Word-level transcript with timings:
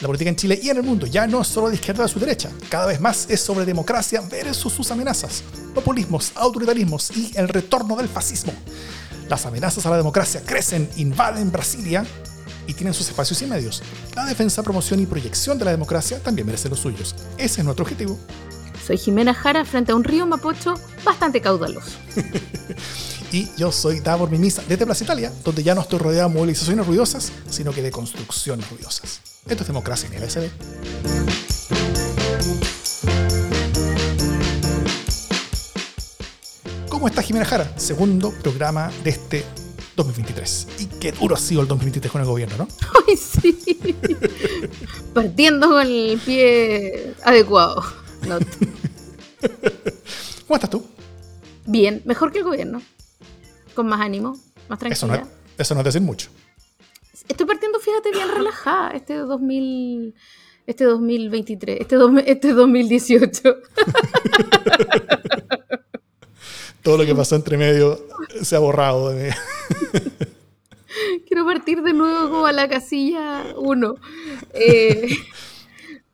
La 0.00 0.06
política 0.06 0.30
en 0.30 0.36
Chile 0.36 0.58
y 0.62 0.70
en 0.70 0.78
el 0.78 0.82
mundo 0.82 1.06
ya 1.06 1.26
no 1.26 1.42
es 1.42 1.48
solo 1.48 1.68
de 1.68 1.74
izquierda 1.74 2.04
a 2.04 2.08
su 2.08 2.18
derecha, 2.18 2.50
cada 2.70 2.86
vez 2.86 3.00
más 3.00 3.26
es 3.28 3.40
sobre 3.40 3.66
democracia 3.66 4.22
versus 4.22 4.72
sus 4.72 4.90
amenazas, 4.90 5.42
populismos, 5.74 6.32
autoritarismos 6.36 7.10
y 7.14 7.32
el 7.36 7.48
retorno 7.48 7.96
del 7.96 8.08
fascismo. 8.08 8.54
Las 9.28 9.44
amenazas 9.44 9.84
a 9.84 9.90
la 9.90 9.98
democracia 9.98 10.42
crecen, 10.44 10.88
invaden 10.96 11.52
Brasilia 11.52 12.06
y 12.66 12.72
tienen 12.72 12.94
sus 12.94 13.08
espacios 13.08 13.42
y 13.42 13.46
medios. 13.46 13.82
La 14.16 14.24
defensa, 14.24 14.62
promoción 14.62 15.00
y 15.00 15.06
proyección 15.06 15.58
de 15.58 15.66
la 15.66 15.70
democracia 15.70 16.18
también 16.18 16.46
merece 16.46 16.70
los 16.70 16.80
suyos. 16.80 17.14
Ese 17.36 17.60
es 17.60 17.64
nuestro 17.64 17.82
objetivo. 17.82 18.18
Soy 18.86 18.96
Jimena 18.96 19.34
Jara 19.34 19.66
frente 19.66 19.92
a 19.92 19.96
un 19.96 20.04
río 20.04 20.26
Mapocho 20.26 20.80
bastante 21.04 21.42
caudaloso. 21.42 21.90
y 23.32 23.50
yo 23.58 23.70
soy 23.70 24.00
Davor 24.00 24.30
Mimisa 24.30 24.62
desde 24.66 24.86
Plaza 24.86 25.04
Italia, 25.04 25.30
donde 25.44 25.62
ya 25.62 25.74
no 25.74 25.82
estoy 25.82 25.98
rodeado 25.98 26.30
de 26.30 26.34
movilizaciones 26.34 26.86
ruidosas, 26.86 27.30
sino 27.50 27.72
que 27.72 27.82
de 27.82 27.90
construcciones 27.90 28.68
ruidosas. 28.70 29.29
Esto 29.48 29.62
es 29.62 29.66
democracia 29.66 30.08
en 30.08 30.14
el 30.22 30.30
SD. 30.30 30.50
¿Cómo 36.88 37.08
está 37.08 37.22
Jimena 37.22 37.46
Jara? 37.46 37.72
Segundo 37.78 38.32
programa 38.42 38.90
de 39.02 39.10
este 39.10 39.44
2023. 39.96 40.66
Y 40.80 40.86
qué 40.86 41.12
duro 41.12 41.34
ha 41.34 41.38
sido 41.38 41.62
el 41.62 41.68
2023 41.68 42.12
con 42.12 42.20
el 42.20 42.26
gobierno, 42.26 42.56
¿no? 42.58 42.68
Ay, 43.08 43.16
sí. 43.16 43.96
Partiendo 45.14 45.68
con 45.68 45.86
el 45.86 46.20
pie 46.24 47.14
adecuado. 47.24 47.82
¿Cómo 50.46 50.56
estás 50.56 50.70
tú? 50.70 50.84
Bien, 51.66 52.02
mejor 52.04 52.32
que 52.32 52.38
el 52.38 52.44
gobierno. 52.44 52.82
Con 53.74 53.86
más 53.86 54.00
ánimo, 54.00 54.36
más 54.68 54.78
tranquila. 54.78 55.26
Eso 55.56 55.74
no, 55.74 55.80
es 55.80 55.84
decir 55.84 56.02
mucho. 56.02 56.28
Estoy 57.30 57.46
partiendo, 57.46 57.78
fíjate, 57.78 58.10
bien 58.10 58.28
relajada 58.28 58.90
este 58.90 59.14
2000, 59.14 60.16
este 60.66 60.82
2023, 60.82 61.80
este, 61.80 61.96
este 62.26 62.52
2018. 62.52 63.42
Todo 66.82 66.98
lo 66.98 67.06
que 67.06 67.14
pasó 67.14 67.36
entre 67.36 67.56
medio 67.56 68.04
se 68.42 68.56
ha 68.56 68.58
borrado 68.58 69.10
de 69.10 69.28
mí. 69.28 69.30
Quiero 71.28 71.44
partir 71.44 71.82
de 71.82 71.92
nuevo 71.92 72.46
a 72.46 72.52
la 72.52 72.68
casilla 72.68 73.54
1. 73.56 73.94
Eh, 74.54 75.16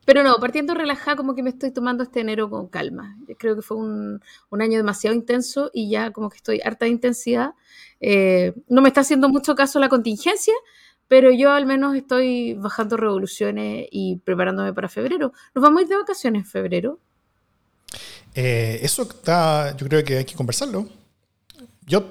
pero 0.04 0.22
no, 0.22 0.36
partiendo 0.36 0.74
relajada, 0.74 1.16
como 1.16 1.34
que 1.34 1.42
me 1.42 1.48
estoy 1.48 1.70
tomando 1.70 2.02
este 2.02 2.20
enero 2.20 2.50
con 2.50 2.68
calma. 2.68 3.16
Creo 3.38 3.56
que 3.56 3.62
fue 3.62 3.78
un, 3.78 4.20
año 4.50 4.76
demasiado 4.76 5.16
intenso 5.16 5.70
y 5.72 5.88
ya 5.88 6.10
como 6.10 6.28
que 6.28 6.36
estoy 6.36 6.60
harta 6.62 6.84
de 6.84 6.90
intensidad. 6.90 7.54
Eh, 8.00 8.52
no 8.68 8.82
me 8.82 8.88
está 8.88 9.00
haciendo 9.00 9.30
mucho 9.30 9.54
caso 9.54 9.80
la 9.80 9.88
contingencia, 9.88 10.52
pero 11.08 11.30
yo 11.30 11.52
al 11.52 11.66
menos 11.66 11.96
estoy 11.96 12.54
bajando 12.54 12.96
revoluciones 12.96 13.86
y 13.90 14.16
preparándome 14.24 14.72
para 14.72 14.88
febrero. 14.88 15.32
¿Nos 15.54 15.62
vamos 15.62 15.80
a 15.80 15.82
ir 15.82 15.88
de 15.88 15.96
vacaciones 15.96 16.42
en 16.42 16.46
febrero? 16.46 16.98
Eh, 18.34 18.80
eso 18.82 19.02
está, 19.02 19.76
yo 19.76 19.86
creo 19.86 20.04
que 20.04 20.18
hay 20.18 20.24
que 20.24 20.34
conversarlo. 20.34 20.88
Yo 21.86 22.10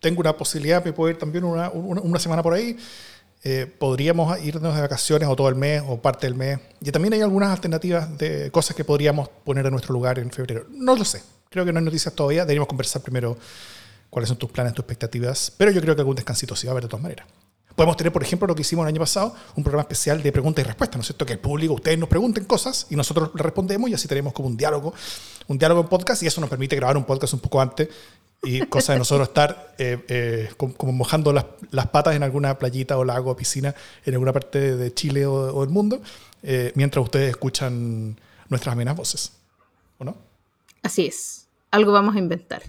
tengo 0.00 0.20
una 0.20 0.36
posibilidad 0.36 0.82
de 0.82 0.92
poder 0.92 1.18
también 1.18 1.44
una, 1.44 1.70
una 1.70 2.18
semana 2.18 2.42
por 2.42 2.54
ahí. 2.54 2.76
Eh, 3.42 3.66
podríamos 3.78 4.38
irnos 4.42 4.74
de 4.74 4.80
vacaciones 4.82 5.26
o 5.28 5.34
todo 5.34 5.48
el 5.48 5.54
mes 5.54 5.82
o 5.86 6.00
parte 6.00 6.26
del 6.26 6.34
mes. 6.34 6.58
Y 6.80 6.90
también 6.90 7.14
hay 7.14 7.20
algunas 7.20 7.50
alternativas 7.50 8.18
de 8.18 8.50
cosas 8.50 8.76
que 8.76 8.84
podríamos 8.84 9.28
poner 9.28 9.64
en 9.66 9.72
nuestro 9.72 9.92
lugar 9.92 10.18
en 10.18 10.30
febrero. 10.30 10.66
No 10.70 10.96
lo 10.96 11.04
sé. 11.04 11.22
Creo 11.48 11.64
que 11.64 11.72
no 11.72 11.78
hay 11.78 11.84
noticias 11.84 12.14
todavía. 12.14 12.42
Deberíamos 12.42 12.68
conversar 12.68 13.02
primero 13.02 13.38
cuáles 14.10 14.28
son 14.28 14.38
tus 14.38 14.50
planes, 14.50 14.74
tus 14.74 14.82
expectativas. 14.82 15.52
Pero 15.56 15.70
yo 15.70 15.80
creo 15.80 15.94
que 15.94 16.02
algún 16.02 16.16
descansito 16.16 16.54
sí 16.56 16.66
va 16.66 16.72
a 16.72 16.74
haber 16.74 16.84
de 16.84 16.88
todas 16.88 17.02
maneras. 17.02 17.26
Podemos 17.80 17.96
tener, 17.96 18.12
por 18.12 18.22
ejemplo, 18.22 18.46
lo 18.46 18.54
que 18.54 18.60
hicimos 18.60 18.82
el 18.82 18.88
año 18.88 19.00
pasado, 19.00 19.34
un 19.56 19.64
programa 19.64 19.80
especial 19.80 20.22
de 20.22 20.30
preguntas 20.30 20.62
y 20.62 20.66
respuestas, 20.66 20.98
¿no 20.98 21.00
es 21.00 21.06
cierto? 21.06 21.24
Que 21.24 21.32
el 21.32 21.38
público, 21.38 21.72
ustedes 21.72 21.98
nos 21.98 22.10
pregunten 22.10 22.44
cosas 22.44 22.86
y 22.90 22.94
nosotros 22.94 23.30
le 23.34 23.42
respondemos 23.42 23.88
y 23.88 23.94
así 23.94 24.06
tenemos 24.06 24.34
como 24.34 24.48
un 24.48 24.56
diálogo, 24.58 24.92
un 25.48 25.56
diálogo 25.56 25.80
en 25.80 25.88
podcast 25.88 26.22
y 26.22 26.26
eso 26.26 26.42
nos 26.42 26.50
permite 26.50 26.76
grabar 26.76 26.98
un 26.98 27.04
podcast 27.04 27.32
un 27.32 27.40
poco 27.40 27.58
antes 27.58 27.88
y 28.42 28.66
cosa 28.66 28.92
de 28.92 28.98
nosotros 28.98 29.28
estar 29.28 29.74
eh, 29.78 29.98
eh, 30.08 30.50
como, 30.58 30.92
mojando 30.92 31.32
las, 31.32 31.46
las, 31.70 31.86
patas 31.86 32.16
en 32.16 32.22
alguna 32.22 32.58
playita 32.58 32.98
o 32.98 33.04
lago 33.06 33.30
o 33.30 33.34
piscina 33.34 33.74
en 34.04 34.12
alguna 34.12 34.34
parte 34.34 34.76
de 34.76 34.92
Chile 34.92 35.24
o, 35.24 35.62
del 35.62 35.70
mundo, 35.70 36.02
eh, 36.42 36.72
mientras 36.74 37.02
ustedes 37.02 37.30
escuchan 37.30 38.14
nuestras 38.50 38.74
amenas 38.74 38.94
voces. 38.94 39.32
¿O 39.96 40.04
no? 40.04 40.18
Así 40.82 41.06
es. 41.06 41.46
Algo 41.70 41.92
vamos 41.92 42.14
a 42.14 42.18
inventar. 42.18 42.62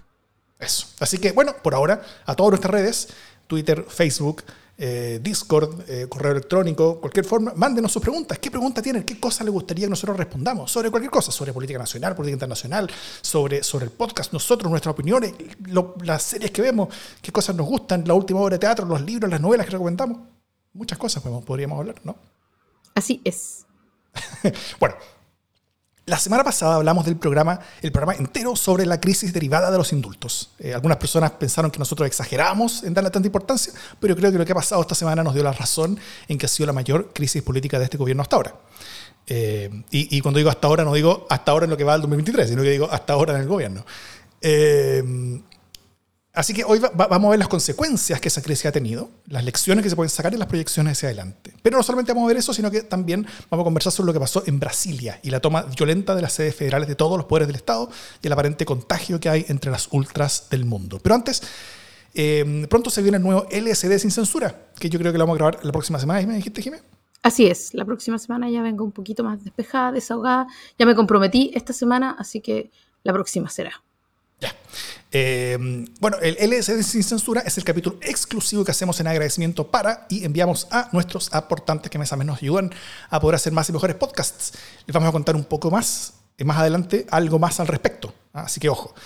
Eso. 0.58 0.86
Así 1.00 1.18
que, 1.18 1.32
bueno, 1.32 1.54
por 1.62 1.74
ahora, 1.74 2.00
a 2.24 2.34
todas 2.34 2.52
nuestras 2.52 2.72
redes, 2.72 3.08
Twitter, 3.46 3.84
Facebook, 3.86 4.42
eh, 4.84 5.20
Discord, 5.22 5.88
eh, 5.88 6.06
correo 6.08 6.32
electrónico, 6.32 6.98
cualquier 6.98 7.24
forma, 7.24 7.52
mándenos 7.54 7.92
sus 7.92 8.02
preguntas. 8.02 8.36
¿Qué 8.40 8.50
pregunta 8.50 8.82
tienen? 8.82 9.04
¿Qué 9.04 9.20
cosa 9.20 9.44
les 9.44 9.52
gustaría 9.52 9.86
que 9.86 9.90
nosotros 9.90 10.16
respondamos? 10.16 10.72
Sobre 10.72 10.90
cualquier 10.90 11.12
cosa, 11.12 11.30
sobre 11.30 11.52
política 11.52 11.78
nacional, 11.78 12.16
política 12.16 12.34
internacional, 12.34 12.90
sobre, 13.20 13.62
sobre 13.62 13.84
el 13.84 13.92
podcast, 13.92 14.32
nosotros, 14.32 14.68
nuestras 14.68 14.92
opiniones, 14.92 15.34
las 16.02 16.24
series 16.24 16.50
que 16.50 16.62
vemos, 16.62 16.88
qué 17.20 17.30
cosas 17.30 17.54
nos 17.54 17.68
gustan, 17.68 18.02
la 18.08 18.14
última 18.14 18.40
obra 18.40 18.56
de 18.56 18.58
teatro, 18.58 18.84
los 18.84 19.00
libros, 19.02 19.30
las 19.30 19.40
novelas 19.40 19.66
que 19.66 19.72
recomendamos. 19.72 20.18
Muchas 20.72 20.98
cosas 20.98 21.22
podríamos 21.22 21.78
hablar, 21.78 22.00
¿no? 22.02 22.16
Así 22.92 23.20
es. 23.22 23.64
bueno, 24.80 24.96
la 26.04 26.18
semana 26.18 26.42
pasada 26.42 26.74
hablamos 26.74 27.04
del 27.04 27.16
programa, 27.16 27.60
el 27.80 27.92
programa 27.92 28.18
entero 28.18 28.56
sobre 28.56 28.84
la 28.86 29.00
crisis 29.00 29.32
derivada 29.32 29.70
de 29.70 29.78
los 29.78 29.92
indultos. 29.92 30.50
Eh, 30.58 30.74
algunas 30.74 30.98
personas 30.98 31.30
pensaron 31.32 31.70
que 31.70 31.78
nosotros 31.78 32.06
exageramos 32.08 32.82
en 32.82 32.92
darle 32.92 33.10
tanta 33.10 33.28
importancia, 33.28 33.72
pero 34.00 34.16
creo 34.16 34.32
que 34.32 34.38
lo 34.38 34.44
que 34.44 34.50
ha 34.50 34.56
pasado 34.56 34.80
esta 34.80 34.96
semana 34.96 35.22
nos 35.22 35.34
dio 35.34 35.44
la 35.44 35.52
razón 35.52 35.98
en 36.26 36.38
que 36.38 36.46
ha 36.46 36.48
sido 36.48 36.66
la 36.66 36.72
mayor 36.72 37.12
crisis 37.12 37.42
política 37.42 37.78
de 37.78 37.84
este 37.84 37.96
gobierno 37.96 38.22
hasta 38.22 38.36
ahora. 38.36 38.54
Eh, 39.28 39.70
y, 39.92 40.20
cuando 40.20 40.38
digo 40.38 40.50
hasta 40.50 40.66
ahora, 40.66 40.84
no 40.84 40.92
digo 40.92 41.26
hasta 41.30 41.52
ahora 41.52 41.64
en 41.64 41.70
lo 41.70 41.76
que 41.76 41.84
va 41.84 41.94
al 41.94 42.00
2023, 42.00 42.48
sino 42.48 42.62
que 42.62 42.70
digo 42.70 42.88
hasta 42.90 43.12
ahora 43.12 43.34
en 43.34 43.42
el 43.42 43.46
gobierno. 43.46 43.86
Eh, 44.40 45.40
Así 46.34 46.54
que 46.54 46.64
hoy 46.64 46.78
vamos 46.78 47.26
a 47.26 47.30
ver 47.30 47.38
las 47.38 47.48
consecuencias 47.48 48.18
que 48.18 48.28
esa 48.28 48.40
crisis 48.40 48.64
ha 48.64 48.72
tenido, 48.72 49.10
las 49.26 49.44
lecciones 49.44 49.82
que 49.82 49.90
se 49.90 49.96
pueden 49.96 50.08
sacar 50.08 50.32
y 50.32 50.38
las 50.38 50.48
proyecciones 50.48 50.96
hacia 50.96 51.10
adelante. 51.10 51.52
Pero 51.62 51.76
no 51.76 51.82
solamente 51.82 52.12
vamos 52.12 52.24
a 52.24 52.28
ver 52.28 52.38
eso, 52.38 52.54
sino 52.54 52.70
que 52.70 52.80
también 52.80 53.26
vamos 53.50 53.64
a 53.64 53.66
conversar 53.66 53.92
sobre 53.92 54.06
lo 54.06 54.12
que 54.14 54.20
pasó 54.20 54.42
en 54.46 54.58
Brasilia 54.58 55.20
y 55.22 55.28
la 55.28 55.40
toma 55.40 55.62
violenta 55.62 56.14
de 56.14 56.22
las 56.22 56.32
sedes 56.32 56.54
federales 56.54 56.88
de 56.88 56.94
todos 56.94 57.18
los 57.18 57.26
poderes 57.26 57.48
del 57.48 57.56
Estado 57.56 57.90
y 58.22 58.26
el 58.26 58.32
aparente 58.32 58.64
contagio 58.64 59.20
que 59.20 59.28
hay 59.28 59.44
entre 59.48 59.70
las 59.70 59.88
ultras 59.92 60.48
del 60.48 60.64
mundo. 60.64 61.00
Pero 61.02 61.14
antes, 61.14 61.42
eh, 62.14 62.66
pronto 62.70 62.88
se 62.88 63.02
viene 63.02 63.18
el 63.18 63.22
nuevo 63.22 63.46
LSD 63.50 63.98
sin 63.98 64.10
censura, 64.10 64.68
que 64.78 64.88
yo 64.88 64.98
creo 64.98 65.12
que 65.12 65.18
lo 65.18 65.24
vamos 65.24 65.34
a 65.34 65.38
grabar 65.38 65.62
la 65.62 65.72
próxima 65.72 65.98
semana. 65.98 66.26
¿Me 66.26 66.36
dijiste? 66.36 66.62
Así 67.22 67.46
es, 67.46 67.74
la 67.74 67.84
próxima 67.84 68.18
semana 68.18 68.48
ya 68.48 68.62
vengo 68.62 68.84
un 68.84 68.92
poquito 68.92 69.22
más 69.22 69.44
despejada, 69.44 69.92
desahogada. 69.92 70.46
Ya 70.78 70.86
me 70.86 70.94
comprometí 70.94 71.50
esta 71.54 71.74
semana, 71.74 72.16
así 72.18 72.40
que 72.40 72.70
la 73.02 73.12
próxima 73.12 73.50
será. 73.50 73.82
Ya. 74.42 74.56
Eh, 75.12 75.56
bueno, 76.00 76.16
el 76.20 76.36
LSD 76.50 76.82
sin 76.82 77.04
censura 77.04 77.42
es 77.42 77.56
el 77.56 77.64
capítulo 77.64 77.96
exclusivo 78.00 78.64
que 78.64 78.72
hacemos 78.72 78.98
en 78.98 79.06
agradecimiento 79.06 79.70
para 79.70 80.06
y 80.10 80.24
enviamos 80.24 80.66
a 80.72 80.88
nuestros 80.90 81.32
aportantes 81.32 81.90
que 81.90 81.98
mes 81.98 82.12
a 82.12 82.16
mes 82.16 82.26
nos 82.26 82.38
ayudan 82.42 82.72
a 83.08 83.20
poder 83.20 83.36
hacer 83.36 83.52
más 83.52 83.68
y 83.68 83.72
mejores 83.72 83.94
podcasts. 83.94 84.52
Les 84.84 84.92
vamos 84.92 85.08
a 85.08 85.12
contar 85.12 85.36
un 85.36 85.44
poco 85.44 85.70
más, 85.70 86.14
eh, 86.36 86.44
más 86.44 86.58
adelante, 86.58 87.06
algo 87.10 87.38
más 87.38 87.60
al 87.60 87.68
respecto. 87.68 88.12
¿ah? 88.32 88.42
Así 88.46 88.58
que 88.58 88.68
ojo, 88.68 88.96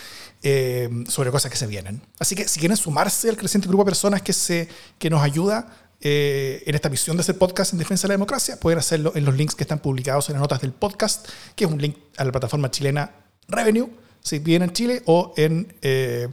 eh, 0.42 0.88
sobre 1.06 1.30
cosas 1.30 1.50
que 1.50 1.58
se 1.58 1.66
vienen. 1.66 2.00
Así 2.18 2.34
que 2.34 2.48
si 2.48 2.60
quieren 2.60 2.78
sumarse 2.78 3.28
al 3.28 3.36
creciente 3.36 3.68
grupo 3.68 3.84
de 3.84 3.90
personas 3.90 4.22
que, 4.22 4.32
se, 4.32 4.68
que 4.98 5.10
nos 5.10 5.22
ayuda 5.22 5.82
en 5.98 6.74
esta 6.74 6.88
misión 6.88 7.16
de 7.16 7.22
hacer 7.22 7.36
podcast 7.36 7.72
en 7.72 7.80
defensa 7.80 8.06
de 8.06 8.08
la 8.08 8.14
democracia, 8.14 8.60
pueden 8.60 8.78
hacerlo 8.78 9.12
en 9.16 9.24
los 9.24 9.34
links 9.34 9.56
que 9.56 9.64
están 9.64 9.80
publicados 9.80 10.28
en 10.28 10.34
las 10.34 10.40
notas 10.40 10.60
del 10.60 10.72
podcast, 10.72 11.26
que 11.56 11.64
es 11.64 11.70
un 11.70 11.82
link 11.82 11.96
a 12.16 12.24
la 12.24 12.30
plataforma 12.30 12.70
chilena 12.70 13.10
Revenue 13.48 13.90
si 14.20 14.38
vienen 14.38 14.70
en 14.70 14.74
Chile 14.74 15.02
o 15.06 15.32
en, 15.36 15.74
eh, 15.82 16.28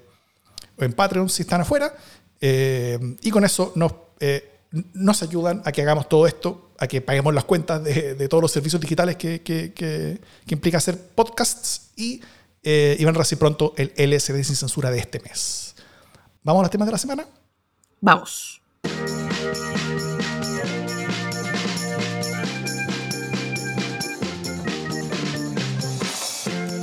en 0.77 0.93
Patreon 0.93 1.29
si 1.29 1.43
están 1.43 1.61
afuera. 1.61 1.95
Eh, 2.41 2.99
y 3.21 3.31
con 3.31 3.45
eso 3.45 3.71
nos, 3.75 3.93
eh, 4.19 4.59
nos 4.93 5.21
ayudan 5.23 5.61
a 5.65 5.71
que 5.71 5.81
hagamos 5.81 6.09
todo 6.09 6.27
esto, 6.27 6.71
a 6.77 6.87
que 6.87 7.01
paguemos 7.01 7.33
las 7.33 7.45
cuentas 7.45 7.83
de, 7.83 8.15
de 8.15 8.27
todos 8.27 8.41
los 8.41 8.51
servicios 8.51 8.81
digitales 8.81 9.15
que, 9.15 9.41
que, 9.41 9.73
que, 9.73 10.19
implica 10.47 10.77
hacer 10.77 10.97
podcasts 10.97 11.91
y, 11.95 12.21
y, 12.61 13.05
van 13.05 13.15
a 13.15 13.19
recibir 13.19 13.39
pronto 13.39 13.73
el 13.77 13.93
LSD 13.95 14.43
sin 14.43 14.55
censura 14.55 14.91
de 14.91 14.99
este 14.99 15.19
mes. 15.19 15.75
¿Vamos 16.43 16.61
a 16.61 16.63
los 16.63 16.71
temas 16.71 16.87
de 16.87 16.91
la 16.91 16.97
semana? 16.97 17.25
Vamos. 18.01 18.61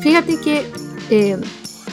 Fíjate 0.01 0.41
que 0.41 0.80
eh, 1.11 1.41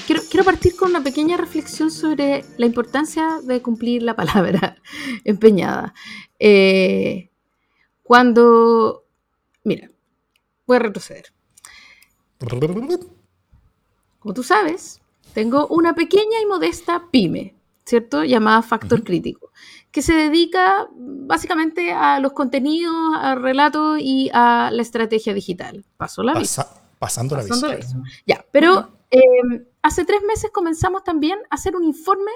quiero, 0.05 0.43
partir 0.43 0.75
con 0.75 0.91
una 0.91 1.03
pequeña 1.03 1.37
reflexión 1.37 1.91
sobre 1.91 2.45
la 2.57 2.65
importancia 2.65 3.39
de 3.43 3.61
cumplir 3.61 4.03
la 4.03 4.15
palabra 4.15 4.77
empeñada. 5.23 5.93
Eh, 6.39 7.29
cuando, 8.03 9.05
mira, 9.63 9.89
voy 10.65 10.77
a 10.77 10.79
retroceder. 10.79 11.25
Como 14.19 14.33
tú 14.33 14.43
sabes, 14.43 15.01
tengo 15.33 15.67
una 15.67 15.95
pequeña 15.95 16.39
y 16.41 16.45
modesta 16.45 17.03
pyme. 17.11 17.55
¿cierto? 17.87 18.25
Llamada 18.25 18.61
Factor 18.63 19.01
Crítico, 19.01 19.51
que 19.91 20.01
se 20.01 20.13
dedica 20.13 20.89
básicamente 20.93 21.93
a 21.93 22.19
los 22.19 22.33
contenidos, 22.33 22.93
al 23.17 23.41
relato 23.41 23.97
y 23.97 24.29
a 24.33 24.69
la 24.73 24.81
estrategia 24.81 25.33
digital. 25.33 25.85
Paso 25.95 26.21
la 26.21 26.33
Pasando 26.99 27.37
la 27.37 27.43
vista. 27.43 28.03
Ya, 28.25 28.45
pero 28.51 28.96
em, 29.11 29.65
hace 29.81 30.05
tres 30.05 30.21
meses 30.23 30.51
comenzamos 30.51 31.03
también 31.03 31.39
a 31.49 31.55
hacer 31.55 31.75
un 31.75 31.83
informe 31.83 32.31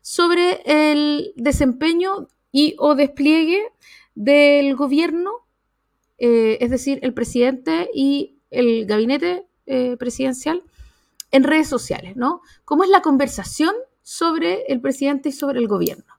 sobre 0.00 0.62
el 0.64 1.32
desempeño 1.36 2.28
y 2.50 2.74
o 2.78 2.94
despliegue 2.94 3.62
del 4.14 4.76
gobierno, 4.76 5.30
eh, 6.18 6.58
es 6.60 6.70
decir, 6.70 6.98
el 7.02 7.14
presidente 7.14 7.88
y 7.94 8.36
el 8.50 8.86
gabinete 8.86 9.46
eh, 9.66 9.96
presidencial 9.96 10.62
en 11.30 11.44
redes 11.44 11.68
sociales, 11.68 12.16
¿no? 12.16 12.42
¿Cómo 12.64 12.84
es 12.84 12.90
la 12.90 13.00
conversación 13.00 13.74
sobre 14.02 14.64
el 14.66 14.80
presidente 14.80 15.30
y 15.30 15.32
sobre 15.32 15.58
el 15.58 15.66
gobierno? 15.66 16.12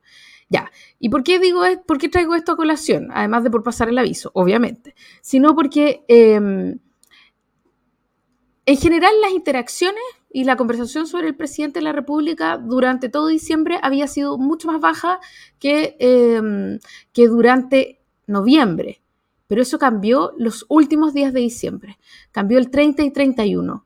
Ya, 0.50 0.71
¿y 1.00 1.09
por 1.09 1.23
qué 1.23 1.39
digo, 1.39 1.61
por 1.85 1.97
qué 1.97 2.09
traigo 2.09 2.35
esto 2.35 2.51
a 2.51 2.57
colación? 2.57 3.09
Además 3.13 3.44
de 3.44 3.51
por 3.51 3.63
pasar 3.63 3.89
el 3.89 3.97
aviso, 3.97 4.31
obviamente, 4.33 4.95
sino 5.21 5.55
porque 5.55 6.03
em, 6.07 6.79
en 8.65 8.77
general 8.77 9.13
las 9.21 9.31
interacciones 9.31 10.01
y 10.31 10.45
la 10.45 10.56
conversación 10.56 11.06
sobre 11.06 11.27
el 11.27 11.36
presidente 11.36 11.80
de 11.80 11.83
la 11.83 11.92
República 11.92 12.57
durante 12.57 13.10
todo 13.10 13.27
diciembre 13.27 13.80
había 13.81 14.07
sido 14.07 14.38
mucho 14.38 14.68
más 14.68 14.80
baja 14.80 15.19
que, 15.60 15.95
em, 16.00 16.80
que 17.12 17.27
durante 17.27 18.00
noviembre. 18.25 19.01
Pero 19.48 19.62
eso 19.62 19.77
cambió 19.77 20.33
los 20.38 20.65
últimos 20.69 21.13
días 21.13 21.33
de 21.33 21.42
diciembre. 21.42 22.00
Cambió 22.31 22.57
el 22.57 22.71
30 22.71 23.04
y 23.04 23.12
31 23.12 23.86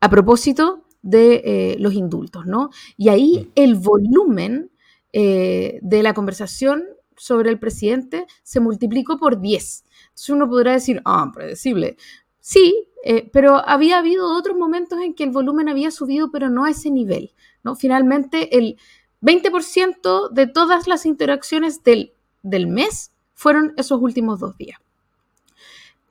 a 0.00 0.10
propósito 0.10 0.84
de 1.02 1.42
eh, 1.44 1.76
los 1.78 1.94
indultos, 1.94 2.46
¿no? 2.46 2.70
Y 2.96 3.08
ahí 3.08 3.50
el 3.54 3.74
volumen 3.74 4.70
eh, 5.12 5.78
de 5.82 6.02
la 6.02 6.14
conversación 6.14 6.84
sobre 7.16 7.50
el 7.50 7.58
presidente 7.58 8.26
se 8.42 8.60
multiplicó 8.60 9.18
por 9.18 9.40
10. 9.40 9.84
Entonces 10.08 10.28
uno 10.30 10.48
podrá 10.48 10.72
decir, 10.72 11.00
ah, 11.04 11.30
predecible. 11.34 11.96
Sí, 12.40 12.87
eh, 13.04 13.28
pero 13.32 13.56
había 13.68 13.98
habido 13.98 14.36
otros 14.36 14.56
momentos 14.56 15.00
en 15.00 15.14
que 15.14 15.24
el 15.24 15.30
volumen 15.30 15.68
había 15.68 15.90
subido, 15.90 16.30
pero 16.30 16.50
no 16.50 16.64
a 16.64 16.70
ese 16.70 16.90
nivel, 16.90 17.32
¿no? 17.62 17.76
Finalmente, 17.76 18.58
el 18.58 18.76
20% 19.22 20.30
de 20.30 20.46
todas 20.46 20.86
las 20.86 21.06
interacciones 21.06 21.82
del, 21.82 22.12
del, 22.42 22.66
mes 22.66 23.12
fueron 23.34 23.74
esos 23.76 24.00
últimos 24.00 24.40
dos 24.40 24.56
días. 24.56 24.80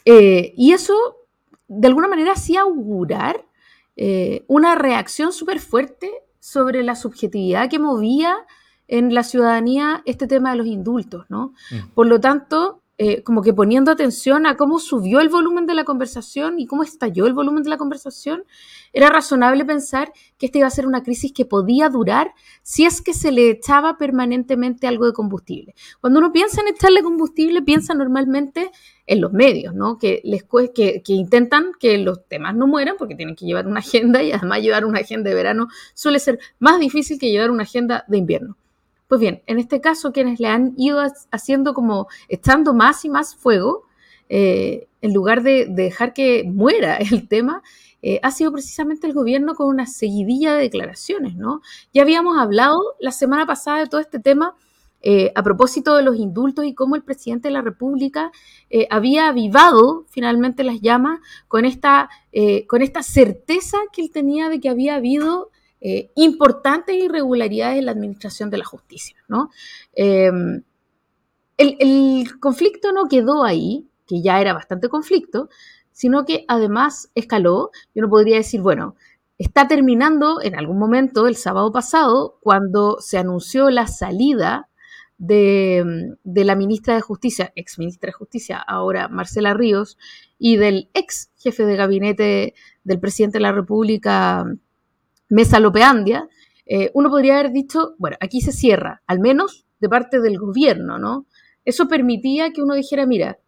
y 0.06 0.72
eso, 0.72 0.95
de 1.68 1.88
alguna 1.88 2.07
manera, 2.07 2.31
hacía 2.31 2.62
augurar 2.62 3.48
eh, 4.00 4.45
una 4.48 4.75
reacción 4.75 5.33
súper 5.33 5.60
fuerte 5.60 6.12
sobre 6.40 6.83
la 6.83 6.95
subjetividad 6.95 7.68
que 7.68 7.80
movía 7.80 8.38
en 8.88 9.12
la 9.12 9.24
ciudadanía 9.24 10.04
este 10.06 10.28
tema 10.28 10.51
de 10.51 10.57
los 10.57 10.68
indultos, 10.68 11.25
¿no? 11.30 11.56
Mm. 11.72 11.88
Por 11.95 12.06
lo 12.06 12.22
tanto, 12.22 12.83
eh, 13.00 13.22
como 13.22 13.44
que 13.44 13.54
poniendo 13.54 13.92
atención 13.92 14.48
a 14.48 14.58
cómo 14.58 14.80
subió 14.80 15.20
el 15.20 15.30
volumen 15.30 15.68
de 15.68 15.76
la 15.76 15.84
conversación 15.84 16.60
y 16.60 16.66
cómo 16.66 16.82
estalló 16.82 17.28
el 17.28 17.34
volumen 17.34 17.62
de 17.62 17.70
la 17.70 17.78
conversación, 17.78 18.44
era 18.92 19.10
razonable 19.10 19.66
pensar 19.66 20.12
que 20.40 20.48
esta 20.48 20.58
iba 20.58 20.68
a 20.68 20.72
ser 20.72 20.88
una 20.88 21.04
crisis 21.04 21.32
que 21.32 21.46
podía 21.46 21.90
durar 21.90 22.34
si 22.64 22.86
es 22.86 23.02
que 23.02 23.14
se 23.14 23.32
le 23.32 23.52
echaba 23.52 24.00
permanentemente 24.00 24.88
algo 24.88 25.06
de 25.06 25.14
combustible. 25.14 25.76
Cuando 26.02 26.18
uno 26.18 26.32
piensa 26.32 26.62
en 26.62 26.70
echarle 26.70 27.04
combustible, 27.04 27.62
piensa 27.62 27.94
normalmente 27.94 28.72
en 29.06 29.22
los 29.22 29.32
medios, 29.32 29.76
¿no? 29.76 30.00
Que, 30.00 30.22
les, 30.24 30.44
que, 30.74 31.04
que 31.04 31.14
intentan 31.14 31.74
que 31.80 32.00
los 32.00 32.28
temas 32.28 32.56
no 32.56 32.66
mueran 32.66 32.96
porque 32.98 33.14
tienen 33.14 33.36
que 33.36 33.46
llevar 33.46 33.68
una 33.68 33.80
agenda 33.80 34.24
y 34.24 34.32
además 34.32 34.62
llevar 34.62 34.86
una 34.86 35.02
agenda 35.02 35.30
de 35.30 35.36
verano 35.36 35.68
suele 35.94 36.18
ser 36.18 36.40
más 36.58 36.80
difícil 36.80 37.20
que 37.20 37.30
llevar 37.30 37.52
una 37.52 37.64
agenda 37.64 38.06
de 38.08 38.18
invierno. 38.18 38.58
Pues 39.07 39.21
bien, 39.21 39.42
en 39.48 39.57
este 39.57 39.80
caso, 39.80 40.12
quienes 40.12 40.39
le 40.39 40.50
han 40.50 40.74
ido 40.77 41.01
haciendo 41.31 41.74
como, 41.74 42.07
echando 42.27 42.74
más 42.74 43.06
y 43.06 43.09
más 43.09 43.36
fuego, 43.36 43.86
eh, 44.27 44.88
en 45.01 45.13
lugar 45.13 45.44
de, 45.44 45.68
dejar 45.69 46.13
que 46.13 46.44
muera 46.44 46.98
el 47.12 47.27
tema, 47.30 47.63
eh, 48.01 48.19
ha 48.21 48.31
sido 48.31 48.51
precisamente 48.51 49.07
el 49.07 49.13
gobierno 49.13 49.56
con 49.56 49.68
una 49.68 49.88
seguidilla 49.88 50.54
de 50.54 50.63
declaraciones, 50.63 51.36
¿no? 51.36 51.62
Ya 51.94 52.01
habíamos 52.01 52.38
hablado 52.38 52.80
la 53.00 53.12
semana 53.12 53.45
pasada 53.45 53.80
de 53.80 53.88
todo 53.88 54.01
este 54.01 54.19
tema 54.19 54.56
eh, 55.01 55.31
a 55.36 55.44
propósito 55.44 55.95
de 55.95 56.04
los 56.04 56.18
indultos 56.18 56.65
y 56.65 56.74
cómo 56.74 56.95
el 56.95 57.04
presidente 57.04 57.48
de 57.48 57.54
la 57.54 57.62
República 57.62 58.31
había 58.89 59.30
avivado 59.30 60.06
finalmente 60.09 60.63
las 60.63 60.81
llamas 60.81 61.19
con 61.48 61.65
esta, 61.65 62.09
con 62.68 62.81
esta 62.81 63.04
certeza 63.04 63.77
que 63.94 64.01
él 64.01 64.12
tenía 64.12 64.50
de 64.50 64.59
que 64.59 64.69
había 64.69 64.95
habido 64.95 65.51
eh, 65.80 66.12
importantes 66.16 66.96
irregularidades 66.96 67.78
en 67.78 67.86
la 67.86 67.92
administración 67.92 68.50
de 68.50 68.58
la 68.58 68.66
justicia. 68.66 69.16
¿no? 69.28 69.52
Em, 69.94 70.64
el, 71.58 72.40
conflicto 72.40 72.92
no 72.92 73.08
quedó 73.08 73.44
ahí, 73.44 73.88
que 74.08 74.22
ya 74.22 74.42
era 74.42 74.54
bastante 74.54 74.90
conflicto, 74.90 75.50
sino 75.92 76.26
que 76.26 76.46
además 76.48 77.12
escaló. 77.16 77.72
Yo 77.94 78.02
no 78.02 78.10
podría 78.10 78.38
decir, 78.38 78.62
bueno, 78.62 78.96
está 79.38 79.68
terminando 79.68 80.42
en 80.42 80.56
algún 80.56 80.80
momento 80.80 81.28
el 81.28 81.36
sábado 81.36 81.72
pasado, 81.72 82.38
cuando 82.42 82.98
se 83.00 83.18
anunció 83.18 83.70
la 83.70 83.88
salida 83.88 84.70
de, 85.18 86.16
de, 86.24 86.46
la 86.46 86.56
ministra 86.56 86.96
de 86.96 87.02
Justicia, 87.02 87.52
ex 87.56 87.80
ministra 87.80 88.08
de 88.10 88.14
Justicia, 88.14 88.58
ahora 88.58 89.08
Marcela 89.08 89.54
Ríos, 89.54 89.98
y 90.40 90.58
del 90.58 90.90
ex 90.94 91.32
jefe 91.38 91.66
de 91.66 91.76
gabinete 91.76 92.54
del 92.84 93.00
presidente 93.00 93.38
de 93.38 93.44
la 93.44 93.52
República, 93.52 94.46
Mesalopeandia, 95.30 96.28
eh, 96.66 96.92
uno 96.94 97.10
podría 97.10 97.40
haber 97.40 97.52
dicho, 97.52 97.96
bueno, 97.98 98.18
aquí 98.20 98.42
se 98.42 98.52
cierra, 98.52 99.02
al 99.08 99.20
menos 99.20 99.66
de 99.80 99.90
parte 99.90 100.20
del 100.20 100.38
gobierno, 100.38 101.00
¿no? 101.00 101.26
Eso 101.64 101.88
permitía 101.88 102.52
que 102.52 102.62
uno 102.62 102.76
dijera, 102.76 103.06
mira, 103.06 103.40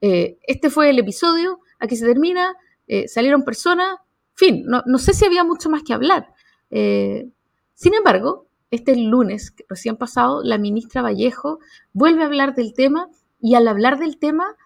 eh, 0.00 0.38
este 0.46 0.70
fue 0.70 0.90
el 0.90 0.98
episodio, 0.98 1.60
aquí 1.78 1.96
se 1.96 2.06
termina, 2.06 2.56
eh, 2.88 3.06
salieron 3.06 3.44
personas, 3.44 3.96
fin, 4.34 4.64
no, 4.66 4.82
no, 4.86 4.98
sé 4.98 5.12
si 5.12 5.24
había 5.24 5.44
mucho 5.44 5.70
más 5.70 5.82
que 5.82 5.92
hablar. 5.92 6.28
sin 6.70 7.94
embargo, 7.94 8.46
este 8.70 8.94
lunes 8.96 9.54
recién 9.68 9.96
pasado, 9.96 10.42
la 10.44 10.58
ministra 10.58 11.02
Vallejo 11.02 11.58
vuelve 11.92 12.22
a 12.22 12.26
hablar 12.26 12.54
del 12.54 12.74
tema 12.74 13.08
y 13.40 13.54
al 13.54 13.66
hablar 13.66 13.98
del 13.98 14.18
tema 14.18 14.56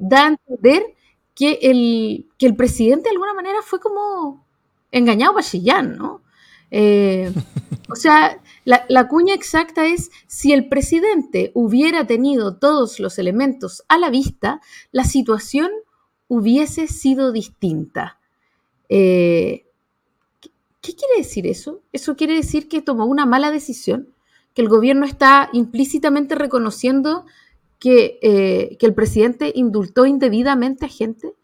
da 0.00 0.24
a 0.24 0.28
entender 0.28 0.82
que 1.34 1.58
el, 1.62 2.26
que 2.38 2.46
el 2.46 2.56
presidente 2.56 3.04
de 3.04 3.14
alguna 3.14 3.34
manera 3.34 3.58
fue 3.62 3.80
como 3.80 4.44
engañado 4.94 5.34
para 5.34 5.46
Chillán, 5.46 5.96
¿no? 5.98 6.22
Eh, 6.70 7.32
o 7.90 7.96
sea, 7.96 8.40
la, 8.64 9.08
cuña 9.08 9.34
exacta 9.34 9.86
es, 9.86 10.10
si 10.26 10.52
el 10.52 10.68
presidente 10.68 11.50
hubiera 11.54 12.06
tenido 12.06 12.56
todos 12.56 13.00
los 13.00 13.18
elementos 13.18 13.84
a 13.88 13.98
la 13.98 14.10
vista, 14.10 14.60
la 14.92 15.04
situación 15.04 15.70
hubiese 16.28 16.86
sido 16.86 17.32
distinta. 17.32 18.18
Eh, 18.88 19.66
¿Qué 20.80 20.94
quiere 20.94 21.18
decir 21.18 21.46
eso? 21.46 21.80
Eso 21.92 22.16
quiere 22.16 22.34
decir 22.34 22.68
que 22.68 22.82
tomó 22.82 23.06
una 23.06 23.26
mala 23.26 23.50
decisión, 23.50 24.08
que 24.54 24.62
el 24.62 24.68
gobierno 24.68 25.06
está 25.06 25.48
implícitamente 25.52 26.34
reconociendo 26.34 27.24
que, 27.80 28.18
eh, 28.22 28.76
que 28.78 28.86
el 28.86 28.94
presidente 28.94 29.52
indultó 29.54 30.06
indebidamente 30.06 30.86
a 30.86 30.88
gente. 30.88 31.34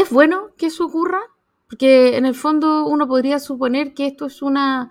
¿Es 0.00 0.08
bueno 0.08 0.54
que 0.56 0.66
eso 0.66 0.86
ocurra? 0.86 1.20
Porque 1.68 2.16
en 2.16 2.24
el 2.24 2.34
fondo 2.34 2.86
uno 2.86 3.06
podría 3.06 3.38
suponer 3.38 3.92
que 3.92 4.06
esto 4.06 4.24
es 4.24 4.40
una, 4.40 4.88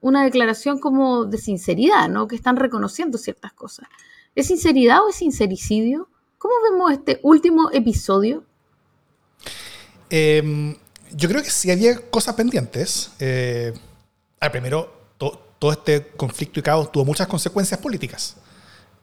una 0.00 0.24
declaración 0.24 0.78
como 0.78 1.26
de 1.26 1.36
sinceridad, 1.36 2.08
¿no? 2.08 2.26
Que 2.26 2.34
están 2.34 2.56
reconociendo 2.56 3.18
ciertas 3.18 3.52
cosas. 3.52 3.86
¿Es 4.34 4.46
sinceridad 4.46 5.04
o 5.04 5.10
es 5.10 5.16
sincericidio? 5.16 6.08
¿Cómo 6.38 6.54
vemos 6.62 6.90
este 6.92 7.20
último 7.22 7.70
episodio? 7.70 8.44
Em, 10.08 10.74
yo 11.12 11.28
creo 11.28 11.42
que 11.42 11.50
sí 11.50 11.70
había 11.70 11.98
cosas 12.08 12.34
pendientes. 12.34 13.12
Eh, 13.20 13.74
primero, 14.50 14.90
todo 15.18 15.70
este 15.70 16.12
conflicto 16.16 16.60
y 16.60 16.62
caos 16.62 16.90
tuvo 16.90 17.04
muchas 17.04 17.26
consecuencias 17.26 17.78
políticas. 17.78 18.38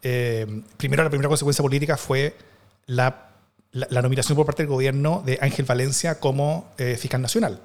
Eh, 0.01 0.63
primero, 0.77 1.03
la 1.03 1.11
primera 1.11 1.29
consecuencia 1.29 1.61
política 1.61 1.95
fue 1.95 2.35
la 2.87 3.30
la, 3.73 4.01
nominación 4.01 4.35
por 4.35 4.45
parte 4.45 4.63
del 4.63 4.69
gobierno 4.69 5.23
de 5.25 5.39
Ángel 5.41 5.65
Valencia 5.65 6.19
como 6.19 6.71
eh, 6.77 6.97
fiscal 6.99 7.21
nacional. 7.21 7.59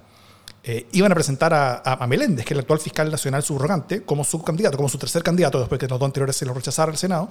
Eh, 0.68 0.84
iban 0.92 1.12
a 1.12 1.14
presentar 1.14 1.54
a, 1.54 2.06
Meléndez, 2.08 2.44
que 2.44 2.52
es 2.52 2.56
el 2.56 2.60
actual 2.60 2.80
fiscal 2.80 3.08
nacional 3.08 3.40
subrogante, 3.44 4.02
como 4.02 4.24
su 4.24 4.42
candidato, 4.42 4.76
como 4.76 4.88
su 4.88 4.98
tercer 4.98 5.22
candidato, 5.22 5.60
después 5.60 5.78
que 5.78 5.86
los 5.86 5.96
dos 5.96 6.06
anteriores 6.06 6.34
se 6.34 6.44
lo 6.44 6.54
rechazara 6.54 6.90
el 6.90 6.98
Senado. 6.98 7.30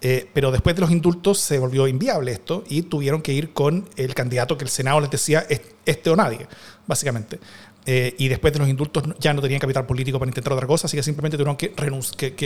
Eh, 0.00 0.30
pero 0.32 0.50
después 0.50 0.74
de 0.74 0.80
los 0.80 0.90
indultos 0.90 1.38
se 1.40 1.58
volvió 1.58 1.86
inviable 1.86 2.32
esto 2.32 2.64
y 2.70 2.82
tuvieron 2.82 3.20
que 3.20 3.34
ir 3.34 3.52
con 3.52 3.86
el 3.96 4.14
candidato 4.14 4.56
que 4.56 4.64
el 4.64 4.70
Senado 4.70 4.98
les 5.00 5.10
decía 5.10 5.46
este 5.84 6.08
o 6.08 6.16
nadie, 6.16 6.46
básicamente. 6.86 7.38
Eh, 7.92 8.14
y 8.18 8.28
después 8.28 8.52
de 8.52 8.60
los 8.60 8.68
indultos 8.68 9.02
ya 9.18 9.34
no 9.34 9.42
tenían 9.42 9.58
capital 9.58 9.84
político 9.84 10.16
para 10.16 10.28
intentar 10.28 10.52
otra 10.52 10.68
cosa, 10.68 10.86
así 10.86 10.96
que 10.96 11.02
simplemente 11.02 11.36
tuvieron 11.36 11.56
que, 11.56 11.74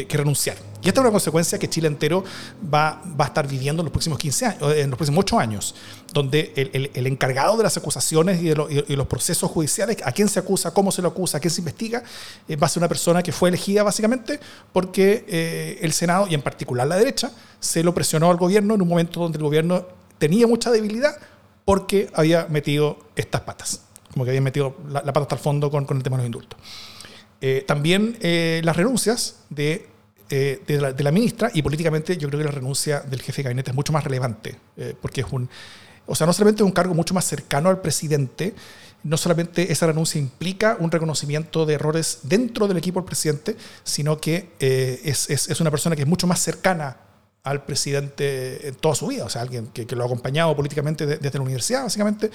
renunciar. 0.08 0.56
Y 0.82 0.88
esta 0.88 1.00
es 1.00 1.02
una 1.02 1.10
consecuencia 1.10 1.58
que 1.58 1.68
Chile 1.68 1.86
entero 1.86 2.24
va, 2.72 3.02
va 3.20 3.26
a 3.26 3.28
estar 3.28 3.46
viviendo 3.46 3.82
en 3.82 3.84
los 3.84 3.92
próximos 3.92 4.18
15 4.18 4.46
años, 4.46 4.74
en 4.74 4.88
los 4.88 4.96
próximos 4.96 5.20
8 5.20 5.38
años, 5.38 5.74
donde 6.14 6.90
el, 6.94 7.06
encargado 7.06 7.58
de 7.58 7.62
las 7.62 7.76
acusaciones 7.76 8.40
y 8.40 8.48
de, 8.48 8.96
los 8.96 9.06
procesos 9.06 9.50
judiciales, 9.50 9.98
a 10.02 10.12
quién 10.12 10.30
se 10.30 10.38
acusa, 10.38 10.72
cómo 10.72 10.90
se 10.90 11.02
lo 11.02 11.08
acusa, 11.08 11.36
a 11.36 11.40
quién 11.40 11.50
se 11.50 11.60
investiga, 11.60 12.02
eh, 12.48 12.56
va 12.56 12.66
a 12.66 12.70
ser 12.70 12.80
una 12.80 12.88
persona 12.88 13.22
que 13.22 13.30
fue 13.30 13.50
elegida 13.50 13.82
básicamente 13.82 14.40
porque 14.72 15.26
eh, 15.28 15.78
el 15.82 15.92
Senado, 15.92 16.26
y 16.26 16.32
en 16.32 16.40
particular 16.40 16.86
la 16.86 16.96
derecha, 16.96 17.30
se 17.60 17.82
lo 17.82 17.92
presionó 17.92 18.30
al 18.30 18.38
gobierno 18.38 18.76
en 18.76 18.80
un 18.80 18.88
momento 18.88 19.20
donde 19.20 19.36
el 19.36 19.44
gobierno 19.44 19.86
tenía 20.16 20.46
mucha 20.46 20.70
debilidad 20.70 21.18
porque 21.66 22.08
había 22.14 22.46
metido 22.48 22.96
estas 23.14 23.42
patas 23.42 23.82
como 24.14 24.24
que 24.24 24.30
habían 24.30 24.44
metido 24.44 24.76
la, 24.88 25.02
pata 25.02 25.22
hasta 25.22 25.34
el 25.34 25.40
fondo 25.40 25.70
con, 25.70 25.84
con, 25.84 25.98
el 25.98 26.02
tema 26.02 26.16
de 26.16 26.22
los 26.22 26.26
indultos. 26.26 26.58
Eh, 27.40 27.64
también 27.66 28.16
eh, 28.20 28.62
las 28.64 28.76
renuncias 28.76 29.40
de, 29.50 29.86
eh, 30.30 30.62
de, 30.66 30.80
la, 30.80 30.92
de, 30.92 31.04
la, 31.04 31.10
ministra 31.10 31.50
y 31.52 31.62
políticamente 31.62 32.16
yo 32.16 32.28
creo 32.28 32.38
que 32.38 32.46
la 32.46 32.52
renuncia 32.52 33.00
del 33.00 33.20
jefe 33.20 33.42
de 33.42 33.44
gabinete 33.44 33.70
es 33.70 33.76
mucho 33.76 33.92
más 33.92 34.04
relevante, 34.04 34.56
porque 35.02 35.22
es 35.22 35.26
un, 35.30 35.50
o 36.06 36.14
sea, 36.14 36.26
no 36.26 36.32
solamente 36.32 36.62
es 36.62 36.66
un 36.66 36.72
cargo 36.72 36.94
mucho 36.94 37.12
más 37.12 37.24
cercano 37.26 37.68
al 37.68 37.80
presidente, 37.80 38.54
no 39.02 39.16
solamente 39.18 39.70
esa 39.70 39.86
renuncia 39.86 40.18
implica 40.18 40.78
un 40.80 40.90
reconocimiento 40.90 41.66
de 41.66 41.74
errores 41.74 42.20
dentro 42.22 42.66
del 42.66 42.78
equipo 42.78 43.00
del 43.00 43.06
presidente, 43.06 43.56
sino 43.82 44.18
que 44.18 44.50
es, 44.58 45.28
es, 45.28 45.48
es, 45.48 45.60
una 45.60 45.70
persona 45.70 45.96
que 45.96 46.02
es 46.02 46.08
mucho 46.08 46.26
más 46.26 46.40
cercana 46.40 46.96
al 47.42 47.64
presidente 47.64 48.68
en 48.68 48.74
toda 48.76 48.94
su 48.94 49.06
vida, 49.08 49.24
o 49.24 49.28
sea, 49.28 49.42
alguien 49.42 49.66
que, 49.66 49.86
que 49.86 49.94
lo 49.94 50.04
ha 50.04 50.06
acompañado 50.06 50.56
políticamente 50.56 51.04
desde 51.04 51.38
la 51.38 51.42
universidad, 51.44 51.82
básicamente, 51.82 52.30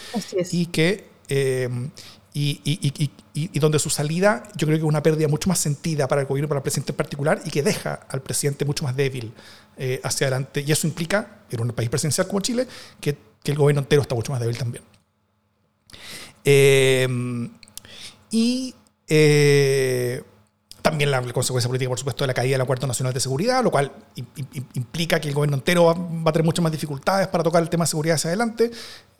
y 0.51 0.67
que 0.67 1.18
Em, 1.29 1.91
y, 2.33 3.59
donde 3.59 3.79
su 3.79 3.89
salida 3.89 4.43
yo 4.55 4.65
creo 4.67 4.77
que 4.77 4.83
es 4.83 4.87
una 4.87 5.03
pérdida 5.03 5.27
mucho 5.27 5.49
más 5.49 5.59
sentida 5.59 6.07
para 6.07 6.21
el 6.21 6.27
gobierno, 6.27 6.47
para 6.47 6.59
el 6.59 6.63
presidente 6.63 6.91
en 6.91 6.97
particular, 6.97 7.41
y 7.45 7.49
que 7.49 7.63
deja 7.63 7.93
al 8.09 8.21
presidente 8.21 8.65
mucho 8.65 8.83
más 8.83 8.95
débil 8.95 9.31
eh, 9.77 9.99
hacia 10.03 10.27
adelante. 10.27 10.63
Y 10.65 10.71
eso 10.71 10.87
implica, 10.87 11.41
en 11.49 11.61
un 11.61 11.69
país 11.71 11.89
presidencial 11.89 12.27
como 12.27 12.39
Chile, 12.41 12.67
que, 12.99 13.17
que 13.43 13.51
el 13.51 13.57
gobierno 13.57 13.81
entero 13.81 14.01
está 14.01 14.15
mucho 14.15 14.31
más 14.31 14.41
débil 14.41 14.57
también. 14.57 14.83
Em, 16.43 17.49
y 18.31 18.73
eh, 19.07 20.23
también 20.81 21.11
la 21.11 21.21
consecuencia 21.33 21.67
política, 21.67 21.89
por 21.89 21.99
supuesto, 21.99 22.23
de 22.23 22.27
la 22.27 22.33
caída 22.33 22.53
del 22.53 22.61
Acuerdo 22.61 22.87
Nacional 22.87 23.13
de 23.13 23.19
Seguridad, 23.19 23.63
lo 23.63 23.71
cual 23.71 23.91
implica 24.73 25.19
que 25.19 25.27
el 25.27 25.33
gobierno 25.33 25.57
entero 25.57 25.85
va, 25.85 25.91
a 25.91 26.31
tener 26.31 26.45
muchas 26.45 26.63
más 26.63 26.71
dificultades 26.71 27.27
para 27.27 27.43
tocar 27.43 27.61
el 27.61 27.69
tema 27.69 27.83
de 27.83 27.89
seguridad 27.89 28.15
hacia 28.15 28.29
adelante. 28.29 28.71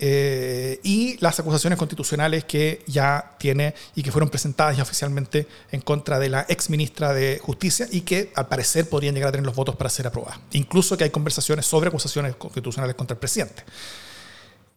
Eh, 0.02 0.80
y 0.84 1.18
las 1.20 1.40
acusaciones 1.40 1.78
constitucionales 1.78 2.46
que 2.46 2.84
ya 2.88 3.36
tiene 3.38 3.76
y 3.96 4.04
que 4.04 4.12
fueron 4.12 4.30
presentadas 4.30 4.78
ya 4.78 4.84
oficialmente 4.84 5.46
en 5.72 5.82
contra 5.82 6.20
de 6.20 6.30
la 6.30 6.46
ex 6.48 6.70
ministra 6.70 7.14
de 7.14 7.40
Justicia 7.44 7.86
y 7.92 8.02
que 8.02 8.32
al 8.36 8.48
parecer 8.48 8.88
podrían 8.88 9.14
llegar 9.14 9.30
a 9.30 9.32
tener 9.34 9.46
los 9.46 9.56
votos 9.56 9.76
para 9.76 9.90
ser 9.90 10.08
aprobadas. 10.08 10.40
Incluso 10.54 10.96
que 10.96 11.04
hay 11.04 11.10
conversaciones 11.10 11.66
sobre 11.66 11.90
acusaciones 11.90 12.36
constitucionales 12.38 12.96
contra 12.96 13.16
el 13.16 13.20
presidente. 13.20 13.64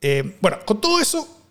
Eh, 0.01 0.37
bueno, 0.41 0.59
con 0.65 0.81
todo 0.81 0.99
eso, 0.99 1.42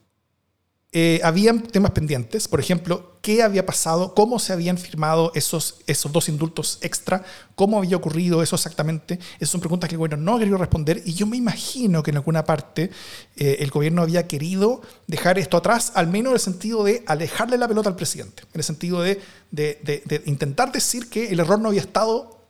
eh, 0.94 1.22
habían 1.24 1.62
temas 1.62 1.92
pendientes, 1.92 2.50
por 2.50 2.60
ejemplo, 2.60 3.18
qué 3.22 3.44
había 3.44 3.66
pasado, 3.66 4.14
cómo 4.14 4.40
se 4.40 4.52
habían 4.52 4.78
firmado 4.78 5.32
esos, 5.36 5.76
esos 5.88 6.12
dos 6.12 6.28
indultos 6.28 6.80
extra, 6.82 7.24
cómo 7.56 7.78
había 7.78 7.96
ocurrido 7.96 8.44
eso 8.44 8.58
exactamente. 8.58 9.18
Esas 9.36 9.52
son 9.52 9.62
preguntas 9.62 9.88
que 9.88 9.96
el 9.96 10.00
gobierno 10.00 10.26
no 10.26 10.36
ha 10.36 10.40
querido 10.40 10.58
responder 10.58 11.02
y 11.06 11.14
yo 11.14 11.26
me 11.28 11.38
imagino 11.38 12.04
que 12.04 12.12
en 12.12 12.18
alguna 12.18 12.44
parte 12.44 12.92
eh, 13.38 13.58
el 13.60 13.72
gobierno 13.72 14.02
había 14.02 14.28
querido 14.28 14.82
dejar 15.08 15.40
esto 15.40 15.56
atrás, 15.56 15.94
al 15.96 16.08
menos 16.08 16.32
en 16.32 16.36
el 16.36 16.42
sentido 16.42 16.84
de 16.84 17.04
alejarle 17.08 17.58
la 17.58 17.70
pelota 17.70 17.88
al 17.88 17.96
presidente, 17.96 18.44
en 18.54 18.60
el 18.60 18.64
sentido 18.64 19.02
de, 19.02 19.22
de, 19.52 20.24
intentar 20.26 20.74
decir 20.74 21.10
que 21.10 21.30
el 21.30 21.40
error 21.40 21.58
no 21.58 21.70
había 21.70 21.82
estado 21.82 22.50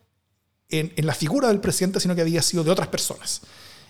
en, 0.69 0.93
en 0.95 1.05
la 1.05 1.13
figura 1.13 1.49
del 1.49 1.59
presidente, 1.59 1.99
sino 1.99 2.15
que 2.15 2.21
había 2.21 2.41
sido 2.41 2.63
de 2.63 2.71
otras 2.71 2.87
personas. 2.87 3.41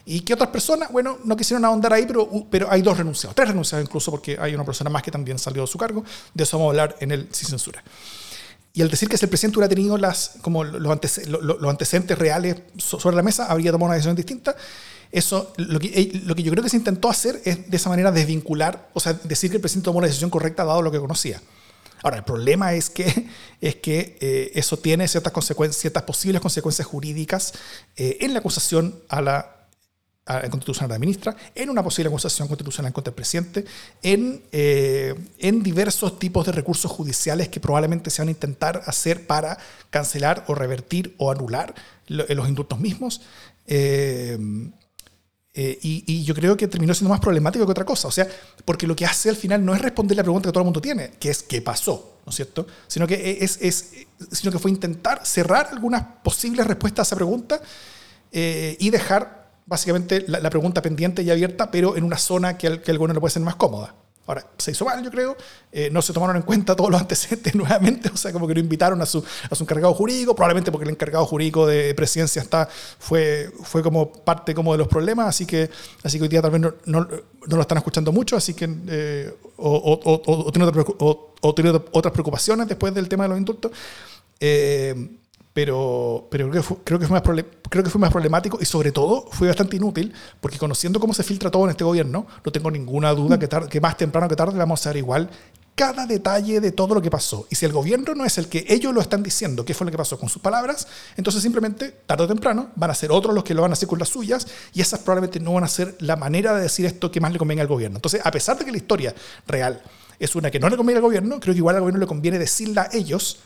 ¿Y 0.06 0.22
qué 0.22 0.34
otras 0.34 0.50
personas? 0.50 0.92
Bueno, 0.92 1.20
no 1.24 1.36
quisieron 1.36 1.64
ahondar 1.66 1.94
ahí, 1.94 2.06
pero, 2.06 2.28
pero 2.50 2.72
hay 2.72 2.82
dos 2.82 2.98
renunciados, 2.98 3.36
tres 3.36 3.50
renunciados 3.50 3.86
incluso, 3.86 4.12
porque 4.12 4.38
hay 4.40 4.54
una 4.56 4.66
persona 4.66 4.90
más 4.90 5.04
que 5.04 5.12
también 5.12 5.38
salió 5.38 5.62
de 5.62 5.68
su 5.68 5.78
cargo. 5.78 6.04
De 6.34 6.44
eso 6.44 6.58
vamos 6.58 6.70
a 6.70 6.82
hablar 6.82 6.96
en 7.00 7.12
el 7.12 7.28
Sin 7.32 7.50
Censura. 7.50 7.84
Y 8.74 8.82
al 8.82 8.90
decir 8.90 9.10
que 9.10 9.18
si 9.18 9.26
el 9.26 9.30
presidente 9.30 9.60
hubiera 9.60 9.70
tenido 9.70 9.98
las, 9.98 10.36
como 10.42 10.64
los, 10.64 10.92
antecedentes 10.92 12.18
reales 12.18 12.56
sobre 12.78 13.16
la 13.16 13.22
mesa, 13.22 13.46
habría 13.48 13.72
tomado 13.72 13.88
una 13.88 13.96
decisión 13.96 14.16
distinta. 14.16 14.56
Eso, 15.12 15.54
lo 15.58 15.78
que, 15.78 16.22
lo 16.24 16.36
que 16.36 16.44
yo 16.44 16.52
creo 16.52 16.64
que 16.64 16.70
se 16.70 16.78
intentó 16.78 17.10
hacer 17.10 17.42
es 17.44 17.70
de 17.70 17.76
esa 17.76 17.90
manera 17.90 18.12
desvincular, 18.12 18.90
o 18.94 19.00
sea, 19.02 19.14
decir 19.14 19.50
que 19.50 19.58
el 19.58 19.62
presidente 19.62 19.86
tomó 19.86 19.98
una 19.98 20.08
decisión 20.08 20.30
correcta 20.30 20.64
dado 20.64 20.82
lo 20.82 20.92
que 20.92 21.00
conocía. 21.00 21.42
Ahora, 22.02 22.18
el 22.18 22.24
problema 22.24 22.74
es 22.74 22.90
que, 22.90 23.28
es 23.62 23.76
que 23.76 24.18
eh, 24.22 24.52
eso 24.56 24.78
tiene 24.78 25.08
ciertas, 25.10 25.34
consecuencias, 25.34 25.82
ciertas 25.82 26.04
posibles 26.04 26.42
consecuencias 26.42 26.88
jurídicas 26.88 27.54
eh, 27.98 28.20
en 28.22 28.34
la 28.34 28.40
acusación 28.40 28.96
a 29.10 29.22
la 29.22 29.61
constitucional 30.50 30.90
de 30.90 30.96
la 30.96 31.00
ministra, 31.00 31.36
en 31.56 31.70
una 31.70 31.84
posible 31.84 32.10
acusación 32.10 32.48
constitucional 32.48 32.94
contra 32.94 33.12
el 33.12 33.16
presidente, 33.16 33.66
en, 34.02 34.42
eh, 34.52 35.16
en 35.40 35.64
diversos 35.64 36.20
tipos 36.20 36.46
de 36.46 36.52
recursos 36.52 36.90
judiciales 36.92 37.50
que 37.50 37.60
probablemente 37.60 38.10
se 38.10 38.22
van 38.22 38.30
a 38.30 38.32
intentar 38.32 38.82
hacer 38.86 39.28
para 39.28 39.58
cancelar 39.90 40.46
o 40.48 40.56
revertir 40.56 41.16
o 41.18 41.32
anular 41.32 41.74
los 42.08 42.50
indultos 42.50 42.80
mismos. 42.80 43.22
Eh, 43.68 44.38
eh, 45.54 45.78
y, 45.82 46.24
yo 46.24 46.34
creo 46.34 46.56
que 46.56 46.66
terminó 46.68 46.94
siendo 46.94 47.10
más 47.10 47.20
problemático 47.20 47.66
que 47.66 47.72
otra 47.72 47.86
cosa. 47.86 48.08
O 48.08 48.12
sea, 48.12 48.28
porque 48.64 48.88
lo 48.88 48.96
que 48.96 49.06
hace 49.06 49.30
al 49.30 49.36
final 49.36 49.64
no 49.66 49.76
es 49.76 49.82
responder 49.82 50.16
la 50.16 50.24
pregunta 50.24 50.48
que 50.48 50.54
todo 50.54 50.62
el 50.62 50.66
mundo 50.66 50.82
tiene, 50.82 51.12
que 51.20 51.30
es 51.30 51.44
qué 51.44 51.62
pasó, 51.62 52.20
¿no 52.26 52.30
es 52.30 52.36
cierto? 52.36 52.66
Sino 52.88 53.06
que, 53.06 53.40
es, 53.42 53.58
es 53.62 53.92
sino 54.32 54.52
que 54.52 54.60
fue 54.60 54.72
intentar 54.72 55.26
cerrar 55.26 55.70
algunas 55.72 56.04
posibles 56.24 56.66
respuestas 56.68 57.00
a 57.00 57.08
esa 57.10 57.16
pregunta 57.18 57.62
y 58.34 58.90
dejar 58.92 59.41
básicamente 59.72 60.26
la, 60.28 60.50
pregunta 60.50 60.82
pendiente 60.82 61.24
y 61.24 61.32
abierta, 61.32 61.72
pero 61.72 61.96
en 61.96 62.04
una 62.04 62.18
zona 62.18 62.58
que, 62.58 62.68
el, 62.68 62.82
que 62.82 62.92
gobierno 62.92 63.14
le 63.14 63.22
puede 63.22 63.32
ser 63.32 63.42
más 63.42 63.56
cómoda. 63.56 63.96
Ahora, 64.28 64.46
se 64.58 64.72
hizo 64.72 64.84
mal, 64.84 65.02
yo 65.02 65.10
creo, 65.10 65.38
eh, 65.72 65.90
no 65.94 66.02
se 66.02 66.12
tomaron 66.12 66.36
en 66.36 66.42
cuenta 66.42 66.76
todos 66.76 66.92
los 66.92 67.00
antecedentes 67.00 67.56
nuevamente, 67.56 68.10
o 68.14 68.18
sea, 68.18 68.34
como 68.34 68.48
que 68.50 68.54
lo 68.54 68.60
invitaron 68.60 69.02
a 69.02 69.06
su, 69.06 69.24
a 69.50 69.56
su 69.56 69.64
encargado 69.64 69.94
jurídico, 69.94 70.36
probablemente 70.36 70.74
porque 70.74 70.84
el 70.84 70.92
encargado 70.92 71.26
jurídico 71.26 71.66
de 71.66 71.96
presidencia 71.96 72.42
está, 72.42 72.68
fue, 73.00 73.50
fue 73.64 73.82
como 73.82 74.12
parte 74.12 74.54
como 74.54 74.74
de 74.74 74.80
los 74.80 74.90
problemas, 74.90 75.28
así 75.28 75.46
que, 75.46 75.70
así 76.04 76.18
que 76.18 76.24
hoy 76.24 76.30
día 76.30 76.42
tal 76.42 76.52
vez 76.52 76.60
no, 76.60 76.74
no, 76.86 77.08
lo 77.48 77.62
están 77.62 77.78
escuchando 77.78 78.12
mucho, 78.12 78.36
así 78.36 78.54
que, 78.54 78.70
eh, 78.90 79.34
o, 79.56 80.02
o, 80.04 81.32
o, 81.42 81.54
tiene 81.56 81.72
otras 81.92 82.12
preocupaciones 82.12 82.68
después 82.68 82.94
del 82.94 83.08
tema 83.08 83.24
de 83.24 83.30
los 83.30 83.38
indultos. 83.38 83.72
Eh, 84.38 85.18
pero, 85.54 86.28
creo, 86.32 86.50
que 86.50 86.62
fue, 86.62 88.00
más 88.00 88.12
problemático 88.12 88.58
y 88.62 88.66
sobre 88.66 88.92
todo 88.94 89.28
fue 89.32 89.48
bastante 89.48 89.76
inútil 89.76 90.14
porque 90.40 90.58
conociendo 90.58 91.00
cómo 91.00 91.14
se 91.14 91.24
filtra 91.24 91.52
todo 91.52 91.66
en 91.66 91.72
este 91.72 91.84
gobierno, 91.84 92.26
no 92.44 92.52
tengo 92.52 92.72
ninguna 92.72 93.12
duda 93.12 93.38
que, 93.38 93.50
que 93.70 93.82
más 93.82 93.98
temprano 93.98 94.30
que 94.30 94.36
tarde 94.38 94.58
vamos 94.58 94.80
a 94.80 94.84
saber 94.84 94.98
igual 94.98 95.30
cada 95.76 96.06
detalle 96.06 96.60
de 96.60 96.72
todo 96.72 96.96
lo 96.96 97.02
que 97.02 97.10
pasó. 97.10 97.48
Y 97.50 97.56
si 97.56 97.66
el 97.66 97.72
gobierno 97.72 98.14
no 98.14 98.24
es 98.24 98.38
el 98.38 98.48
que 98.48 98.66
ellos 98.70 98.94
lo 98.94 99.02
están 99.02 99.24
diciendo, 99.24 99.66
qué 99.66 99.74
fue 99.74 99.86
lo 99.86 99.92
que 99.92 99.98
pasó 99.98 100.18
con 100.20 100.30
sus 100.30 100.42
palabras, 100.42 100.88
entonces 101.18 101.42
simplemente, 101.42 101.90
tarde 102.06 102.24
o 102.26 102.28
temprano, 102.28 102.70
van 102.76 102.92
a 102.92 102.94
ser 102.94 103.12
otros 103.12 103.34
los 103.34 103.44
que 103.44 103.54
lo 103.54 103.62
van 103.62 103.72
a 103.72 103.74
hacer 103.74 103.88
con 103.88 104.00
las 104.00 104.10
suyas 104.10 104.48
y 104.74 104.82
esas 104.82 105.00
probablemente 105.00 105.40
no 105.40 105.54
van 105.54 105.64
a 105.64 105.68
ser 105.68 105.96
la 106.00 106.16
manera 106.16 106.56
de 106.56 106.62
decir 106.62 106.86
esto 106.86 107.12
que 107.12 107.20
más 107.20 107.32
le 107.32 107.40
convenga 107.40 107.62
al 107.62 107.68
gobierno. 107.68 107.98
Entonces, 107.98 108.22
a 108.24 108.32
pesar 108.32 108.58
de 108.58 108.66
que 108.66 108.72
la 108.72 108.78
historia 108.78 109.16
real 109.48 109.82
es 110.20 110.36
una 110.36 110.52
que 110.52 110.60
no 110.60 110.70
le 110.70 110.78
conviene 110.78 110.98
al 111.00 111.04
gobierno, 111.04 111.40
creo 111.40 111.54
que 111.54 111.60
igual 111.60 111.76
al 111.76 111.82
gobierno 111.82 112.00
le 112.00 112.08
conviene 112.08 112.38
decirla 112.38 112.84
a 112.84 112.96
ellos 112.96 113.40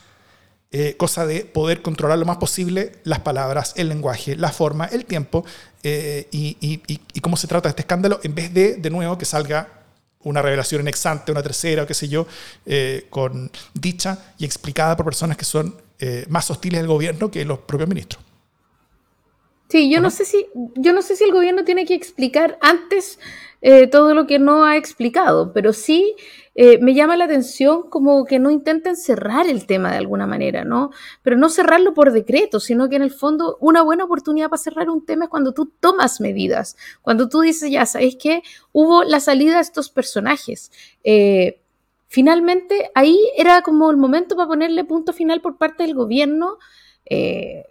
eh, 0.77 0.97
cosa 0.97 1.25
de 1.25 1.45
poder 1.45 1.81
controlar 1.81 2.19
lo 2.19 2.25
más 2.25 2.35
posible 2.35 2.91
las 3.05 3.21
palabras, 3.21 3.75
el 3.77 3.87
lenguaje, 3.87 4.35
la 4.35 4.51
forma, 4.51 4.83
el 4.83 5.05
tiempo 5.05 5.45
eh, 5.83 6.27
y, 6.31 6.81
cómo 7.21 7.37
se 7.37 7.47
trata 7.47 7.69
este 7.69 7.83
escándalo, 7.83 8.19
en 8.23 8.35
vez 8.35 8.53
de, 8.53 8.75
de 8.75 8.89
nuevo, 8.89 9.17
que 9.17 9.23
salga 9.23 9.69
una 10.23 10.41
revelación 10.41 10.81
en 10.81 10.89
exante, 10.89 11.31
una 11.31 11.41
tercera 11.41 11.83
o 11.83 11.87
qué 11.87 11.93
sé 11.93 12.09
yo, 12.09 12.27
eh, 12.65 13.07
con 13.09 13.49
dicha 13.73 14.33
y 14.37 14.43
explicada 14.43 14.97
por 14.97 15.05
personas 15.05 15.37
que 15.37 15.45
son 15.45 15.77
más 16.27 16.51
hostiles 16.51 16.81
al 16.81 16.87
gobierno 16.87 17.31
que 17.31 17.45
los 17.45 17.59
propios 17.59 17.87
ministros. 17.87 18.21
Sí, 19.69 19.89
yo 19.89 20.01
no? 20.01 20.11
sé 20.11 20.25
si 20.25 20.45
yo 20.75 20.91
no 20.91 21.01
sé 21.01 21.15
si 21.15 21.23
el 21.23 21.31
gobierno 21.31 21.63
tiene 21.63 21.85
que 21.85 21.95
explicar 21.95 22.59
antes 22.61 23.17
todo 23.93 24.13
lo 24.13 24.27
que 24.27 24.39
no 24.39 24.65
ha 24.65 24.75
explicado, 24.75 25.53
pero 25.53 25.71
sí 25.71 26.17
eh, 26.55 26.79
me 26.79 26.93
llama 26.93 27.17
la 27.17 27.25
atención 27.25 27.89
como 27.89 28.23
que 28.25 28.39
no 28.39 28.49
intenten 28.49 28.95
cerrar 28.95 29.47
el 29.47 29.65
tema 29.65 29.91
de 29.91 29.97
alguna 29.97 30.25
manera, 30.25 30.63
¿no? 30.63 30.91
Pero 31.21 31.37
no 31.37 31.49
cerrarlo 31.49 31.93
por 31.93 32.11
decreto, 32.13 32.59
sino 32.59 32.89
que 32.89 32.95
en 32.95 33.01
el 33.01 33.11
fondo 33.11 33.57
una 33.59 33.81
buena 33.81 34.05
oportunidad 34.05 34.49
para 34.49 34.61
cerrar 34.61 34.89
un 34.89 35.05
tema 35.05 35.25
es 35.25 35.29
cuando 35.29 35.53
tú 35.53 35.71
tomas 35.79 36.21
medidas, 36.21 36.77
cuando 37.01 37.27
tú 37.29 37.41
dices, 37.41 37.69
ya 37.71 37.85
sabes 37.85 38.15
que 38.15 38.41
hubo 38.71 39.03
la 39.03 39.19
salida 39.19 39.55
de 39.55 39.61
estos 39.61 39.89
personajes. 39.89 40.71
Eh, 41.03 41.59
finalmente, 42.07 42.89
ahí 42.95 43.19
era 43.37 43.61
como 43.61 43.91
el 43.91 43.97
momento 43.97 44.35
para 44.35 44.47
ponerle 44.47 44.85
punto 44.85 45.13
final 45.13 45.41
por 45.41 45.57
parte 45.57 45.83
del 45.83 45.93
gobierno 45.93 46.57
Eh, 47.07 47.65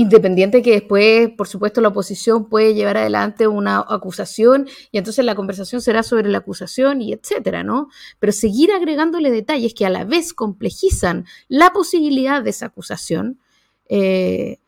independiente 0.00 0.62
que 0.62 0.70
después, 0.70 1.28
por 1.30 1.48
supuesto, 1.48 1.80
la 1.80 1.88
oposición 1.88 2.48
puede 2.48 2.72
llevar 2.72 2.98
adelante 2.98 3.48
una 3.48 3.84
acusación 3.88 4.68
y 4.92 4.98
entonces 4.98 5.24
la 5.24 5.34
conversación 5.34 5.80
será 5.80 6.04
sobre 6.04 6.28
la 6.28 6.38
acusación 6.38 7.02
y 7.02 7.12
etcétera, 7.12 7.64
¿no? 7.64 7.88
Pero 8.20 8.30
seguir 8.32 8.70
agregándole 8.70 9.32
detalles 9.32 9.74
que 9.74 9.86
a 9.86 9.90
la 9.90 10.04
vez 10.04 10.34
complejizan 10.34 11.26
la 11.48 11.72
posibilidad 11.72 12.44
de 12.44 12.50
esa 12.50 12.66
acusación, 12.66 13.40
eh, 13.88 14.60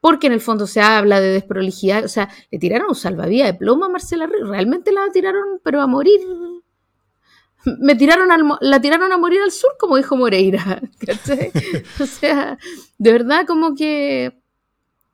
porque 0.00 0.28
en 0.28 0.32
el 0.32 0.40
fondo 0.40 0.66
se 0.66 0.80
habla 0.80 1.20
de 1.20 1.32
desprolijidad, 1.32 2.02
o 2.06 2.08
sea, 2.08 2.30
le 2.50 2.58
tiraron 2.58 2.88
un 2.88 2.94
salvavidas 2.94 3.48
de 3.48 3.58
plomo 3.58 3.84
a 3.84 3.90
Marcela 3.90 4.26
Ríos, 4.26 4.48
realmente 4.48 4.90
la 4.90 5.02
tiraron, 5.12 5.60
pero 5.62 5.82
a 5.82 5.86
morir 5.86 6.20
me 7.78 7.94
tiraron 7.94 8.28
la 8.60 8.80
tiraron 8.80 9.12
a 9.12 9.18
morir 9.18 9.42
al 9.42 9.50
sur, 9.50 9.72
como 9.78 9.98
dijo 9.98 10.16
Moreira. 10.16 10.80
o 12.00 12.06
sea, 12.06 12.56
de 12.96 13.12
verdad 13.12 13.44
como 13.46 13.74
que 13.74 14.40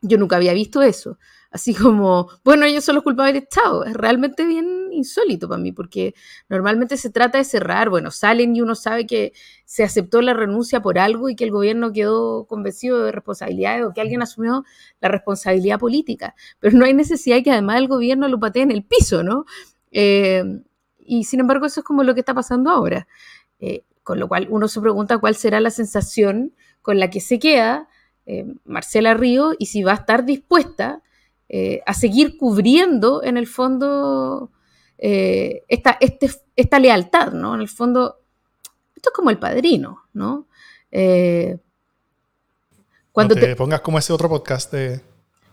yo 0.06 0.18
nunca 0.18 0.36
había 0.36 0.52
visto 0.52 0.82
eso. 0.82 1.18
Así 1.50 1.72
como, 1.72 2.28
bueno, 2.44 2.66
ellos 2.66 2.84
son 2.84 2.96
los 2.96 3.04
culpables 3.04 3.34
del 3.34 3.42
Estado. 3.44 3.84
Es 3.84 3.94
realmente 3.94 4.44
bien 4.44 4.88
insólito 4.92 5.48
para 5.48 5.60
mí, 5.60 5.70
porque 5.70 6.14
normalmente 6.48 6.96
se 6.96 7.10
trata 7.10 7.38
de 7.38 7.44
cerrar. 7.44 7.90
Bueno, 7.90 8.10
salen 8.10 8.56
y 8.56 8.60
uno 8.60 8.74
sabe 8.74 9.06
que 9.06 9.32
se 9.64 9.84
aceptó 9.84 10.20
la 10.20 10.34
renuncia 10.34 10.82
por 10.82 10.98
algo 10.98 11.28
y 11.28 11.36
que 11.36 11.44
el 11.44 11.52
gobierno 11.52 11.92
quedó 11.92 12.46
convencido 12.46 13.04
de 13.04 13.12
responsabilidades 13.12 13.84
o 13.84 13.92
que 13.94 14.00
alguien 14.00 14.20
asumió 14.20 14.64
la 15.00 15.08
responsabilidad 15.08 15.78
política. 15.78 16.34
Pero 16.58 16.76
no 16.76 16.84
hay 16.84 16.94
necesidad 16.94 17.36
de 17.36 17.44
que 17.44 17.52
además 17.52 17.78
el 17.78 17.88
gobierno 17.88 18.26
lo 18.28 18.40
patee 18.40 18.64
en 18.64 18.72
el 18.72 18.84
piso, 18.84 19.22
¿no? 19.22 19.44
Eh, 19.92 20.42
y 20.98 21.22
sin 21.24 21.38
embargo, 21.38 21.66
eso 21.66 21.80
es 21.80 21.86
como 21.86 22.02
lo 22.02 22.14
que 22.14 22.20
está 22.20 22.34
pasando 22.34 22.70
ahora. 22.70 23.06
Eh, 23.60 23.84
con 24.02 24.18
lo 24.18 24.28
cual 24.28 24.48
uno 24.50 24.68
se 24.68 24.80
pregunta 24.80 25.18
cuál 25.18 25.36
será 25.36 25.60
la 25.60 25.70
sensación 25.70 26.52
con 26.82 26.98
la 26.98 27.10
que 27.10 27.20
se 27.20 27.38
queda 27.38 27.88
eh, 28.26 28.46
Marcela 28.64 29.14
Río 29.14 29.52
y 29.58 29.66
si 29.66 29.82
va 29.82 29.92
a 29.92 29.96
estar 29.96 30.24
dispuesta 30.24 31.02
eh, 31.48 31.82
a 31.84 31.92
seguir 31.92 32.38
cubriendo 32.38 33.22
en 33.22 33.36
el 33.36 33.46
fondo 33.46 34.50
eh, 34.96 35.62
esta, 35.68 35.98
este, 36.00 36.30
esta 36.56 36.78
lealtad, 36.78 37.32
¿no? 37.32 37.54
En 37.54 37.60
el 37.60 37.68
fondo, 37.68 38.20
esto 38.96 39.10
es 39.10 39.14
como 39.14 39.30
el 39.30 39.38
padrino, 39.38 40.04
¿no? 40.12 40.46
cuando 43.10 43.34
te, 43.34 43.56
pongas 43.56 43.80
como 43.80 43.98
ese 43.98 44.12
otro 44.12 44.28
podcast 44.28 44.72
de... 44.72 45.00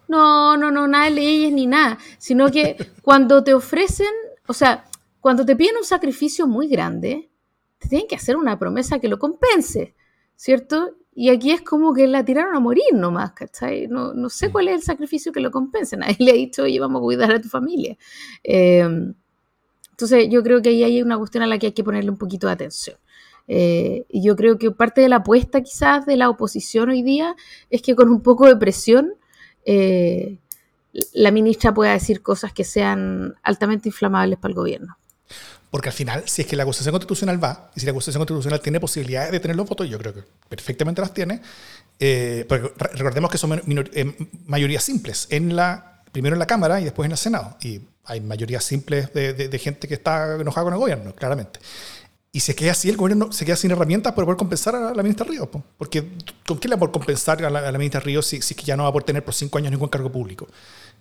No, 0.08 0.56
no, 0.56 0.70
no, 0.70 0.88
nada 0.88 1.06
de 1.06 1.12
leyes 1.12 1.52
ni 1.52 1.66
nada, 1.66 1.98
sino 2.20 2.52
que 2.52 2.78
cuando 3.02 3.44
te 3.44 3.56
ofrecen, 3.56 4.12
o 4.48 4.54
sea, 4.54 4.86
cuando 5.20 5.44
te 5.46 5.56
piden 5.56 5.78
un 5.78 5.84
sacrificio 5.84 6.46
muy 6.46 6.68
grande, 6.68 7.32
te 7.80 7.90
tienen 7.90 8.08
que 8.08 8.16
hacer 8.16 8.38
una 8.38 8.60
promesa 8.60 9.00
que 9.00 9.08
lo 9.08 9.18
compense, 9.18 9.96
¿cierto? 10.36 10.96
Y 11.14 11.30
aquí 11.30 11.52
es 11.52 11.62
como 11.62 11.94
que 11.94 12.08
la 12.08 12.24
tiraron 12.24 12.56
a 12.56 12.60
morir 12.60 12.94
nomás, 12.94 13.34
¿cachai? 13.34 13.88
No, 13.88 14.14
no 14.14 14.30
sé 14.30 14.50
cuál 14.50 14.70
es 14.70 14.76
el 14.76 14.82
sacrificio 14.82 15.32
que 15.32 15.42
lo 15.42 15.52
compensa. 15.52 15.96
Nadie 15.98 16.18
le 16.20 16.32
ha 16.32 16.36
dicho, 16.36 16.64
oye, 16.64 16.80
vamos 16.80 17.00
a 17.00 17.04
cuidar 17.04 17.32
a 17.32 17.42
tu 17.42 17.50
familia. 17.50 17.98
Em, 18.44 19.14
entonces, 19.92 20.30
yo 20.30 20.42
creo 20.42 20.62
que 20.62 20.70
ahí 20.70 20.84
hay 20.84 21.02
una 21.02 21.18
cuestión 21.18 21.44
a 21.44 21.48
la 21.48 21.60
que 21.60 21.68
hay 21.68 21.74
que 21.74 21.84
ponerle 21.84 22.10
un 22.10 22.18
poquito 22.18 22.48
de 22.48 22.54
atención. 22.54 22.98
Eh, 23.48 24.06
y 24.10 24.24
yo 24.24 24.36
creo 24.36 24.58
que 24.58 24.72
parte 24.72 25.02
de 25.02 25.10
la 25.10 25.18
apuesta 25.18 25.62
quizás 25.62 26.06
de 26.06 26.16
la 26.16 26.30
oposición 26.30 26.90
hoy 26.90 27.02
día 27.04 27.36
es 27.70 27.82
que 27.82 27.96
con 27.96 28.10
un 28.10 28.22
poco 28.22 28.48
de 28.48 28.56
presión 28.56 29.16
eh, 29.66 30.38
la 31.14 31.32
ministra 31.32 31.74
pueda 31.74 31.94
decir 31.94 32.22
cosas 32.22 32.54
que 32.54 32.64
sean 32.64 33.36
altamente 33.44 33.90
inflamables 33.90 34.40
para 34.40 34.52
el 34.52 34.56
gobierno. 34.56 34.98
Porque 35.72 35.88
al 35.88 35.94
final, 35.94 36.24
si 36.28 36.42
es 36.42 36.48
que 36.48 36.58
la 36.58 36.64
acusación 36.64 36.92
constitucional 36.92 37.42
va, 37.42 37.72
y 37.74 37.80
si 37.80 37.86
la 37.86 37.94
acusación 37.94 38.20
constitucional 38.20 38.60
tiene 38.60 38.82
posibilidades 38.82 39.32
de 39.32 39.40
tener 39.40 39.56
los 39.56 39.68
votos, 39.68 39.90
yo 39.90 39.98
creo 39.98 40.14
que 40.14 40.22
perfectamente 40.50 41.00
las 41.00 41.14
tiene, 41.14 41.42
eh, 41.98 42.46
porque 42.48 42.74
recordemos 42.94 43.32
que 43.32 43.38
son 43.38 43.54
eh, 43.54 44.28
mayorías 44.48 44.84
simples, 44.84 45.28
en 45.30 45.56
la, 45.56 46.04
primero 46.12 46.36
en 46.36 46.40
la 46.40 46.46
Cámara 46.46 46.82
y 46.82 46.84
después 46.84 47.06
en 47.06 47.14
el 47.14 47.18
Senado. 47.18 47.58
Y 47.62 47.80
hay 48.04 48.20
mayorías 48.20 48.66
simples 48.66 49.14
de, 49.14 49.60
gente 49.60 49.88
que 49.88 49.94
está 49.94 50.36
enojada 50.36 50.66
con 50.66 50.74
el 50.74 50.80
gobierno, 50.80 51.16
claramente. 51.16 51.62
Y 52.34 52.42
si 52.42 52.52
es 52.52 52.58
que 52.58 52.70
así, 52.70 52.90
el 52.90 52.98
gobierno 52.98 53.32
se 53.32 53.46
queda 53.46 53.56
sin 53.56 53.72
herramientas 53.72 54.12
para 54.12 54.26
poder 54.26 54.38
compensar 54.38 54.76
a 54.76 54.94
la 54.94 55.04
ministra 55.04 55.26
Ríos. 55.26 55.48
Porque 55.78 56.06
¿con 56.46 56.60
qué 56.60 56.68
le 56.68 56.76
va 56.76 56.88
a 56.88 56.92
compensar 56.92 57.44
a 57.46 57.50
la, 57.50 57.72
ministra 57.78 58.02
Ríos 58.02 58.26
si, 58.26 58.42
si, 58.42 58.54
es 58.54 58.60
que 58.60 58.66
ya 58.66 58.76
no 58.76 58.84
va 58.84 58.90
a 58.90 58.92
poder 58.92 59.06
tener 59.06 59.24
por 59.24 59.34
cinco 59.34 59.58
años 59.58 59.72
ningún 59.72 59.90
cargo 59.90 60.12
público? 60.12 60.48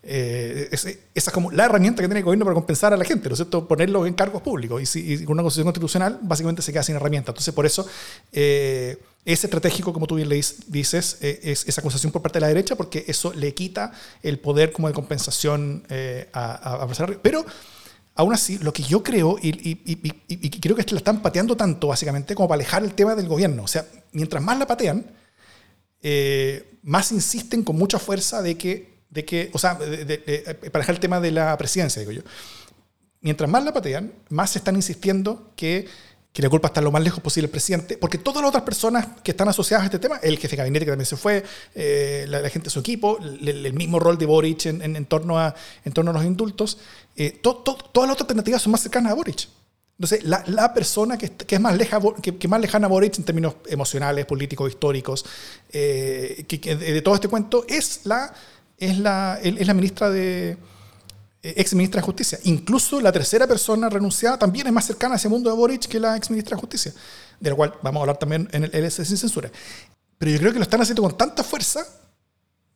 Eh, 0.02 0.69
esa 0.73 0.90
es 1.14 1.30
como 1.30 1.50
la 1.50 1.66
herramienta 1.66 2.00
que 2.00 2.09
tiene 2.09 2.21
el 2.21 2.25
gobierno 2.25 2.47
para 2.47 2.54
compensar 2.54 2.95
a 2.95 2.97
la 2.97 3.04
gente, 3.04 3.28
¿no 3.28 3.35
es 3.35 3.38
cierto? 3.38 3.69
Ponerlo 3.69 4.07
en 4.07 4.14
cargos 4.14 4.42
públicos. 4.42 4.80
Y, 4.80 4.87
si, 4.87 5.26
una 5.26 5.42
constitución 5.42 5.66
constitucional, 5.66 6.19
básicamente 6.23 6.62
se 6.62 6.73
queda 6.73 6.83
sin 6.83 6.97
herramienta. 6.97 7.33
Entonces, 7.33 7.52
por 7.52 7.66
eso 7.66 7.87
eh, 8.33 8.99
es 9.25 9.45
estratégico, 9.45 9.92
como 9.92 10.07
tú 10.07 10.14
bien 10.14 10.28
le 10.28 10.42
dices, 10.69 11.19
eh, 11.21 11.40
es 11.42 11.66
esa 11.69 11.80
acusación 11.80 12.12
por 12.12 12.23
parte 12.23 12.38
de 12.38 12.40
la 12.40 12.49
derecha, 12.49 12.76
porque 12.76 13.04
eso 13.07 13.33
le 13.35 13.52
quita 13.52 13.92
el 14.23 14.38
poder 14.38 14.73
como 14.73 14.88
de 14.88 14.95
compensación 14.95 15.85
a, 16.33 16.83
a, 16.83 16.88
Pero 17.22 17.44
aún 18.14 18.33
así, 18.33 18.59
lo 18.59 18.72
que 18.72 18.83
yo 18.83 19.03
creo, 19.03 19.37
y, 19.40 19.77
creo 20.61 20.77
que 20.77 20.85
la 20.90 20.98
están 20.98 21.20
pateando 21.20 21.57
tanto, 21.57 21.88
básicamente, 21.88 22.35
como 22.35 22.48
para 22.48 22.57
alejar 22.57 22.83
el 22.83 22.94
tema 22.94 23.14
del 23.14 23.29
gobierno. 23.29 23.64
O 23.64 23.68
sea, 23.68 23.85
mientras 24.12 24.42
más 24.42 24.59
la 24.59 24.66
patean, 24.66 25.05
más 26.83 27.12
insisten 27.12 27.62
con 27.62 27.77
mucha 27.77 27.98
fuerza 27.98 28.40
de 28.40 28.57
que 28.57 28.89
de 29.11 29.25
que, 29.25 29.51
o 29.53 29.59
sea, 29.59 29.77
para 29.77 30.81
dejar 30.81 30.94
el 30.94 31.01
tema 31.01 31.20
de 31.20 31.33
la 31.33 31.57
presidencia, 31.59 32.01
digo 32.01 32.12
yo, 32.12 32.23
mientras 33.20 33.51
más 33.51 33.64
la 33.64 33.73
patean, 33.73 34.12
más 34.29 34.55
están 34.57 34.77
insistiendo 34.77 35.53
que, 35.57 35.87
que 36.33 36.42
la 36.42 36.49
culpa 36.49 36.68
está 36.68 36.81
lo 36.81 36.92
más 36.92 37.03
lejos 37.03 37.20
posible 37.20 37.46
del 37.46 37.51
presidente, 37.51 37.99
porque 37.99 38.18
todas 38.18 38.40
las 38.40 38.51
otras 38.51 38.62
personas 38.62 39.07
que 39.23 39.33
están 39.33 39.49
asociadas 39.49 39.83
a 39.83 39.87
este 39.87 39.99
tema, 39.99 40.18
el 40.23 40.38
jefe 40.38 40.51
de 40.51 40.57
gabinete 40.59 40.85
que 40.85 40.92
también 40.92 41.07
se 41.07 41.16
fue, 41.16 41.44
eh, 41.75 42.25
la, 42.29 42.49
gente 42.49 42.66
de 42.66 42.70
su 42.70 42.81
equipo, 42.81 43.18
el, 43.18 43.73
mismo 43.75 43.99
rol 43.99 44.16
de 44.16 44.27
Boric 44.27 44.66
en, 44.66 44.96
en, 44.96 45.05
torno, 45.07 45.38
a, 45.38 45.55
en 45.85 45.92
torno 45.92 46.12
a 46.12 46.14
los 46.14 46.25
indultos, 46.25 46.79
eh, 47.16 47.40
todas 47.42 47.66
las 47.66 48.12
otras 48.12 48.20
alternativas 48.20 48.62
son 48.62 48.73
más 48.73 48.81
cercanas 48.81 49.12
a 49.12 49.14
Boric. 49.14 49.49
Entonces, 49.99 50.25
la, 50.25 50.42
la 50.46 50.73
persona 50.73 51.18
que, 51.18 51.31
que, 51.31 51.57
es 51.57 51.61
más 51.61 51.77
leja, 51.77 52.01
que, 52.23 52.38
que, 52.38 52.49
más 52.49 52.59
lejana 52.59 52.87
a 52.87 52.88
Boric 52.88 53.18
en 53.18 53.25
términos 53.25 53.57
emocionales, 53.66 54.25
políticos, 54.25 54.70
históricos, 54.70 55.27
eh, 55.73 56.46
que, 56.49 56.75
de 56.75 57.03
todo 57.03 57.16
este 57.16 57.29
cuento, 57.29 57.66
es 57.68 58.01
la 58.05 58.33
es 58.81 58.99
la, 58.99 59.38
es 59.43 59.66
la 59.66 59.75
ministra 59.75 60.11
de, 60.11 60.57
eh, 61.43 61.55
ex 61.57 61.75
ministra 61.75 62.01
de 62.01 62.05
Justicia. 62.05 62.38
Incluso 62.45 63.01
la 63.01 63.12
tercera 63.12 63.47
persona 63.47 63.88
renunciada 63.88 64.38
también 64.38 64.66
es 64.66 64.73
más 64.73 64.87
cercana 64.87 65.14
a 65.14 65.16
ese 65.16 65.29
mundo 65.29 65.49
de 65.49 65.57
Boric 65.57 65.87
que 65.87 65.99
la 65.99 66.16
ex 66.16 66.31
ministra 66.31 66.57
de 66.57 66.61
Justicia, 66.61 66.93
de 67.38 67.51
la 67.51 67.57
cual 67.57 67.75
vamos 67.83 68.01
a 68.01 68.03
hablar 68.03 68.19
también 68.19 68.49
en 68.53 68.64
el 68.64 68.71
LS 68.75 69.07
sin 69.07 69.16
censura. 69.16 69.51
Pero 70.19 70.33
yo 70.33 70.38
creo 70.38 70.53
que 70.53 70.59
lo 70.59 70.64
están 70.64 70.83
haciendo 70.83 71.03
con 71.03 71.16
tanta 71.16 71.43
fuerza 71.43 71.87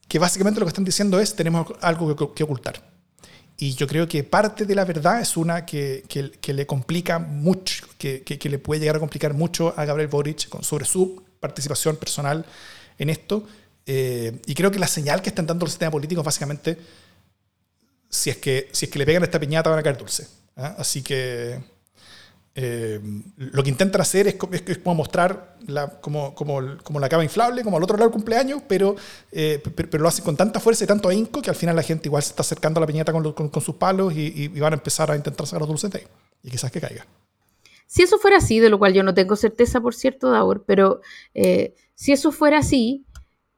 que 0.09 0.19
básicamente 0.19 0.61
lo 0.61 0.67
que 0.67 0.71
están 0.71 0.85
diciendo 0.85 1.21
es 1.21 1.35
tenemos 1.35 1.67
algo 1.83 2.35
que, 2.35 2.45
ocultar. 2.45 2.83
Y 3.57 3.75
yo 3.75 3.87
creo 3.87 4.09
que 4.09 4.25
parte 4.25 4.65
de 4.65 4.75
la 4.75 4.85
verdad 4.85 5.21
es 5.21 5.37
una 5.37 5.67
que, 5.67 6.05
que, 6.09 6.53
le 6.53 6.67
complica 6.67 7.19
mucho, 7.19 7.87
que, 7.99 8.23
que, 8.23 8.49
le 8.49 8.59
puede 8.59 8.81
llegar 8.81 8.97
a 8.97 9.01
complicar 9.01 9.35
mucho 9.35 9.75
a 9.77 9.85
Gabriel 9.85 10.09
Boric 10.09 10.63
sobre 10.63 10.87
su 10.87 11.23
participación 11.39 11.97
personal 11.97 12.45
en 12.99 13.11
esto 13.11 13.47
eh, 13.87 14.41
y 14.47 14.55
creo 14.55 14.71
que 14.71 14.79
la 14.79 14.87
señal 14.87 15.21
que 15.21 15.29
están 15.29 15.47
dando 15.47 15.67
el 15.67 15.71
sistema 15.71 15.91
político 15.91 16.21
es 16.21 16.25
básicamente, 16.25 16.79
si 18.09 18.31
es 18.31 18.39
que, 18.39 18.69
si 18.73 18.87
es 18.87 18.91
que 18.91 18.99
le 18.99 19.07
pegan 19.07 19.23
esta 19.23 19.39
piñata 19.39 19.71
van 19.71 19.79
a 19.79 19.83
caer 19.83 19.99
dulce. 19.99 20.27
¿ah? 20.57 20.77
Así 20.79 21.03
que 21.03 21.61
eh, 22.55 23.01
lo 23.37 23.63
que 23.63 23.69
intentan 23.69 24.01
hacer 24.01 24.29
es, 24.29 24.37
es, 24.67 24.79
como 24.79 24.95
mostrar 24.95 25.57
la, 25.67 26.01
como, 26.01 26.35
como, 26.35 26.79
como, 26.83 27.01
la 27.01 27.09
cama 27.09 27.25
inflable, 27.25 27.63
como 27.63 27.77
al 27.77 27.83
otro 27.83 27.97
lado 27.97 28.09
del 28.09 28.13
cumpleaños, 28.13 28.63
pero, 28.67 28.95
eh, 29.33 29.61
pero, 29.75 30.03
lo 30.03 30.09
hacen 30.09 30.25
con 30.25 30.37
tanta 30.37 30.61
fuerza 30.61 30.85
y 30.85 30.87
tanto 30.87 31.09
ahínco 31.09 31.43
que 31.43 31.51
al 31.51 31.57
final 31.57 31.77
la 31.77 31.83
gente 31.83 32.09
igual 32.09 32.23
se 32.23 32.31
está 32.31 32.43
acercando 32.43 32.79
a 32.79 32.83
la 32.83 32.87
piñata 32.87 33.13
con, 33.13 33.33
con, 33.33 33.63
sus 33.63 33.75
palos 33.75 34.15
y, 34.15 34.49
van 34.61 34.73
a 34.73 34.77
empezar 34.77 35.11
a 35.11 35.17
intentar 35.17 35.47
sacar 35.47 35.61
los 35.61 35.69
dulces 35.69 35.91
de 35.91 35.99
ahí. 35.99 36.07
Y 36.43 36.51
quizás 36.51 36.71
que 36.71 36.81
caiga. 36.81 37.07
Si 37.87 38.03
eso 38.03 38.19
fuera 38.19 38.39
así, 38.39 38.61
de 38.61 38.71
lo 38.71 38.79
cual 38.79 38.95
yo 38.95 39.03
no 39.03 39.15
tengo 39.15 39.37
certeza, 39.37 39.81
por 39.81 39.95
cierto, 39.95 40.31
Daur, 40.31 40.65
pero 40.65 41.01
si 41.95 42.13
eso 42.13 42.33
fuera 42.33 42.59
así, 42.59 43.05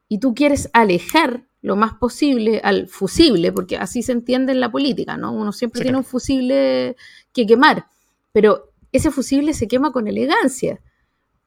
y 0.08 0.18
tú 0.18 0.34
quieres 0.34 0.70
alejar 0.72 1.46
lo 1.62 1.74
más 1.74 1.94
posible 1.94 2.60
al 2.62 2.86
fusible, 2.86 3.50
porque 3.50 3.76
así 3.76 4.02
se 4.02 4.12
entiende 4.12 4.52
en 4.52 4.60
la 4.60 4.70
política, 4.70 5.16
¿no? 5.16 5.32
Uno 5.32 5.52
siempre 5.52 5.82
tiene 5.82 5.98
un 5.98 6.04
fusible 6.04 6.96
que 7.32 7.46
quemar, 7.46 7.86
pero 8.32 8.72
ese 8.92 9.10
fusible 9.10 9.52
se 9.52 9.66
quema 9.66 9.92
con 9.92 10.06
elegancia. 10.06 10.80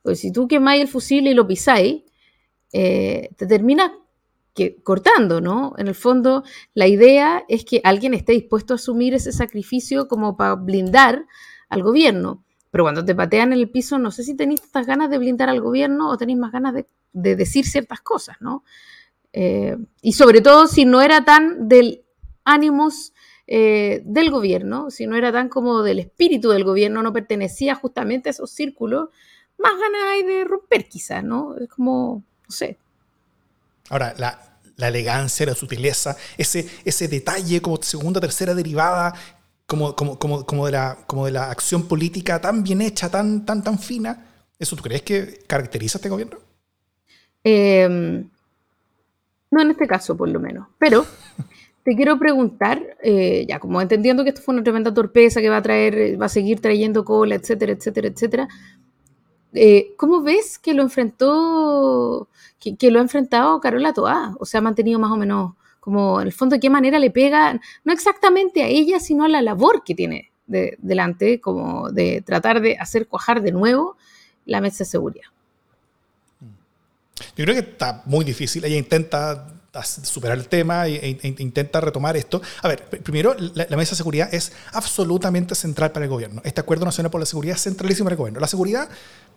Pues 0.03 0.19
si 0.19 0.31
tú 0.31 0.47
quemáis 0.47 0.81
el 0.81 0.87
fusible 0.87 1.31
y 1.31 1.33
lo 1.33 1.47
pisáis, 1.47 2.03
eh, 2.73 3.29
te 3.37 3.47
termina 3.47 3.93
que, 4.53 4.81
cortando, 4.83 5.39
¿no? 5.39 5.73
En 5.77 5.87
el 5.87 5.95
fondo, 5.95 6.43
la 6.73 6.87
idea 6.87 7.45
es 7.47 7.63
que 7.63 7.81
alguien 7.83 8.13
esté 8.13 8.33
dispuesto 8.33 8.73
a 8.73 8.75
asumir 8.75 9.13
ese 9.13 9.31
sacrificio 9.31 10.07
como 10.07 10.35
para 10.35 10.55
blindar 10.55 11.25
al 11.69 11.83
gobierno. 11.83 12.43
Pero 12.71 12.83
cuando 12.83 13.05
te 13.05 13.15
patean 13.15 13.53
en 13.53 13.59
el 13.59 13.69
piso, 13.69 13.97
no 13.97 14.11
sé 14.11 14.23
si 14.23 14.35
tenéis 14.35 14.61
estas 14.63 14.85
ganas 14.85 15.09
de 15.09 15.17
blindar 15.17 15.49
al 15.49 15.61
gobierno 15.61 16.09
o 16.09 16.17
tenéis 16.17 16.37
más 16.39 16.51
ganas 16.51 16.73
de, 16.73 16.87
decir 17.13 17.65
ciertas 17.65 18.01
cosas, 18.01 18.37
¿no? 18.39 18.63
Eh, 19.33 19.77
y 20.01 20.13
sobre 20.13 20.41
todo 20.41 20.67
si 20.67 20.85
no 20.85 21.01
era 21.01 21.23
tan 21.23 21.67
del 21.67 22.03
ánimos 22.43 23.13
eh, 23.47 24.01
del 24.05 24.31
gobierno, 24.31 24.91
si 24.91 25.07
no 25.07 25.15
era 25.15 25.31
tan 25.31 25.49
como 25.49 25.83
del 25.83 25.99
espíritu 25.99 26.49
del 26.49 26.63
gobierno, 26.63 27.03
no 27.03 27.13
pertenecía 27.13 27.75
justamente 27.75 28.29
a 28.29 28.31
esos 28.31 28.51
círculos, 28.51 29.09
más 29.57 29.73
ganas 29.73 30.01
hay 30.11 30.23
de 30.23 30.43
romper 30.45 30.87
quizás, 30.87 31.23
¿no? 31.23 31.55
Es 31.57 31.69
como, 31.69 32.23
no 32.47 32.51
sé. 32.51 32.77
Ahora, 33.89 34.13
la, 34.17 34.59
la 34.77 34.87
elegancia, 34.87 35.45
la 35.45 35.55
sutileza, 35.55 36.15
ese, 36.37 36.67
ese 36.85 37.07
detalle 37.07 37.61
como 37.61 37.81
segunda, 37.81 38.21
tercera 38.21 38.55
derivada, 38.55 39.13
como, 39.65 39.95
como, 39.95 40.17
como, 40.17 40.45
como, 40.45 40.65
de 40.65 40.71
la, 40.71 40.97
como 41.05 41.25
de 41.25 41.31
la 41.31 41.51
acción 41.51 41.87
política 41.87 42.39
tan 42.39 42.63
bien 42.63 42.81
hecha, 42.81 43.09
tan, 43.09 43.45
tan, 43.45 43.63
tan 43.63 43.77
fina, 43.77 44.27
¿eso 44.57 44.75
tú 44.75 44.83
crees 44.83 45.01
que 45.01 45.39
caracteriza 45.45 45.97
a 45.97 45.99
este 45.99 46.09
gobierno? 46.09 46.48
Em, 47.43 48.29
no 49.51 49.61
en 49.61 49.71
este 49.71 49.87
caso, 49.87 50.15
por 50.15 50.29
lo 50.29 50.39
menos. 50.39 50.67
Pero 50.77 51.05
te 51.83 51.95
quiero 51.95 52.19
preguntar, 52.19 52.97
eh, 53.01 53.45
ya 53.47 53.59
como 53.59 53.81
entendiendo 53.81 54.23
que 54.23 54.29
esto 54.29 54.41
fue 54.41 54.53
una 54.53 54.63
tremenda 54.63 54.93
torpeza 54.93 55.41
que 55.41 55.49
va 55.49 55.57
a 55.57 55.61
traer, 55.61 56.21
va 56.21 56.27
a 56.27 56.29
seguir 56.29 56.59
trayendo 56.61 57.03
cola, 57.03 57.35
etcétera, 57.35 57.71
etcétera, 57.71 58.07
etcétera, 58.09 58.47
eh, 59.53 59.93
¿cómo 59.97 60.21
ves 60.21 60.59
que 60.59 60.73
lo 60.73 60.83
enfrentó, 60.83 62.29
que, 62.59 62.91
lo 62.91 62.99
ha 62.99 63.01
enfrentado 63.01 63.59
Carola 63.59 63.93
Toá? 63.93 64.35
O 64.39 64.45
sea, 64.45 64.59
ha 64.59 64.61
mantenido 64.61 64.99
más 64.99 65.11
o 65.11 65.17
menos, 65.17 65.53
como 65.79 66.21
en 66.21 66.27
el 66.27 66.33
fondo, 66.33 66.55
de 66.55 66.59
qué 66.59 66.69
manera 66.69 66.99
le 66.99 67.09
pega, 67.09 67.59
no 67.83 67.93
exactamente 67.93 68.61
a 68.63 68.67
ella, 68.67 68.99
sino 68.99 69.23
a 69.23 69.27
la 69.27 69.41
labor 69.41 69.83
que 69.83 69.95
tiene 69.95 70.31
delante, 70.45 71.39
como 71.39 71.91
de 71.91 72.21
tratar 72.25 72.61
de 72.61 72.75
hacer 72.77 73.07
cuajar 73.07 73.41
de 73.41 73.51
nuevo 73.51 73.97
la 74.45 74.61
mesa 74.61 74.79
de 74.79 74.89
seguridad. 74.89 75.27
Yo 77.35 77.45
creo 77.45 77.55
que 77.55 77.71
está 77.71 78.03
muy 78.05 78.25
difícil. 78.25 78.63
Ella 78.65 78.77
intenta 78.77 79.47
superar 79.83 80.37
el 80.37 80.47
tema 80.47 80.87
e, 80.87 80.95
e, 80.95 81.35
intenta 81.37 81.79
retomar 81.79 82.17
esto. 82.17 82.41
A 82.61 82.67
ver, 82.67 82.83
primero, 82.85 83.35
la, 83.37 83.77
mesa 83.77 83.91
de 83.91 83.97
seguridad 83.97 84.33
es 84.33 84.51
absolutamente 84.73 85.55
central 85.55 85.91
para 85.91 86.05
el 86.05 86.09
gobierno. 86.09 86.41
Este 86.43 86.61
Acuerdo 86.61 86.85
Nacional 86.85 87.11
por 87.11 87.19
la 87.19 87.25
Seguridad 87.25 87.55
es 87.55 87.63
centralísimo 87.63 88.05
para 88.05 88.13
el 88.13 88.17
gobierno. 88.17 88.39
La 88.39 88.47
seguridad 88.47 88.89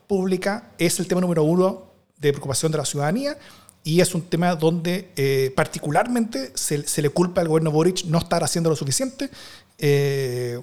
pública 0.07 0.71
es 0.79 0.99
el 1.01 1.07
tema 1.07 1.21
número 1.21 1.45
uno 1.45 1.93
de 2.19 2.33
preocupación 2.33 2.73
de 2.73 2.79
la 2.79 2.85
ciudadanía 2.85 3.37
y 3.85 4.01
es 4.01 4.15
un 4.15 4.23
tema 4.23 4.55
donde 4.55 5.11
eh, 5.17 5.53
particularmente 5.57 6.53
se, 6.55 7.03
le 7.03 7.11
culpa 7.11 7.41
al 7.41 7.49
gobierno 7.49 7.71
Boric 7.71 8.05
no 8.05 8.19
estar 8.19 8.43
haciendo 8.45 8.71
lo 8.71 8.77
suficiente. 8.77 9.29
Eh, 9.79 10.61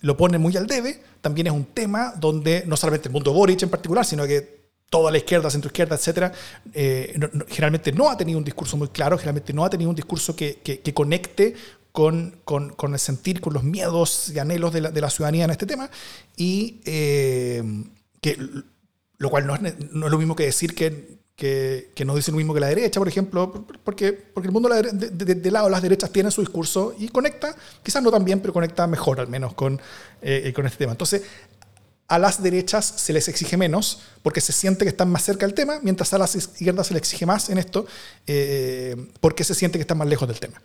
lo 0.00 0.16
pone 0.16 0.38
muy 0.38 0.56
al 0.56 0.66
debe. 0.66 1.02
También 1.20 1.48
es 1.48 1.52
un 1.52 1.64
tema 1.64 2.12
donde 2.16 2.64
no 2.66 2.76
solamente 2.76 3.08
el 3.08 3.12
mundo 3.12 3.32
Boric 3.32 3.62
en 3.62 3.70
particular, 3.70 4.04
sino 4.04 4.26
que 4.26 4.63
toda 4.94 5.10
la 5.10 5.18
izquierda, 5.18 5.50
centro 5.50 5.70
izquierda, 5.70 5.96
etcétera, 5.96 6.30
eh, 6.72 7.18
generalmente 7.48 7.90
no 7.90 8.08
ha 8.08 8.16
tenido 8.16 8.38
un 8.38 8.44
discurso 8.44 8.76
muy 8.76 8.86
claro, 8.86 9.18
generalmente 9.18 9.52
no 9.52 9.64
ha 9.64 9.68
tenido 9.68 9.90
un 9.90 9.96
discurso 9.96 10.36
que, 10.36 10.60
que, 10.62 10.94
conecte 10.94 11.56
con, 11.90 12.36
con, 12.44 12.70
con, 12.74 12.92
el 12.92 13.00
sentir, 13.00 13.40
con 13.40 13.54
los 13.54 13.64
miedos 13.64 14.30
y 14.32 14.38
anhelos 14.38 14.72
de 14.72 14.82
la, 14.82 14.92
de 14.92 15.00
la 15.00 15.10
ciudadanía 15.10 15.46
en 15.46 15.50
este 15.50 15.66
tema, 15.66 15.90
y 16.36 16.80
eh, 16.84 17.64
que, 18.20 18.38
lo 19.18 19.30
cual 19.30 19.48
no 19.48 19.56
es, 19.56 19.62
no 19.90 20.06
es, 20.06 20.12
lo 20.12 20.16
mismo 20.18 20.36
que 20.36 20.44
decir 20.44 20.76
que, 20.76 21.18
que, 21.34 21.90
que, 21.92 22.04
no 22.04 22.14
dice 22.14 22.30
lo 22.30 22.36
mismo 22.36 22.54
que 22.54 22.60
la 22.60 22.68
derecha, 22.68 23.00
por 23.00 23.08
ejemplo, 23.08 23.66
porque, 23.82 24.12
porque 24.12 24.46
el 24.46 24.52
mundo 24.52 24.68
de, 24.68 24.92
de, 24.92 25.34
de, 25.34 25.50
lado 25.50 25.68
las 25.68 25.82
derechas 25.82 26.12
tiene 26.12 26.30
su 26.30 26.40
discurso 26.40 26.94
y 27.00 27.08
conecta, 27.08 27.56
quizás 27.82 28.00
no 28.00 28.12
tan 28.12 28.24
bien, 28.24 28.38
pero 28.38 28.52
conecta 28.52 28.86
mejor 28.86 29.18
al 29.18 29.26
menos 29.26 29.54
con, 29.54 29.80
eh, 30.22 30.52
con 30.54 30.66
este 30.66 30.78
tema. 30.78 30.92
Entonces, 30.92 31.22
a 32.06 32.18
las 32.18 32.42
derechas 32.42 32.84
se 32.84 33.12
les 33.12 33.28
exige 33.28 33.56
menos 33.56 34.00
porque 34.22 34.40
se 34.40 34.52
siente 34.52 34.84
que 34.84 34.90
están 34.90 35.10
más 35.10 35.24
cerca 35.24 35.46
del 35.46 35.54
tema, 35.54 35.80
mientras 35.82 36.12
a 36.12 36.18
las 36.18 36.34
izquierdas 36.36 36.88
se 36.88 36.94
les 36.94 37.00
exige 37.00 37.24
más 37.24 37.48
en 37.48 37.58
esto 37.58 37.86
eh, 38.26 39.10
porque 39.20 39.42
se 39.44 39.54
siente 39.54 39.78
que 39.78 39.82
están 39.82 39.98
más 39.98 40.08
lejos 40.08 40.28
del 40.28 40.38
tema. 40.38 40.60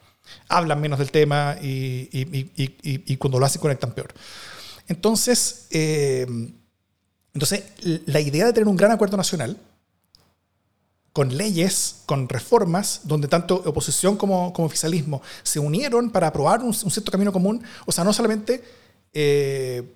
Hablan 0.50 0.82
menos 0.82 1.00
del 1.00 1.12
tema 1.12 1.58
y, 1.62 3.16
cuando 3.18 3.40
lo 3.40 3.46
hacen 3.46 3.62
conectan 3.62 3.94
peor. 3.94 4.14
Entonces, 4.88 5.68
eh, 5.72 6.28
entonces, 7.34 7.64
la 8.06 8.20
idea 8.20 8.46
de 8.46 8.54
tener 8.54 8.68
un 8.68 8.76
gran 8.76 8.92
acuerdo 8.92 9.16
nacional 9.16 9.58
con 11.14 11.36
leyes, 11.38 12.02
con 12.06 12.28
reformas, 12.28 13.02
donde 13.04 13.28
tanto 13.28 13.56
oposición 13.66 14.18
como, 14.18 14.52
como 14.52 14.66
oficialismo 14.66 15.22
se 15.44 15.60
unieron 15.60 16.10
para 16.12 16.28
aprobar 16.28 16.62
un, 16.62 16.74
cierto 16.74 17.12
camino 17.12 17.32
común, 17.32 17.64
o 17.86 17.92
sea, 17.92 18.04
no 18.04 18.12
solamente... 18.12 18.62
Eh, 19.14 19.96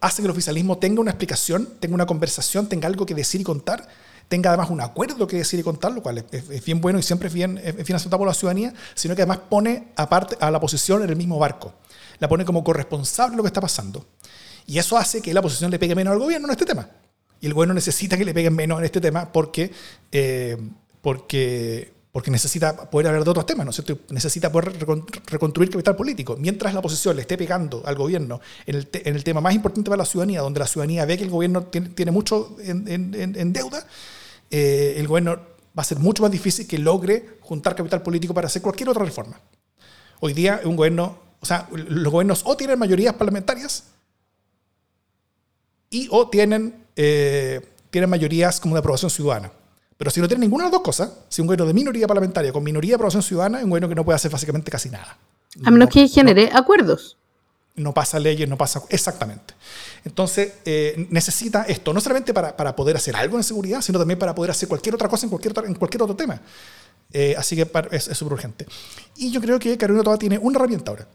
hace 0.00 0.22
que 0.22 0.26
el 0.26 0.30
oficialismo 0.30 0.78
tenga 0.78 1.00
una 1.00 1.10
explicación, 1.10 1.68
tenga 1.78 1.94
una 1.94 2.06
conversación, 2.06 2.68
tenga 2.68 2.88
algo 2.88 3.04
que 3.06 3.14
decir 3.14 3.40
y 3.40 3.44
contar, 3.44 3.86
tenga 4.28 4.50
además 4.50 4.70
un 4.70 4.80
acuerdo 4.80 5.26
que 5.26 5.38
decir 5.38 5.58
y 5.58 5.62
contar, 5.62 5.92
lo 5.92 6.02
cual 6.02 6.24
es, 6.30 6.64
bien 6.64 6.80
bueno 6.80 6.98
y 6.98 7.02
siempre 7.02 7.28
es 7.28 7.34
bien, 7.34 7.58
es 7.58 7.74
bien 7.74 7.96
aceptado 7.96 8.18
por 8.18 8.28
la 8.28 8.34
ciudadanía, 8.34 8.72
sino 8.94 9.14
que 9.16 9.22
además 9.22 9.40
pone 9.48 9.88
aparte 9.96 10.36
a 10.40 10.50
la 10.50 10.58
oposición 10.58 11.02
en 11.02 11.10
el 11.10 11.16
mismo 11.16 11.38
barco, 11.38 11.74
la 12.18 12.28
pone 12.28 12.44
como 12.44 12.62
corresponsable 12.62 13.32
de 13.32 13.36
lo 13.38 13.42
que 13.42 13.48
está 13.48 13.60
pasando. 13.60 14.06
Y 14.66 14.78
eso 14.78 14.96
hace 14.96 15.20
que 15.20 15.34
la 15.34 15.40
oposición 15.40 15.70
le 15.70 15.78
pegue 15.78 15.96
menos 15.96 16.12
al 16.12 16.20
gobierno 16.20 16.46
en 16.46 16.52
este 16.52 16.64
tema. 16.64 16.88
Y 17.40 17.46
el 17.46 17.54
gobierno 17.54 17.74
necesita 17.74 18.16
que 18.16 18.24
le 18.24 18.32
peguen 18.32 18.54
menos 18.54 18.78
en 18.78 18.84
este 18.84 19.00
tema 19.00 19.32
porque, 19.32 19.72
eh, 20.12 20.56
porque, 21.02 21.92
porque 22.12 22.30
necesita 22.30 22.90
poder 22.90 23.08
hablar 23.08 23.24
de 23.24 23.30
otros 23.30 23.46
temas, 23.46 23.64
¿no 23.64 23.70
es 23.70 23.76
cierto? 23.76 23.98
Necesita 24.12 24.50
poder 24.50 24.72
reconstruir 25.26 25.70
capital 25.70 25.94
político. 25.94 26.36
Mientras 26.36 26.74
la 26.74 26.80
oposición 26.80 27.14
le 27.14 27.22
esté 27.22 27.38
pegando 27.38 27.82
al 27.84 27.94
gobierno 27.94 28.40
en 28.66 28.76
el, 29.04 29.24
tema 29.24 29.40
más 29.40 29.54
importante 29.54 29.88
para 29.88 29.98
la 30.02 30.06
ciudadanía, 30.06 30.40
donde 30.40 30.60
la 30.60 30.66
ciudadanía 30.66 31.04
ve 31.04 31.16
que 31.16 31.24
el 31.24 31.30
gobierno 31.30 31.64
tiene, 31.64 32.10
mucho 32.10 32.56
en 32.58 33.52
deuda, 33.52 33.86
eh, 34.50 34.94
el 34.96 35.06
gobierno 35.06 35.36
va 35.78 35.82
a 35.82 35.84
ser 35.84 35.98
mucho 35.98 36.22
más 36.22 36.32
difícil 36.32 36.66
que 36.66 36.78
logre 36.78 37.38
juntar 37.40 37.76
capital 37.76 38.02
político 38.02 38.34
para 38.34 38.48
hacer 38.48 38.60
cualquier 38.60 38.88
otra 38.88 39.04
reforma. 39.04 39.40
Hoy 40.18 40.34
día 40.34 40.60
un 40.64 40.76
gobierno, 40.76 41.18
o 41.40 41.46
sea, 41.46 41.68
los 41.70 42.12
gobiernos 42.12 42.42
o 42.44 42.56
tienen 42.56 42.78
mayorías 42.78 43.14
parlamentarias 43.14 43.84
y 45.88 46.08
o 46.10 46.28
tienen, 46.28 46.84
eh, 46.96 47.60
tienen 47.90 48.10
mayorías 48.10 48.58
como 48.60 48.74
de 48.74 48.80
aprobación 48.80 49.10
ciudadana. 49.10 49.52
Pero 50.00 50.10
si 50.10 50.18
no 50.18 50.26
tiene 50.26 50.40
ninguna 50.40 50.64
de 50.64 50.68
las 50.68 50.72
dos 50.72 50.80
cosas, 50.80 51.10
si 51.28 51.42
un 51.42 51.46
gobierno 51.46 51.66
de 51.66 51.74
minoría 51.74 52.06
parlamentaria 52.06 52.50
con 52.54 52.64
minoría 52.64 52.92
de 52.92 52.94
aprobación 52.94 53.22
ciudadana, 53.22 53.58
es 53.58 53.64
un 53.64 53.68
gobierno 53.68 53.86
que 53.86 53.94
no 53.94 54.02
puede 54.02 54.16
hacer 54.16 54.30
básicamente 54.30 54.70
casi 54.70 54.88
nada. 54.88 55.18
A 55.62 55.70
menos 55.70 55.90
que 55.90 56.08
genere 56.08 56.48
acuerdos. 56.54 57.18
No 57.74 57.92
pasa 57.92 58.18
leyes, 58.18 58.48
no 58.48 58.56
pasa... 58.56 58.82
Exactamente. 58.88 59.52
Entonces, 60.02 60.54
eh, 60.64 61.06
necesita 61.10 61.64
esto, 61.64 61.92
no 61.92 62.00
solamente 62.00 62.32
para, 62.32 62.56
para, 62.56 62.74
poder 62.74 62.96
hacer 62.96 63.14
algo 63.14 63.36
en 63.36 63.44
seguridad, 63.44 63.82
sino 63.82 63.98
también 63.98 64.18
para 64.18 64.34
poder 64.34 64.52
hacer 64.52 64.70
cualquier 64.70 64.94
otra 64.94 65.06
cosa 65.06 65.26
en 65.26 65.30
cualquier, 65.30 65.52
en 65.66 65.74
cualquier 65.74 66.02
otro 66.02 66.16
tema. 66.16 66.40
Eh, 67.12 67.34
así 67.36 67.54
que 67.54 67.70
es 67.90 68.04
súper 68.04 68.32
urgente. 68.32 68.66
Y 69.16 69.30
yo 69.30 69.42
creo 69.42 69.58
que 69.58 69.76
Carolina 69.76 70.02
Toa 70.02 70.16
tiene 70.16 70.38
una 70.38 70.56
herramienta 70.56 70.92
ahora, 70.92 71.08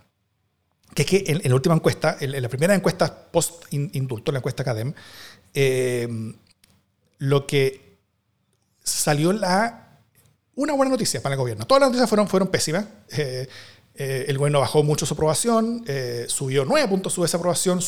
que 0.93 1.01
es 1.01 1.07
que 1.07 1.23
en, 1.25 1.41
la 1.43 1.55
última 1.55 1.73
encuesta, 1.73 2.17
en, 2.19 2.39
la 2.39 2.49
primera 2.49 2.75
encuesta 2.75 3.31
post-indulto, 3.31 4.31
la 4.31 4.37
encuesta 4.37 4.63
CADEM, 4.63 4.93
eh, 5.55 6.07
lo 7.17 7.47
que 7.47 7.84
salió 8.85 9.33
la, 9.33 9.99
una 10.55 10.73
buena 10.73 10.91
noticia 10.91 11.21
para 11.21 11.33
el 11.33 11.39
gobierno. 11.39 11.65
Todas 11.65 11.81
las 11.81 11.89
noticias 11.89 12.07
fueron, 12.07 12.27
fueron 12.27 12.47
pésimas. 12.47 12.85
Eh, 13.09 13.47
eh, 13.95 14.25
el 14.27 14.37
gobierno 14.37 14.59
bajó 14.59 14.83
mucho 14.83 15.05
su 15.05 15.13
aprobación, 15.13 15.83
eh, 15.87 16.25
subió 16.27 16.65
9 16.65 16.87
puntos 16.87 17.13
su 17.13 17.21
desaprobación, 17.21 17.79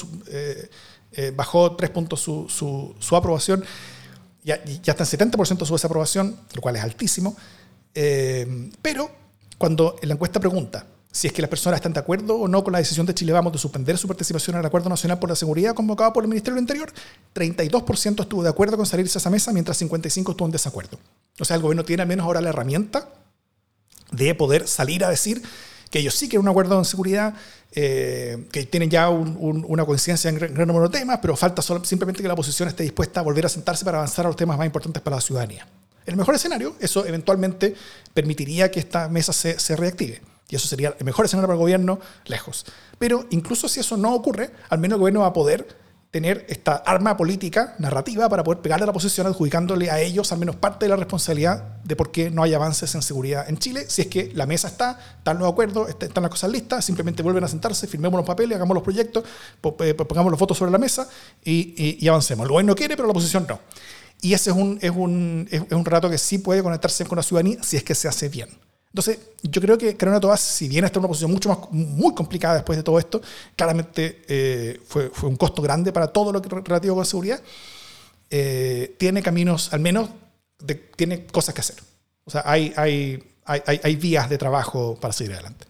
bajó 1.36 1.76
3 1.76 1.90
puntos 1.92 2.22
su, 2.22 2.48
su, 2.50 2.96
su 3.00 3.16
aprobación, 3.16 3.64
ya, 4.44 4.64
ya 4.64 4.94
está 4.94 5.04
en 5.04 5.32
70% 5.32 5.66
su 5.66 5.74
desaprobación, 5.74 6.40
lo 6.54 6.62
cual 6.62 6.78
es 6.78 6.84
altísimo. 6.84 7.36
pero 7.94 9.12
cuando 9.58 9.98
la 10.02 10.14
encuesta 10.14 10.40
pregunta, 10.40 10.86
si 11.18 11.26
es 11.26 11.34
que 11.34 11.42
las 11.42 11.50
personas 11.50 11.80
están 11.80 11.94
de 11.94 12.00
acuerdo 12.00 12.36
o 12.36 12.48
no 12.48 12.64
con 12.64 12.74
la 12.74 12.78
decisión 12.78 13.04
de 13.08 13.16
Chile 13.16 13.34
Vamos 13.34 13.52
de 13.52 13.58
suspender 13.58 13.98
su 13.98 14.08
participación 14.08 14.56
en 14.56 14.60
el 14.60 14.68
Acuerdo 14.68 14.88
Nacional 14.88 15.18
por 15.18 15.32
la 15.32 15.36
Seguridad 15.36 15.74
convocado 15.74 16.14
por 16.14 16.24
el 16.24 16.30
Ministerio 16.30 16.54
del 16.54 16.62
Interior, 16.62 16.94
32% 17.34 18.22
estuvo 18.22 18.44
de 18.44 18.50
acuerdo 18.50 18.78
con 18.78 18.86
salirse 18.86 19.18
a 19.18 19.20
esa 19.20 19.32
mesa, 19.32 19.52
mientras 19.52 19.82
55% 19.82 20.30
estuvo 20.30 20.46
en 20.46 20.52
desacuerdo. 20.52 21.00
O 21.40 21.46
sea, 21.46 21.56
el 21.56 21.64
gobierno 21.64 21.84
tiene 21.84 22.04
al 22.04 22.08
menos 22.08 22.24
ahora 22.24 22.40
la 22.40 22.50
herramienta 22.50 23.10
de 24.12 24.36
poder 24.36 24.68
salir 24.68 25.04
a 25.04 25.10
decir 25.10 25.42
que 25.90 25.98
ellos 25.98 26.14
sí 26.14 26.30
quieren 26.30 26.46
un 26.46 26.50
acuerdo 26.50 26.78
en 26.78 26.86
seguridad, 26.86 27.34
eh, 27.72 28.46
que 28.52 28.68
tienen 28.68 28.92
ya 28.92 29.10
una 29.10 29.86
conciencia 29.86 30.30
en 30.30 30.36
gran, 30.38 30.68
número 30.68 30.88
de 30.88 31.00
temas, 31.00 31.18
pero 31.20 31.36
falta 31.36 31.64
simplemente 31.64 32.22
que 32.22 32.28
la 32.28 32.36
oposición 32.36 32.70
esté 32.70 32.84
dispuesta 32.84 33.22
a 33.22 33.24
volver 33.24 33.48
a 33.48 33.50
sentarse 33.50 33.84
para 33.84 33.98
avanzar 33.98 34.28
a 34.28 34.30
los 34.30 34.36
temas 34.36 34.56
más 34.56 34.68
importantes 34.68 35.02
para 35.02 35.16
la 35.16 35.22
ciudadanía. 35.22 35.68
El 36.06 36.16
mejor 36.16 36.36
escenario, 36.36 36.76
eso 36.80 37.08
eventualmente 37.08 37.74
permitiría 38.14 38.70
que 38.70 38.80
esta 38.80 39.10
mesa 39.10 39.34
se 39.34 39.76
reactive. 39.76 40.22
Y 40.50 40.56
eso 40.56 40.68
sería 40.68 40.96
el 40.98 41.06
mejor 41.06 41.26
escenario 41.26 41.48
para 41.48 41.56
el 41.56 41.60
gobierno 41.60 42.00
lejos. 42.26 42.66
Pero 43.00 43.26
incluso 43.32 43.68
si 43.68 43.80
eso 43.80 43.98
no 43.98 44.14
ocurre, 44.14 44.52
al 44.70 44.80
menos 44.80 44.96
el 44.96 45.02
gobierno 45.02 45.22
va 45.22 45.28
a 45.28 45.34
poder 45.34 45.88
tener 46.12 46.46
esta 46.48 46.78
arma 46.78 47.18
política, 47.18 47.76
narrativa, 47.80 48.30
para 48.30 48.44
poder 48.44 48.62
pegarle 48.62 48.84
a 48.84 48.88
la 48.88 48.92
oposición, 48.92 49.28
adjudicándole 49.28 49.92
a 49.92 50.00
ellos 50.00 50.32
al 50.32 50.40
menos 50.40 50.56
parte 50.56 50.86
de 50.86 50.90
la 50.90 50.96
responsabilidad 50.96 51.82
de 51.84 51.96
por 51.96 52.12
qué 52.12 52.32
no 52.32 52.44
hay 52.44 52.54
avances 52.54 52.96
en 52.96 53.02
seguridad 53.02 53.48
en 53.50 53.58
Chile. 53.58 53.86
Si 53.90 54.04
es 54.04 54.08
que 54.08 54.32
la 54.34 54.46
mesa 54.46 54.70
está, 54.70 54.98
están 55.18 55.38
los 55.38 55.52
acuerdos, 55.52 55.90
están 55.90 56.24
las 56.24 56.32
cosas 56.32 56.50
listas, 56.50 56.86
simplemente 56.86 57.22
vuelven 57.24 57.44
a 57.44 57.48
sentarse, 57.48 57.88
firmemos 57.88 58.18
los 58.18 58.26
papeles, 58.26 58.56
hagamos 58.56 58.74
los 58.74 58.84
proyectos, 58.84 59.26
eh, 59.80 59.94
pongamos 59.94 60.32
los 60.32 60.40
votos 60.40 60.58
sobre 60.58 60.72
la 60.72 60.78
mesa 60.78 61.10
y, 61.44 62.08
avancemos. 62.08 62.46
El 62.46 62.52
gobierno 62.52 62.74
quiere, 62.74 62.96
pero 62.96 63.08
la 63.08 63.12
oposición 63.12 63.46
no. 63.48 63.60
Y 64.22 64.34
ese 64.34 64.50
es 64.52 64.56
un, 64.56 64.80
es 64.82 64.92
un, 64.92 65.48
es 65.52 65.62
un 65.70 65.86
relato 65.86 66.10
que 66.10 66.18
sí 66.18 66.38
puede 66.40 66.64
conectarse 66.64 67.06
con 67.06 67.18
la 67.18 67.24
ciudadanía 67.24 67.62
si 67.62 67.78
es 67.78 67.84
que 67.84 67.94
se 67.94 68.08
hace 68.08 68.30
bien. 68.30 68.50
Entonces, 68.98 69.20
yo 69.44 69.62
creo 69.62 69.78
que 69.78 69.96
Carolina 69.96 70.20
Toás, 70.20 70.42
si 70.42 70.68
bien 70.68 70.84
está 70.84 70.98
en 70.98 71.02
una 71.02 71.10
posición 71.10 71.30
mucho 71.30 71.50
más, 71.50 71.60
muy 71.70 72.16
complicada 72.16 72.56
después 72.56 72.78
de 72.78 72.82
todo 72.82 72.98
esto, 72.98 73.22
claramente 73.56 74.24
eh, 74.28 74.82
fue, 74.88 75.12
fue, 75.12 75.30
un 75.30 75.36
costo 75.36 75.62
grande 75.62 75.94
para 75.94 76.08
todo 76.08 76.34
lo 76.34 76.42
que 76.42 76.50
relativo 76.50 76.96
con 76.96 77.06
seguridad, 77.06 77.40
eh, 78.32 78.96
tiene 78.98 79.22
caminos, 79.22 79.72
al 79.72 79.82
menos, 79.82 80.10
de, 80.58 80.74
tiene 80.74 81.28
cosas 81.28 81.54
que 81.54 81.62
hacer. 81.62 81.76
O 82.26 82.32
sea, 82.32 82.42
hay, 82.44 82.74
hay, 82.76 83.24
hay, 83.46 83.80
hay 83.84 83.96
vías 83.98 84.32
de 84.32 84.40
trabajo 84.40 84.98
para 85.00 85.14
seguir 85.14 85.34
adelante. 85.34 85.68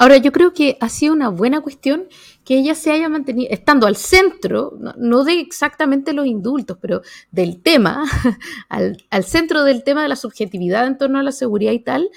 Ahora, 0.00 0.16
yo 0.16 0.30
creo 0.30 0.52
que 0.52 0.78
ha 0.80 0.88
sido 0.88 1.12
una 1.12 1.28
buena 1.28 1.60
cuestión 1.60 2.06
que 2.44 2.56
ella 2.56 2.76
se 2.76 2.92
haya 2.92 3.08
mantenido, 3.08 3.50
estando 3.52 3.86
al 3.86 3.96
centro, 3.96 4.72
no, 4.96 5.24
de 5.24 5.40
exactamente 5.40 6.12
los 6.12 6.26
indultos, 6.26 6.78
pero 6.80 7.02
del 7.32 7.60
tema, 7.60 8.04
al, 8.68 9.24
centro 9.24 9.64
del 9.64 9.82
tema 9.82 10.02
de 10.02 10.08
la 10.08 10.16
subjetividad 10.16 10.86
en 10.86 10.98
torno 10.98 11.18
a 11.18 11.22
la 11.24 11.32
seguridad 11.32 11.72
y 11.72 11.80
tal, 11.80 12.08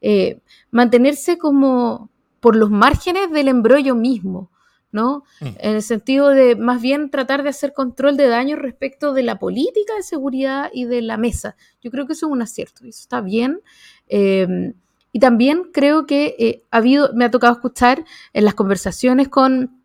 eh, 0.00 0.40
mantenerse 0.70 1.38
como 1.38 2.10
por 2.40 2.56
los 2.56 2.70
márgenes 2.70 3.30
del 3.30 3.48
embrollo 3.48 3.94
mismo, 3.94 4.50
¿no? 4.92 5.24
Mm. 5.40 5.46
En 5.58 5.74
el 5.76 5.82
sentido 5.82 6.28
de 6.30 6.56
más 6.56 6.80
bien 6.80 7.10
tratar 7.10 7.42
de 7.42 7.50
hacer 7.50 7.72
control 7.72 8.16
de 8.16 8.28
daño 8.28 8.56
respecto 8.56 9.12
de 9.12 9.22
la 9.22 9.38
política 9.38 9.94
de 9.94 10.02
seguridad 10.02 10.70
y 10.72 10.84
de 10.84 11.02
la 11.02 11.16
mesa. 11.16 11.56
Yo 11.82 11.90
creo 11.90 12.06
que 12.06 12.14
eso 12.14 12.26
es 12.26 12.32
un 12.32 12.42
acierto, 12.42 12.84
eso 12.84 13.00
está 13.00 13.20
bien. 13.20 13.60
Eh, 14.08 14.72
y 15.12 15.20
también 15.20 15.70
creo 15.72 16.06
que 16.06 16.36
eh, 16.38 16.62
ha 16.70 16.78
habido, 16.78 17.10
me 17.14 17.24
ha 17.24 17.30
tocado 17.30 17.54
escuchar 17.54 18.04
en 18.32 18.44
las 18.44 18.54
conversaciones 18.54 19.28
con, 19.28 19.82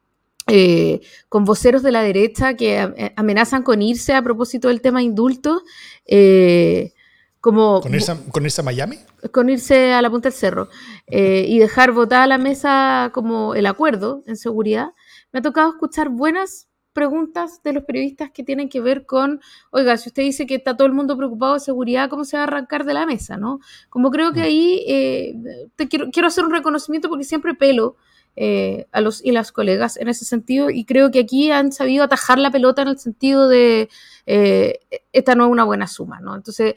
eh, 0.47 1.01
con 1.29 1.45
voceros 1.45 1.81
de 1.81 1.91
la 1.91 2.01
derecha 2.01 2.55
que 2.55 3.11
amenazan 3.15 3.63
con 3.63 3.81
irse 3.81 4.13
a 4.13 4.21
propósito 4.21 4.67
del 4.67 4.81
tema 4.81 5.01
indulto. 5.01 5.63
Como, 7.43 7.81
¿Con, 7.81 7.93
irse, 7.93 8.15
¿Con 8.31 8.45
irse 8.45 8.61
a 8.61 8.63
Miami? 8.63 8.97
Con 9.33 9.49
irse 9.49 9.91
a 9.91 10.01
la 10.01 10.09
punta 10.09 10.29
del 10.29 10.37
cerro 10.37 10.69
y 11.05 11.59
dejar 11.59 11.91
votada 11.91 12.23
a 12.23 12.27
la 12.27 12.37
mesa 12.37 13.11
como 13.13 13.53
el 13.53 13.65
acuerdo 13.65 14.23
en 14.27 14.37
seguridad. 14.37 14.93
Me 15.33 15.39
ha 15.39 15.41
tocado 15.41 15.71
escuchar 15.71 16.07
buenas 16.07 16.69
preguntas 16.93 17.61
de 17.63 17.73
los 17.73 17.83
periodistas 17.83 18.31
que 18.31 18.43
tienen 18.43 18.69
que 18.69 18.79
ver 18.79 19.05
con, 19.05 19.41
oiga, 19.71 19.97
si 19.97 20.09
usted 20.09 20.23
dice 20.23 20.45
que 20.45 20.55
está 20.55 20.77
todo 20.77 20.87
el 20.87 20.93
mundo 20.93 21.17
preocupado 21.17 21.55
de 21.55 21.59
seguridad, 21.59 22.09
¿cómo 22.09 22.23
se 22.23 22.37
va 22.37 22.43
a 22.43 22.47
arrancar 22.47 22.85
de 22.85 22.93
la 22.93 23.05
mesa? 23.05 23.35
¿no? 23.35 23.59
Como 23.89 24.11
creo 24.11 24.31
que 24.31 24.41
mm. 24.41 24.43
ahí 24.43 24.85
eh, 24.87 25.35
te 25.75 25.89
quiero, 25.89 26.11
quiero 26.11 26.27
hacer 26.27 26.45
un 26.45 26.51
reconocimiento 26.51 27.09
porque 27.09 27.25
siempre 27.25 27.55
pelo 27.55 27.97
eh, 28.35 28.87
a 28.91 29.01
los 29.01 29.23
y 29.23 29.31
las 29.31 29.51
colegas 29.51 29.97
en 29.97 30.07
ese 30.07 30.25
sentido 30.25 30.71
y 30.71 30.85
creo 30.85 31.11
que 31.11 31.19
aquí 31.19 31.51
han 31.51 31.71
sabido 31.71 32.03
atajar 32.03 32.39
la 32.39 32.49
pelota 32.49 32.81
en 32.81 32.87
el 32.87 32.97
sentido 32.97 33.47
de 33.47 33.89
eh, 34.25 34.79
esta 35.11 35.35
no 35.35 35.45
es 35.45 35.51
una 35.51 35.65
buena 35.65 35.85
suma, 35.85 36.19
¿no? 36.19 36.35
Entonces, 36.35 36.73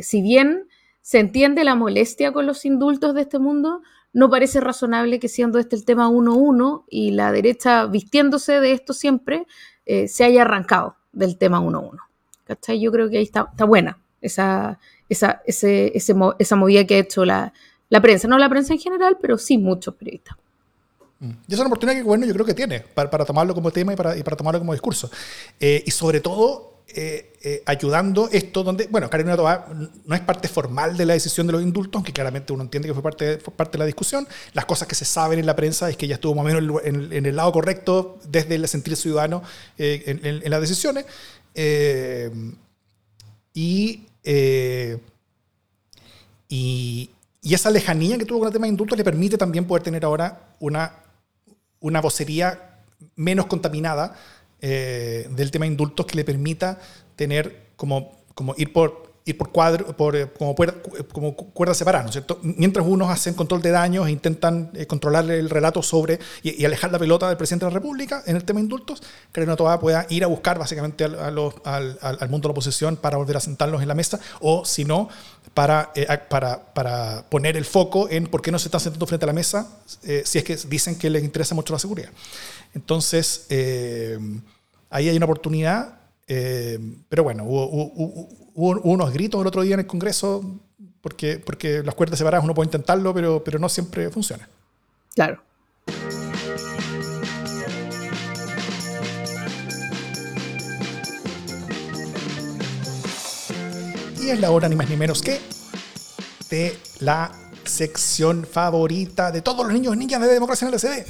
si 0.00 0.22
bien 0.22 0.68
se 1.02 1.18
entiende 1.20 1.62
la 1.62 1.74
molestia 1.74 2.32
con 2.32 2.46
los 2.46 2.64
indultos 2.64 3.14
de 3.14 3.22
este 3.22 3.38
mundo, 3.38 3.82
no 4.16 4.30
parece 4.30 4.60
razonable 4.60 5.20
que 5.20 5.28
siendo 5.28 5.58
este 5.58 5.76
el 5.76 5.84
tema 5.84 6.08
1-1 6.08 6.84
y 6.88 7.10
la 7.10 7.30
derecha 7.32 7.84
vistiéndose 7.84 8.60
de 8.60 8.72
esto 8.72 8.94
siempre, 8.94 9.46
eh, 9.84 10.08
se 10.08 10.24
haya 10.24 10.40
arrancado 10.40 10.96
del 11.12 11.36
tema 11.36 11.60
1-1. 11.60 11.98
¿Cachai? 12.44 12.80
Yo 12.80 12.90
creo 12.90 13.10
que 13.10 13.18
ahí 13.18 13.24
está, 13.24 13.44
buena 13.66 13.98
esa, 14.22 14.78
esa, 15.10 15.42
ese, 15.44 15.92
esa 15.94 16.56
movida 16.56 16.84
que 16.86 16.94
ha 16.94 16.98
hecho 17.00 17.26
la, 17.26 17.52
prensa. 18.00 18.26
No 18.26 18.38
la 18.38 18.48
prensa 18.48 18.72
en 18.72 18.78
general, 18.78 19.18
pero 19.20 19.36
sí 19.36 19.58
muchos 19.58 19.94
periodistas. 19.94 20.34
Mm. 21.20 21.30
Y 21.46 21.52
es 21.52 21.58
una 21.60 21.68
oportunidad 21.68 21.98
que, 21.98 22.02
bueno, 22.02 22.24
yo 22.24 22.32
creo 22.32 22.46
que 22.46 22.54
tiene 22.54 22.80
para, 22.80 23.10
tomarlo 23.26 23.54
como 23.54 23.70
tema 23.70 23.92
y 23.92 23.96
para, 23.96 24.14
para 24.24 24.36
tomarlo 24.36 24.60
como 24.60 24.72
discurso. 24.72 25.10
Eh, 25.60 25.84
y 25.84 25.90
sobre 25.90 26.20
todo, 26.20 26.75
eh, 26.98 27.36
eh, 27.42 27.62
ayudando 27.66 28.26
esto 28.32 28.64
donde, 28.64 28.86
bueno, 28.86 29.10
Carolina 29.10 29.36
Toá 29.36 29.68
no 30.06 30.14
es 30.14 30.22
parte 30.22 30.48
formal 30.48 30.96
de 30.96 31.04
la 31.04 31.12
decisión 31.12 31.46
de 31.46 31.52
los 31.52 31.62
indultos, 31.62 31.98
aunque 31.98 32.10
claramente 32.10 32.54
uno 32.54 32.62
entiende 32.62 32.88
que 32.88 32.94
fue 32.94 33.02
parte, 33.02 33.36
parte 33.36 33.72
de 33.72 33.80
la 33.80 33.84
discusión. 33.84 34.26
Las 34.54 34.64
cosas 34.64 34.88
que 34.88 34.94
se 34.94 35.04
saben 35.04 35.38
en 35.38 35.44
la 35.44 35.54
prensa 35.54 35.90
es 35.90 35.98
que 35.98 36.06
ella 36.06 36.14
estuvo 36.14 36.34
más 36.34 36.50
o 36.50 36.58
menos 36.58 36.80
en, 36.84 37.26
el 37.26 37.36
lado 37.36 37.52
correcto 37.52 38.18
desde 38.26 38.54
el 38.54 38.66
sentir 38.66 38.96
ciudadano 38.96 39.42
eh, 39.76 40.18
en, 40.22 40.50
las 40.50 40.58
decisiones. 40.58 41.04
y, 43.52 44.06
y, 46.48 47.10
y, 47.42 47.54
esa 47.54 47.70
lejanía 47.70 48.16
que 48.16 48.24
tuvo 48.24 48.38
con 48.38 48.48
el 48.48 48.54
tema 48.54 48.64
de 48.64 48.70
indultos 48.70 48.96
le 48.96 49.04
permite 49.04 49.36
también 49.36 49.66
poder 49.66 49.82
tener 49.82 50.02
ahora 50.02 50.46
una, 50.60 50.94
una 51.80 52.00
vocería 52.00 52.80
menos 53.16 53.44
contaminada 53.44 54.16
eh, 54.60 55.28
del 55.30 55.50
tema 55.50 55.66
indultos 55.66 56.06
que 56.06 56.16
le 56.16 56.24
permita 56.24 56.78
tener 57.14 57.70
como, 57.76 58.16
como 58.34 58.54
ir 58.56 58.72
por 58.72 59.05
ir 59.26 59.36
por 59.36 59.50
cuadro, 59.50 59.94
por, 59.96 60.16
eh, 60.16 60.28
como, 60.38 60.54
como 61.12 61.36
cuerdas 61.36 61.76
separadas, 61.76 62.06
¿no 62.06 62.10
es 62.10 62.14
cierto? 62.14 62.38
Mientras 62.42 62.86
unos 62.86 63.10
hacen 63.10 63.34
control 63.34 63.60
de 63.60 63.72
daños 63.72 64.06
e 64.06 64.12
intentan 64.12 64.70
eh, 64.74 64.86
controlar 64.86 65.28
el 65.30 65.50
relato 65.50 65.82
sobre 65.82 66.18
y, 66.42 66.64
alejar 66.64 66.92
la 66.92 66.98
pelota 66.98 67.28
del 67.28 67.36
presidente 67.36 67.66
de 67.66 67.72
la 67.72 67.74
República 67.74 68.22
en 68.26 68.36
el 68.36 68.44
tema 68.44 68.60
de 68.60 68.64
indultos, 68.64 69.02
que 69.32 69.44
Toa 69.44 69.80
pueda 69.80 70.06
ir 70.10 70.24
a 70.24 70.28
buscar 70.28 70.58
básicamente 70.58 71.04
al, 71.04 71.16
al, 71.18 72.28
mundo 72.30 72.46
de 72.46 72.48
la 72.48 72.52
oposición 72.52 72.96
para 72.96 73.16
volver 73.16 73.36
a 73.36 73.40
sentarlos 73.40 73.82
en 73.82 73.88
la 73.88 73.94
mesa, 73.94 74.20
o 74.40 74.64
si 74.64 74.84
no, 74.84 75.08
para, 75.54 75.92
para, 76.28 76.72
para, 76.72 77.24
poner 77.28 77.56
el 77.56 77.64
foco 77.64 78.08
en 78.08 78.26
por 78.26 78.42
qué 78.42 78.52
no 78.52 78.58
se 78.58 78.68
están 78.68 78.80
sentando 78.80 79.06
frente 79.06 79.24
a 79.24 79.28
la 79.28 79.32
mesa 79.32 79.68
si 80.24 80.38
es 80.38 80.44
que 80.44 80.56
dicen 80.68 80.96
que 80.96 81.10
les 81.10 81.24
interesa 81.24 81.54
mucho 81.54 81.72
la 81.72 81.78
seguridad. 81.78 82.10
Entonces, 82.74 83.46
eh, 83.48 84.18
ahí 84.90 85.08
hay 85.08 85.16
una 85.16 85.24
oportunidad, 85.26 85.98
eh, 86.28 86.78
pero 87.08 87.24
bueno, 87.24 87.44
hubo, 87.44 88.45
unos 88.56 89.12
gritos 89.12 89.40
el 89.40 89.46
otro 89.46 89.62
día 89.62 89.74
en 89.74 89.80
el 89.80 89.86
Congreso 89.86 90.42
porque, 91.00 91.38
porque 91.38 91.82
las 91.84 91.94
cuerdas 91.94 92.18
separadas 92.18 92.44
uno 92.44 92.54
puede 92.54 92.66
intentarlo, 92.66 93.14
pero, 93.14 93.44
pero 93.44 93.58
no 93.58 93.68
siempre 93.68 94.10
funciona. 94.10 94.48
Claro. 95.14 95.40
Y 104.20 104.30
es 104.30 104.40
la 104.40 104.50
hora 104.50 104.68
ni 104.68 104.74
más 104.74 104.90
ni 104.90 104.96
menos 104.96 105.22
que 105.22 105.38
de 106.50 106.76
la 107.00 107.30
sección 107.64 108.44
favorita 108.44 109.30
de 109.30 109.42
todos 109.42 109.64
los 109.64 109.72
niños 109.72 109.94
y 109.94 109.98
niñas 109.98 110.20
de 110.20 110.28
Democracia 110.28 110.66
en 110.66 110.74
el 110.74 110.80
LCD. 110.80 111.06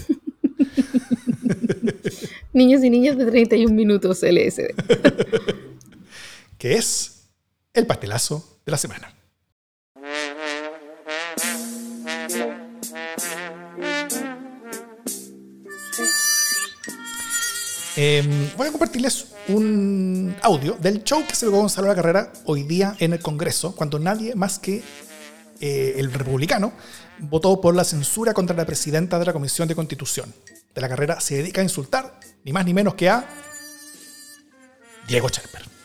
Niños 2.52 2.82
y 2.82 2.90
niñas 2.90 3.18
de 3.18 3.26
31 3.26 3.74
minutos 3.74 4.22
LSD. 4.22 4.74
que 6.59 6.74
es 6.74 7.15
el 7.76 7.86
pastelazo 7.86 8.58
de 8.64 8.72
la 8.72 8.78
semana. 8.78 9.12
Em, 17.98 18.50
voy 18.56 18.68
a 18.68 18.72
compartirles 18.72 19.28
un 19.48 20.36
audio 20.42 20.74
del 20.74 21.02
show 21.02 21.24
que 21.26 21.34
se 21.34 21.46
a 21.46 21.48
Gonzalo 21.48 21.88
la 21.88 21.94
Carrera 21.94 22.32
hoy 22.44 22.62
día 22.64 22.94
en 22.98 23.14
el 23.14 23.20
Congreso, 23.20 23.74
cuando 23.74 23.98
nadie 23.98 24.34
más 24.34 24.58
que 24.58 24.82
eh, 25.60 25.94
el 25.96 26.12
republicano 26.12 26.72
votó 27.18 27.58
por 27.60 27.74
la 27.74 27.84
censura 27.84 28.34
contra 28.34 28.54
la 28.54 28.66
presidenta 28.66 29.18
de 29.18 29.24
la 29.24 29.32
Comisión 29.32 29.66
de 29.68 29.74
Constitución 29.74 30.34
de 30.74 30.80
la 30.82 30.88
Carrera 30.88 31.20
se 31.20 31.36
dedica 31.36 31.62
a 31.62 31.64
insultar 31.64 32.20
ni 32.44 32.52
más 32.52 32.66
ni 32.66 32.74
menos 32.74 32.94
que 32.94 33.08
a 33.08 33.26
Diego 35.08 35.30
Cherper. 35.30 35.75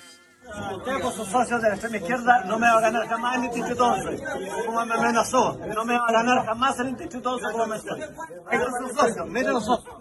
Usted 0.75 1.01
con 1.01 1.13
sus 1.13 1.27
socios 1.27 1.61
de 1.61 1.69
la 1.69 1.75
extrema 1.75 1.97
izquierda 1.97 2.43
no 2.45 2.59
me 2.59 2.67
va 2.67 2.77
a 2.77 2.81
ganar 2.81 3.07
jamás 3.07 3.35
el 3.37 3.43
Instituto 3.45 3.85
11, 3.85 4.23
como 4.65 4.85
me 4.85 4.93
amenazó. 4.93 5.57
No 5.75 5.85
me 5.85 5.97
va 5.97 6.05
a 6.07 6.11
ganar 6.11 6.45
jamás 6.45 6.79
el 6.79 6.89
Instituto 6.89 7.31
11 7.31 7.51
como 7.51 7.65
me 7.67 7.75
estoy. 7.77 7.99
Están 8.01 8.73
sus 8.79 8.91
socios, 8.97 9.27
miren 9.27 9.53
los 9.53 9.65
socios. 9.65 9.95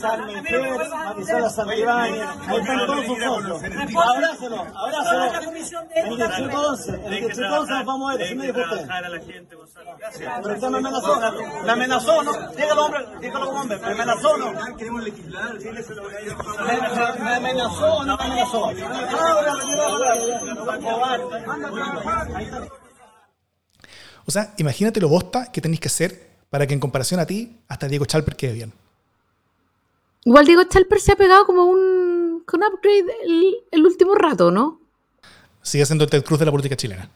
San 0.00 0.26
Miguel, 0.26 0.78
Marisela 0.90 1.50
Santibáñez, 1.50 2.28
ahí 2.48 2.56
están 2.58 2.86
todos 2.86 3.06
sus 3.06 3.18
socios. 3.18 3.62
Abrázalo, 3.62 4.66
abrázalo. 4.76 5.24
El 5.94 6.12
Instituto 6.12 6.68
11, 6.68 7.00
el 7.06 7.14
Instituto 7.14 7.60
11 7.60 7.72
nos 7.72 7.84
vamos 7.84 8.10
a 8.10 8.16
ver, 8.16 8.26
así 8.26 8.34
me 8.34 8.46
dijo 8.46 8.60
usted. 8.60 8.88
Pero 10.42 10.54
usted 10.54 10.68
me 10.68 10.78
amenazó, 10.78 11.20
me 11.64 11.72
amenazó, 11.72 12.22
¿no? 12.22 12.32
Dígalo, 12.50 12.84
hombre, 12.84 13.06
dígalo 13.20 13.46
como 13.46 13.60
hombre, 13.60 13.78
me 13.78 13.92
amenazó, 13.92 14.36
¿no? 14.36 14.76
Queremos 14.76 15.02
legislar, 15.02 15.54
me 17.20 17.34
amenazó 17.34 17.94
o 17.94 18.04
no 18.04 18.16
me 18.16 18.24
amenazó. 18.24 18.64
Ahora, 18.66 19.52
o 24.26 24.30
sea, 24.30 24.54
imagínate 24.58 25.00
lo 25.00 25.08
bosta 25.08 25.50
que 25.52 25.60
tenéis 25.60 25.80
que 25.80 25.88
hacer 25.88 26.26
para 26.50 26.66
que 26.66 26.74
en 26.74 26.80
comparación 26.80 27.20
a 27.20 27.26
ti, 27.26 27.58
hasta 27.68 27.88
Diego 27.88 28.04
Chalper 28.04 28.36
quede 28.36 28.52
bien. 28.52 28.72
Igual 30.24 30.46
Diego 30.46 30.64
Chalper 30.64 31.00
se 31.00 31.12
ha 31.12 31.16
pegado 31.16 31.46
como 31.46 31.64
un 31.64 32.42
con 32.46 32.62
upgrade 32.62 33.06
el, 33.72 33.84
último 33.84 34.14
rato, 34.14 34.50
¿no? 34.50 34.80
Sigue 35.62 35.84
siendo 35.84 36.06
el 36.10 36.24
Cruz 36.24 36.38
de 36.38 36.44
la 36.44 36.50
política 36.52 36.76
chilena. 36.76 37.10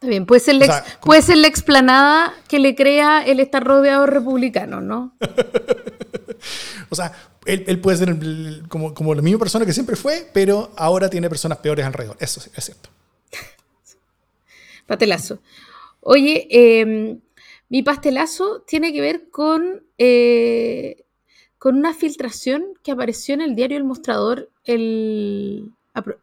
Está 0.00 0.08
bien, 0.08 0.24
puede 0.24 0.40
ser, 0.40 0.54
la, 0.54 0.82
puede 1.02 1.20
ser 1.20 1.36
la 1.36 1.46
explanada 1.46 2.32
que 2.48 2.58
le 2.58 2.74
crea 2.74 3.22
el 3.22 3.38
estar 3.38 3.62
rodeado 3.62 4.06
de 4.06 4.10
republicanos, 4.10 4.82
¿no? 4.82 5.14
o 6.88 6.94
sea, 6.94 7.12
él, 7.44 7.78
puede 7.82 7.98
ser 7.98 8.16
como, 8.70 8.94
como, 8.94 9.14
la 9.14 9.20
misma 9.20 9.40
persona 9.40 9.66
que 9.66 9.74
siempre 9.74 9.96
fue, 9.96 10.26
pero 10.32 10.72
ahora 10.78 11.10
tiene 11.10 11.28
personas 11.28 11.58
peores 11.58 11.84
alrededor. 11.84 12.16
Eso 12.18 12.40
es 12.40 12.64
cierto. 12.64 12.88
Pastelazo. 14.86 15.40
Oye, 16.00 16.48
em, 16.48 17.20
mi 17.68 17.82
pastelazo 17.82 18.62
tiene 18.62 18.94
que 18.94 19.02
ver 19.02 19.28
con, 19.28 19.84
eh, 19.98 21.04
con 21.58 21.76
una 21.76 21.92
filtración 21.92 22.64
que 22.82 22.92
apareció 22.92 23.34
en 23.34 23.42
el 23.42 23.54
diario 23.54 23.76
El 23.76 23.84
Mostrador 23.84 24.48
el, 24.64 25.70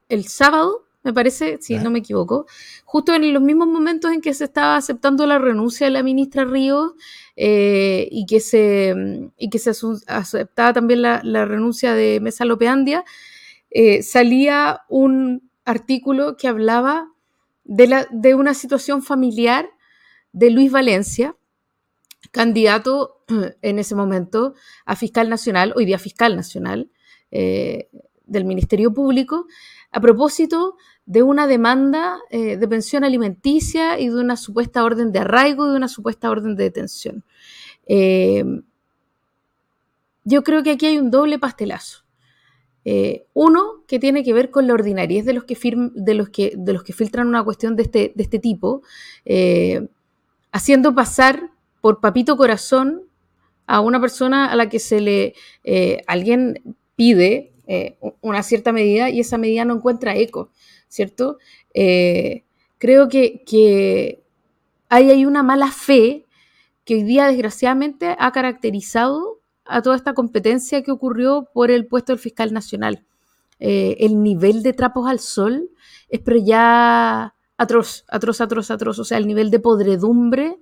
el 0.10 0.28
sábado, 0.28 0.87
me 1.08 1.14
parece, 1.14 1.58
si 1.62 1.76
no 1.78 1.90
me 1.90 2.00
equivoco, 2.00 2.48
justo 2.84 3.14
en 3.14 3.34
los 3.34 3.42
mismos 3.42 3.70
momentos 3.70 4.12
en 4.12 4.20
que 4.20 4.34
se 4.34 4.44
estaba 4.44 4.76
aceptando 4.76 5.26
la 5.26 5.40
renuncia 5.40 5.88
de 5.88 5.92
la 5.92 6.04
ministra 6.04 6.44
Ríos 6.44 6.94
eh, 7.38 8.10
y, 8.12 8.26
que 8.26 8.42
se, 8.42 8.94
y 9.38 9.50
que 9.50 9.58
se 9.58 9.72
aceptaba 10.08 10.74
también 10.74 11.02
la, 11.02 11.46
renuncia 11.46 11.94
de 11.94 12.20
Mesa 12.20 12.44
Lopeandia, 12.44 13.06
eh, 13.70 14.04
salía 14.04 14.82
un 14.90 15.50
artículo 15.64 16.36
que 16.36 16.50
hablaba 16.50 17.10
de, 17.64 17.88
la, 17.88 18.08
de 18.12 18.36
una 18.36 18.54
situación 18.54 19.02
familiar 19.02 19.70
de 20.34 20.50
Luis 20.50 20.72
Valencia, 20.72 21.38
candidato 22.32 23.24
en 23.62 23.80
ese 23.80 23.96
momento 23.96 24.56
a 24.86 24.98
fiscal 24.98 25.30
nacional, 25.30 25.74
hoy 25.78 25.86
día 25.86 26.00
fiscal 26.00 26.36
nacional 26.36 26.92
eh, 27.32 27.90
del 28.26 28.44
Ministerio 28.44 28.94
Público, 28.94 29.48
a 29.92 30.02
propósito 30.02 30.76
de 31.08 31.24
una 31.24 31.48
demanda 31.48 32.20
eh, 32.30 32.58
de 32.58 32.68
pensión 32.68 33.04
alimenticia 33.04 34.00
y 34.00 34.10
de 34.10 34.16
una 34.16 34.38
supuesta 34.38 34.84
orden 34.84 35.12
de 35.12 35.20
arraigo 35.20 35.66
y 35.66 35.72
de 35.72 35.78
una 35.78 35.88
supuesta 35.88 36.30
orden 36.30 36.56
de 36.56 36.66
detención. 36.66 37.24
Eh, 37.88 38.46
yo 40.24 40.44
creo 40.44 40.62
que 40.62 40.72
aquí 40.72 40.86
hay 40.86 41.00
un 41.00 41.10
doble 41.10 41.40
pastelazo. 41.40 42.04
uno 43.34 43.84
que 43.88 43.98
tiene 44.00 44.24
que 44.24 44.34
ver 44.34 44.52
con 44.52 44.68
la 44.68 44.74
ordinariedad 44.74 45.26
de 45.26 45.34
los 45.34 45.46
que, 45.46 45.58
de 45.96 46.14
los 46.14 46.30
que, 46.30 46.54
de 46.56 46.74
los 46.74 46.84
que 46.84 46.94
filtran 46.94 47.28
una 47.28 47.44
cuestión 47.44 47.76
de 47.76 47.84
este, 47.84 48.14
de 48.16 48.24
este 48.24 48.40
tipo, 48.40 48.82
haciendo 50.52 50.94
pasar 50.94 51.52
por 51.82 52.00
papito 52.00 52.38
corazón 52.38 53.08
a 53.68 53.82
una 53.82 54.00
persona 54.00 54.50
a 54.50 54.56
la 54.56 54.70
que 54.70 54.80
se 54.80 55.02
le 55.02 55.36
eh, 55.64 56.02
alguien 56.08 56.76
pide 56.96 57.54
eh, 57.68 57.98
una 58.22 58.42
cierta 58.42 58.72
medida 58.72 59.10
y 59.10 59.20
esa 59.20 59.38
medida 59.38 59.66
no 59.66 59.76
encuentra 59.76 60.16
eco, 60.16 60.52
¿cierto? 60.88 61.38
Eh, 61.74 62.44
creo 62.78 63.08
que, 63.10 64.24
ahí 64.90 65.10
hay 65.10 65.26
una 65.26 65.44
mala 65.44 65.72
fe 65.72 66.26
que 66.86 66.96
hoy 66.96 67.04
día 67.04 67.28
desgraciadamente 67.28 68.16
ha 68.18 68.32
caracterizado 68.32 69.42
a 69.66 69.82
toda 69.82 69.96
esta 69.96 70.14
competencia 70.14 70.84
que 70.84 70.92
ocurrió 70.92 71.50
por 71.54 71.72
el 71.72 71.88
puesto 71.88 72.14
del 72.14 72.20
fiscal 72.20 72.54
nacional. 72.54 73.06
el 73.60 74.22
nivel 74.22 74.64
de 74.64 74.74
trapos 74.74 75.10
al 75.10 75.20
sol 75.20 75.72
es 76.10 76.22
pero 76.22 76.38
ya 76.38 77.34
atroz, 77.58 78.06
atroz, 78.08 78.42
atroz, 78.42 78.72
atroz. 78.72 79.00
O 79.00 79.04
sea, 79.04 79.18
el 79.18 79.28
nivel 79.28 79.52
de 79.52 79.60
podredumbre 79.60 80.58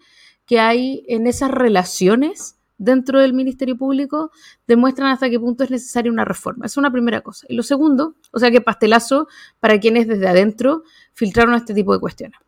que 0.45 0.59
hay 0.59 1.03
en 1.07 1.27
esas 1.27 1.51
relaciones 1.51 2.54
dentro 2.77 3.19
del 3.19 3.33
Ministerio 3.33 3.77
Público 3.77 4.31
demuestran 4.67 5.09
hasta 5.09 5.29
qué 5.29 5.39
punto 5.39 5.63
es 5.63 5.71
necesaria 5.71 6.11
una 6.11 6.25
reforma. 6.25 6.65
Es 6.65 6.77
una 6.77 6.91
primera 6.91 7.21
cosa. 7.21 7.45
Y 7.49 7.55
lo 7.55 7.63
segundo, 7.63 8.15
o 8.31 8.39
sea 8.39 8.51
que 8.51 8.61
pastelazo 8.61 9.27
para 9.59 9.79
quienes 9.79 10.07
desde 10.07 10.27
adentro 10.27 10.83
filtraron 11.13 11.55
este 11.55 11.73
tipo 11.73 11.93
de 11.93 11.99
cuestiones. 11.99 12.39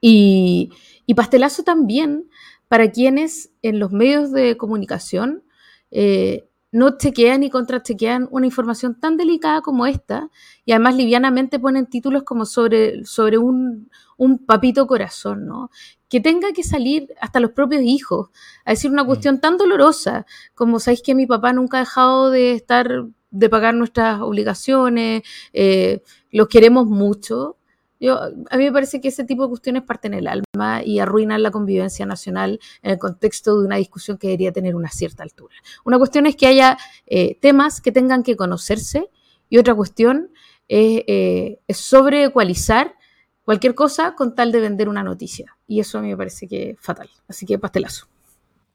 Y, 0.00 0.70
pastelazo 1.14 1.62
también 1.62 2.30
para 2.68 2.90
quienes 2.90 3.50
en 3.60 3.78
los 3.78 3.92
medios 3.92 4.32
de 4.32 4.56
comunicación 4.56 5.44
eh, 5.90 6.48
no 6.72 6.96
chequean 6.96 7.40
ni 7.40 7.50
contrachequean 7.50 8.28
una 8.30 8.46
información 8.46 8.98
tan 8.98 9.18
delicada 9.18 9.60
como 9.60 9.86
esta 9.86 10.30
y 10.64 10.72
además 10.72 10.96
livianamente 10.96 11.58
ponen 11.58 11.86
títulos 11.86 12.22
como 12.24 12.46
sobre, 12.46 13.04
sobre 13.04 13.36
un, 13.36 13.90
un 14.16 14.38
papito 14.38 14.86
corazón, 14.86 15.46
¿no? 15.46 15.70
Que 16.08 16.20
tenga 16.20 16.52
que 16.52 16.62
salir 16.62 17.08
hasta 17.20 17.40
los 17.40 17.52
propios 17.52 17.82
hijos 17.82 18.30
a 18.64 18.70
decir 18.70 18.90
una 18.90 19.04
mm. 19.04 19.06
cuestión 19.06 19.40
tan 19.40 19.58
dolorosa 19.58 20.24
como 20.54 20.80
sabéis 20.80 21.02
que 21.02 21.14
mi 21.14 21.26
papá 21.26 21.52
nunca 21.52 21.76
ha 21.76 21.80
dejado 21.80 22.30
de 22.30 22.52
estar, 22.52 23.04
de 23.30 23.48
pagar 23.50 23.74
nuestras 23.74 24.22
obligaciones, 24.22 25.22
eh, 25.52 26.02
los 26.30 26.48
queremos 26.48 26.86
mucho. 26.86 27.58
Yo, 28.02 28.20
a 28.20 28.56
mí 28.56 28.64
me 28.64 28.72
parece 28.72 29.00
que 29.00 29.08
ese 29.08 29.22
tipo 29.22 29.44
de 29.44 29.50
cuestiones 29.50 29.84
parten 29.84 30.12
el 30.12 30.26
alma 30.26 30.82
y 30.84 30.98
arruinan 30.98 31.40
la 31.40 31.52
convivencia 31.52 32.04
nacional 32.04 32.58
en 32.82 32.90
el 32.90 32.98
contexto 32.98 33.60
de 33.60 33.64
una 33.64 33.76
discusión 33.76 34.18
que 34.18 34.26
debería 34.26 34.50
tener 34.50 34.74
una 34.74 34.88
cierta 34.88 35.22
altura. 35.22 35.54
Una 35.84 35.98
cuestión 35.98 36.26
es 36.26 36.34
que 36.34 36.48
haya 36.48 36.76
eh, 37.06 37.38
temas 37.40 37.80
que 37.80 37.92
tengan 37.92 38.24
que 38.24 38.34
conocerse 38.34 39.08
y 39.48 39.58
otra 39.58 39.76
cuestión 39.76 40.32
es, 40.66 41.04
eh, 41.06 41.60
cualquier 43.44 43.74
cosa 43.76 44.16
con 44.16 44.34
tal 44.34 44.50
de 44.50 44.60
vender 44.60 44.88
una 44.88 45.04
noticia. 45.04 45.56
Y 45.68 45.78
eso 45.78 45.98
a 45.98 46.02
mí 46.02 46.08
me 46.08 46.16
parece 46.16 46.48
que 46.48 46.70
es 46.70 46.80
fatal. 46.80 47.08
Así 47.28 47.46
que 47.46 47.56
pastelazo. 47.56 48.08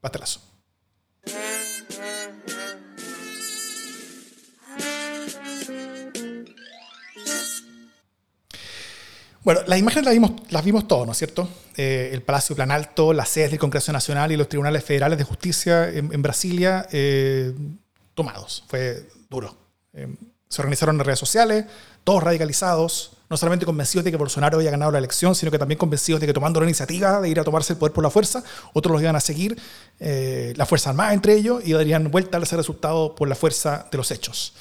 Pastelazo. 0.00 0.40
Bueno, 9.48 9.62
las 9.66 9.78
imágenes 9.78 10.04
las 10.04 10.12
vimos, 10.12 10.32
las 10.50 10.62
vimos 10.62 10.86
todos, 10.86 11.06
¿no 11.06 11.12
es 11.12 11.16
cierto? 11.16 11.48
Eh, 11.74 12.10
el 12.12 12.20
Palacio 12.20 12.54
Plan 12.54 12.70
Alto, 12.70 13.14
las 13.14 13.30
sedes 13.30 13.48
del 13.48 13.58
Congreso 13.58 13.90
Nacional 13.94 14.30
y 14.30 14.36
los 14.36 14.46
tribunales 14.46 14.84
federales 14.84 15.16
de 15.16 15.24
justicia 15.24 15.88
en, 15.88 16.20
Brasilia 16.20 16.86
eh, 16.92 17.54
tomados. 18.12 18.64
Fue 18.68 19.08
duro. 19.30 19.56
Eh, 19.94 20.14
se 20.50 20.60
organizaron 20.60 20.96
en 20.96 21.04
redes 21.06 21.18
sociales, 21.18 21.64
todos 22.04 22.22
radicalizados, 22.22 23.12
no 23.30 23.38
solamente 23.38 23.64
convencidos 23.64 24.04
de 24.04 24.10
que 24.10 24.18
Bolsonaro 24.18 24.58
había 24.58 24.70
ganado 24.70 24.92
la 24.92 24.98
elección, 24.98 25.34
sino 25.34 25.50
que 25.50 25.58
también 25.58 25.78
convencidos 25.78 26.20
de 26.20 26.26
que 26.26 26.34
tomando 26.34 26.60
la 26.60 26.66
iniciativa 26.66 27.18
de 27.18 27.30
ir 27.30 27.40
a 27.40 27.44
tomarse 27.44 27.72
el 27.72 27.78
poder 27.78 27.94
por 27.94 28.04
la 28.04 28.10
fuerza, 28.10 28.44
otros 28.74 28.92
los 28.92 29.00
iban 29.00 29.16
a 29.16 29.20
seguir, 29.20 29.58
la 29.98 30.66
Fuerza 30.66 30.90
Armada 30.90 31.14
entre 31.14 31.32
ellos, 31.32 31.62
y 31.64 31.72
darían 31.72 32.10
vuelta 32.10 32.36
a 32.36 32.42
ese 32.42 32.54
resultado 32.54 33.14
por 33.14 33.26
la 33.26 33.34
fuerza 33.34 33.88
de 33.90 33.96
los 33.96 34.10
hechos. 34.10 34.52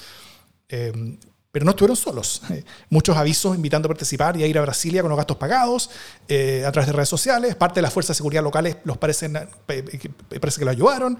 Eh, 1.58 1.60
pero 1.60 1.66
no 1.66 1.72
estuvieron 1.72 1.96
solos. 1.96 2.42
muchos 2.90 3.18
avisos 3.18 3.56
invitando 3.56 3.88
a 3.88 3.90
participar 3.90 4.38
y 4.38 4.44
a 4.44 4.48
ir 4.48 4.58
a 4.58 4.62
Brasilia 4.62 5.02
con 5.02 5.10
los 5.10 5.18
gastos 5.18 5.38
pagados 5.38 5.90
eh, 6.28 6.64
a 6.66 6.72
través 6.72 6.88
de 6.88 6.94
redes 6.94 7.10
sociales. 7.10 7.56
Parte 7.56 7.76
de 7.76 7.82
las 7.82 7.94
fuerzas 7.94 8.16
de 8.16 8.20
seguridad 8.20 8.44
locales 8.44 8.78
los 8.84 8.98
parecen, 8.98 9.34
parece 9.66 10.60
que 10.60 10.66
lo 10.66 10.72
ayudaron. 10.72 11.18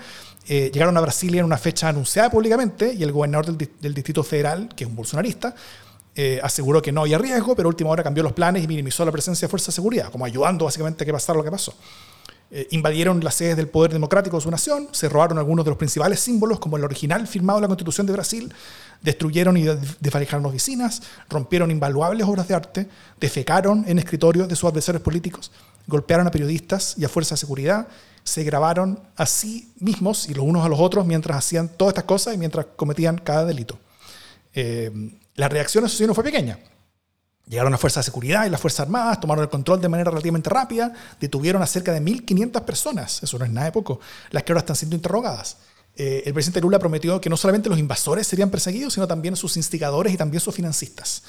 llegaron 0.48 0.96
a 0.98 1.02
Brasilia 1.02 1.40
en 1.40 1.46
una 1.46 1.58
fecha 1.58 1.90
anunciada 1.90 2.30
públicamente 2.30 2.94
y 2.94 3.04
el 3.04 3.12
gobernador 3.12 3.46
del, 3.48 3.70
del 3.82 3.94
Distrito 3.94 4.24
Federal, 4.24 4.70
que 4.76 4.84
es 4.84 4.90
un 4.90 4.96
bolsonarista, 4.96 5.56
eh, 6.20 6.40
aseguró 6.42 6.82
que 6.82 6.92
no 6.92 7.02
había 7.02 7.20
riesgo, 7.20 7.56
pero 7.56 7.68
a 7.68 7.70
última 7.70 7.92
hora 7.92 8.02
cambió 8.02 8.24
los 8.24 8.34
planes 8.34 8.64
y 8.64 8.68
minimizó 8.68 9.06
la 9.06 9.12
presencia 9.12 9.46
de 9.46 9.52
fuerzas 9.52 9.68
de 9.68 9.74
seguridad, 9.74 10.12
como 10.12 10.26
ayudando 10.26 10.66
básicamente 10.66 11.04
a 11.04 11.06
que 11.06 11.14
pasara 11.14 11.38
lo 11.38 11.44
que 11.44 11.52
pasó. 11.52 11.76
Eh, 12.50 12.66
invadieron 12.72 13.22
las 13.24 13.36
sedes 13.36 13.58
del 13.58 13.68
poder 13.68 13.92
democrático 13.92 14.38
de 14.38 14.42
su 14.42 14.50
nación, 14.50 14.88
se 14.92 15.10
robaron 15.10 15.38
algunos 15.38 15.66
de 15.66 15.72
los 15.72 15.78
principales 15.78 16.22
símbolos, 16.22 16.60
como 16.60 16.78
el 16.78 16.86
original 16.86 17.28
firmado 17.28 17.60
en 17.60 17.64
la 17.64 17.68
Constitución 17.68 18.08
de 18.08 18.14
Brasil, 18.14 18.54
destruyeron 19.02 19.58
y 19.58 19.64
desvalijaron 20.00 20.46
oficinas, 20.46 21.02
rompieron 21.30 21.72
invaluables 21.72 22.26
obras 22.26 22.48
de 22.48 22.56
arte, 22.56 22.88
defecaron 23.20 23.84
en 23.88 24.00
escritorios 24.00 24.48
de 24.48 24.56
sus 24.56 24.70
adversarios 24.70 25.04
políticos, 25.04 25.52
golpearon 25.88 26.26
a 26.26 26.32
periodistas 26.32 26.96
y 26.98 27.04
a 27.04 27.10
fuerzas 27.10 27.38
de 27.38 27.46
seguridad, 27.46 27.88
se 28.24 28.44
grabaron 28.44 29.00
a 29.18 29.26
sí 29.26 29.74
mismos 29.80 30.30
y 30.30 30.34
los 30.34 30.46
unos 30.46 30.66
a 30.66 30.70
los 30.70 30.80
otros 30.80 31.06
mientras 31.06 31.38
hacían 31.38 31.68
todas 31.68 31.92
estas 31.92 32.06
cosas 32.06 32.34
y 32.34 32.38
mientras 32.38 32.66
cometían 32.78 33.18
cada 33.18 33.46
delito. 33.46 33.78
Eh, 34.54 34.92
la 35.36 35.50
reacción 35.50 35.84
a 35.84 35.88
eso 35.88 35.98
sí 35.98 36.08
no 36.08 36.14
fue 36.14 36.24
pequeña. 36.24 36.58
Llegaron 37.50 37.72
las 37.72 37.80
fuerzas 37.80 38.06
de 38.06 38.12
seguridad 38.12 38.46
y 38.46 38.50
las 38.50 38.60
fuerzas 38.60 38.82
armadas, 38.82 39.22
tomaron 39.22 39.44
el 39.44 39.50
control 39.50 39.80
de 39.80 39.88
manera 39.88 40.12
relativamente 40.12 40.50
rápida, 40.50 40.92
detuvieron 41.20 41.62
a 41.62 41.66
cerca 41.66 41.94
de 41.94 42.02
1.500 42.02 42.62
personas, 42.64 43.24
eso 43.24 43.40
no 43.40 43.46
es 43.46 43.52
nada 43.52 43.68
de 43.68 43.72
poco, 43.72 44.02
las 44.32 44.44
que 44.44 44.52
ahora 44.52 44.60
están 44.60 44.76
siendo 44.76 44.98
interrogadas. 44.98 45.58
Eh, 45.96 46.24
el 46.26 46.34
presidente 46.34 46.60
Lula 46.60 46.78
prometió 46.78 47.22
que 47.22 47.30
no 47.30 47.38
solamente 47.38 47.70
los 47.70 47.80
invasores 47.80 48.28
serían 48.28 48.50
perseguidos, 48.50 48.94
sino 48.94 49.08
también 49.08 49.36
sus 49.38 49.56
instigadores 49.56 50.14
y 50.14 50.18
también 50.18 50.42
sus 50.42 50.54
financistas. 50.54 51.24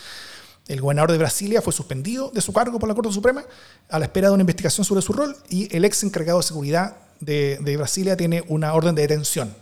El 0.67 0.81
gobernador 0.81 1.13
de 1.13 1.19
Brasilia 1.19 1.63
fue 1.63 1.73
suspendido 1.73 2.31
de 2.31 2.41
su 2.41 2.53
cargo 2.53 2.79
por 2.81 2.89
la 2.89 2.95
Corte 2.95 3.13
Suprema 3.13 3.45
a 3.89 3.99
la 3.99 4.05
espera 4.05 4.29
de 4.29 4.35
una 4.35 4.43
investigación 4.43 4.85
sobre 4.85 5.03
su 5.03 5.13
rol 5.13 5.37
y 5.49 5.75
el 5.75 5.85
ex 5.85 6.03
encargado 6.03 6.41
de 6.41 6.45
seguridad 6.45 6.97
de, 7.21 7.59
de 7.63 7.77
Brasilia 7.77 8.17
tiene 8.17 8.45
una 8.49 8.75
orden 8.75 8.95
de 8.95 9.03
detención 9.03 9.55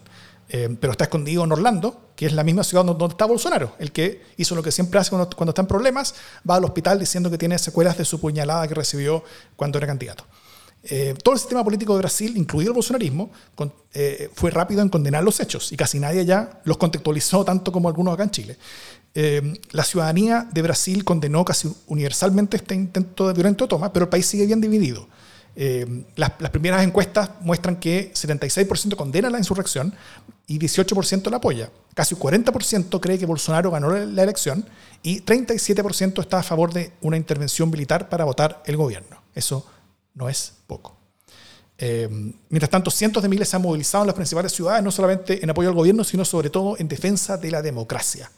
eh, 0.49 0.77
pero 0.81 0.93
está 0.93 1.05
escondido 1.05 1.45
en 1.45 1.53
Orlando, 1.53 2.11
que 2.15 2.27
es 2.27 2.33
la 2.33 2.45
misma 2.45 2.63
ciudad 2.63 2.85
donde 2.85 3.07
está 3.07 3.25
Bolsonaro, 3.25 3.75
el 3.79 3.93
que 3.93 4.23
hizo 4.37 4.55
lo 4.55 4.63
que 4.63 4.71
siempre 4.71 5.01
hace 5.01 5.11
cuando, 5.11 5.29
cuando 5.37 5.51
está 5.51 5.63
en 5.63 5.69
problemas, 5.69 6.15
va 6.49 6.57
al 6.57 6.65
hospital 6.65 6.99
diciendo 6.99 7.31
que 7.31 7.39
tiene 7.39 7.59
secuelas 7.59 7.99
de 7.99 8.05
su 8.05 8.21
puñalada 8.21 8.67
que 8.69 8.75
recibió 8.75 9.25
cuando 9.57 9.79
era 9.79 9.87
candidato. 9.87 10.25
Eh, 10.85 11.15
todo 11.21 11.35
el 11.35 11.41
sistema 11.41 11.65
político 11.65 11.95
de 11.95 11.99
Brasil, 11.99 12.37
incluido 12.37 12.71
el 12.71 12.75
bolsonarismo, 12.75 13.31
eh, 13.93 14.31
fue 14.35 14.53
rápido 14.53 14.83
en 14.83 14.89
condenar 14.89 15.25
los 15.25 15.41
hechos 15.41 15.73
y 15.73 15.77
casi 15.77 15.99
nadie 15.99 16.25
ya 16.25 16.61
los 16.65 16.77
contextualizó 16.77 17.45
tanto 17.45 17.73
como 17.73 17.89
algunos 17.89 18.15
acá 18.15 18.23
en 18.23 18.31
Chile. 18.31 18.59
la 19.73 19.83
ciudadanía 19.83 20.47
de 20.53 20.61
Brasil 20.61 21.03
condenó 21.03 21.43
casi 21.43 21.73
universalmente 21.87 22.59
este 22.59 22.75
intento 22.75 23.27
de 23.27 23.33
violento 23.33 23.67
toma, 23.67 23.91
pero 23.91 24.05
el 24.05 24.11
país 24.11 24.27
sigue 24.27 24.45
bien 24.45 24.61
dividido. 24.61 25.09
Eh, 25.59 26.05
las, 26.17 26.33
primeras 26.51 26.85
encuestas 26.85 27.31
muestran 27.41 27.77
que 27.77 28.13
76% 28.13 28.95
condena 28.95 29.31
la 29.31 29.39
insurrección 29.39 29.95
y 30.47 30.59
18% 30.59 31.31
la 31.31 31.39
apoya. 31.39 31.71
Casi 31.95 32.15
40% 32.15 33.01
cree 33.01 33.19
que 33.19 33.25
Bolsonaro 33.25 33.71
ganó 33.71 33.91
la 33.91 34.23
elección 34.23 34.67
y 35.03 35.23
37% 35.23 36.21
está 36.21 36.41
a 36.41 36.43
favor 36.43 36.75
de 36.75 36.93
una 37.01 37.17
intervención 37.17 37.71
militar 37.71 38.11
para 38.11 38.27
votar 38.27 38.63
el 38.67 38.77
gobierno. 38.77 39.23
Eso 39.35 39.67
no 40.15 40.29
es 40.29 40.53
poco. 40.67 40.95
Eh, 41.79 42.09
mientras 42.51 42.71
tanto, 42.71 42.91
cientos 42.91 43.23
de 43.23 43.29
miles 43.31 43.49
se 43.49 43.57
han 43.57 43.63
movilizado 43.63 44.05
en 44.05 44.09
las 44.09 44.17
principales 44.17 44.53
ciudades, 44.53 44.85
no 44.85 44.91
solamente 44.91 45.43
en 45.43 45.49
apoyo 45.49 45.71
al 45.71 45.75
gobierno, 45.75 46.05
sino 46.05 46.27
sobre 46.27 46.51
todo 46.51 46.77
en 46.79 46.87
defensa 46.87 47.39
de 47.39 47.51
la 47.51 47.63
democracia. 47.63 48.31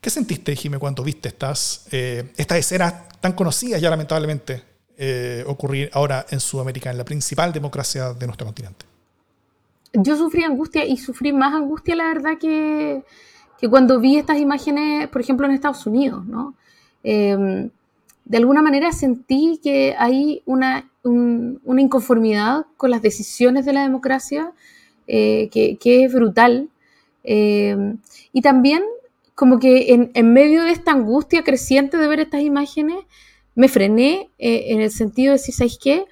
¿Qué 0.00 0.10
sentiste, 0.10 0.54
Jimé, 0.56 0.78
cuando 0.78 1.04
viste 1.04 1.28
estas, 1.28 1.86
eh, 1.92 2.32
estas 2.36 2.58
escenas 2.58 2.94
tan 3.20 3.32
conocidas 3.32 3.80
ya 3.80 3.90
lamentablemente 3.90 4.73
eh, 4.96 5.44
ocurrir 5.46 5.90
ahora 5.92 6.24
en 6.30 6.40
Sudamérica, 6.40 6.90
en 6.90 6.98
la 6.98 7.04
principal 7.04 7.52
democracia 7.52 8.12
de 8.12 8.26
nuestro 8.26 8.46
continente? 8.46 8.86
Yo 9.92 10.16
sufrí 10.16 10.42
angustia 10.42 10.84
y 10.84 10.96
sufrí 10.96 11.32
más 11.32 11.54
angustia, 11.54 11.94
la 11.94 12.04
verdad, 12.04 12.32
que, 12.40 13.02
que 13.58 13.68
cuando 13.68 14.00
vi 14.00 14.16
estas 14.16 14.38
imágenes, 14.38 15.08
por 15.08 15.20
ejemplo, 15.20 15.46
en 15.46 15.52
Estados 15.52 15.86
Unidos, 15.86 16.24
¿no? 16.26 16.54
Em, 17.02 17.70
de 18.24 18.38
alguna 18.38 18.62
manera 18.62 18.90
sentí 18.92 19.60
que 19.62 19.94
hay 19.98 20.42
una, 20.46 20.90
una 21.02 21.80
inconformidad 21.80 22.64
con 22.76 22.90
las 22.90 23.02
decisiones 23.02 23.66
de 23.66 23.74
la 23.74 23.82
democracia 23.82 24.52
eh, 25.06 25.50
que, 25.52 25.76
que, 25.76 26.04
es 26.04 26.12
brutal. 26.12 26.70
Em, 27.22 27.98
y 28.32 28.40
también 28.40 28.82
como 29.34 29.58
que 29.58 29.92
en, 29.92 30.10
en, 30.14 30.32
medio 30.32 30.64
de 30.64 30.70
esta 30.70 30.92
angustia 30.92 31.44
creciente 31.44 31.98
de 31.98 32.06
ver 32.08 32.20
estas 32.20 32.40
imágenes, 32.40 32.96
me 33.54 33.68
frené 33.68 34.30
eh, 34.38 34.66
en 34.68 34.80
el 34.80 34.90
sentido 34.90 35.32
de 35.32 35.38
decir, 35.38 35.54
¿sabéis 35.54 35.78
qué? 35.82 36.04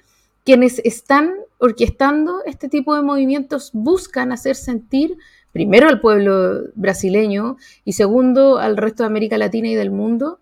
Quienes 0.45 0.79
están 0.79 1.33
orquestando 1.57 2.43
este 2.45 2.69
tipo 2.69 2.95
de 2.95 3.01
movimientos 3.01 3.71
buscan 3.73 4.31
hacer 4.31 4.55
sentir 4.55 5.17
primero 5.51 5.87
al 5.87 6.01
pueblo 6.01 6.63
brasileño 6.75 7.57
y 7.85 7.93
segundo 7.93 8.57
al 8.57 8.75
resto 8.75 9.03
de 9.03 9.07
América 9.07 9.37
Latina 9.37 9.69
y 9.69 9.75
del 9.75 9.91
mundo 9.91 10.39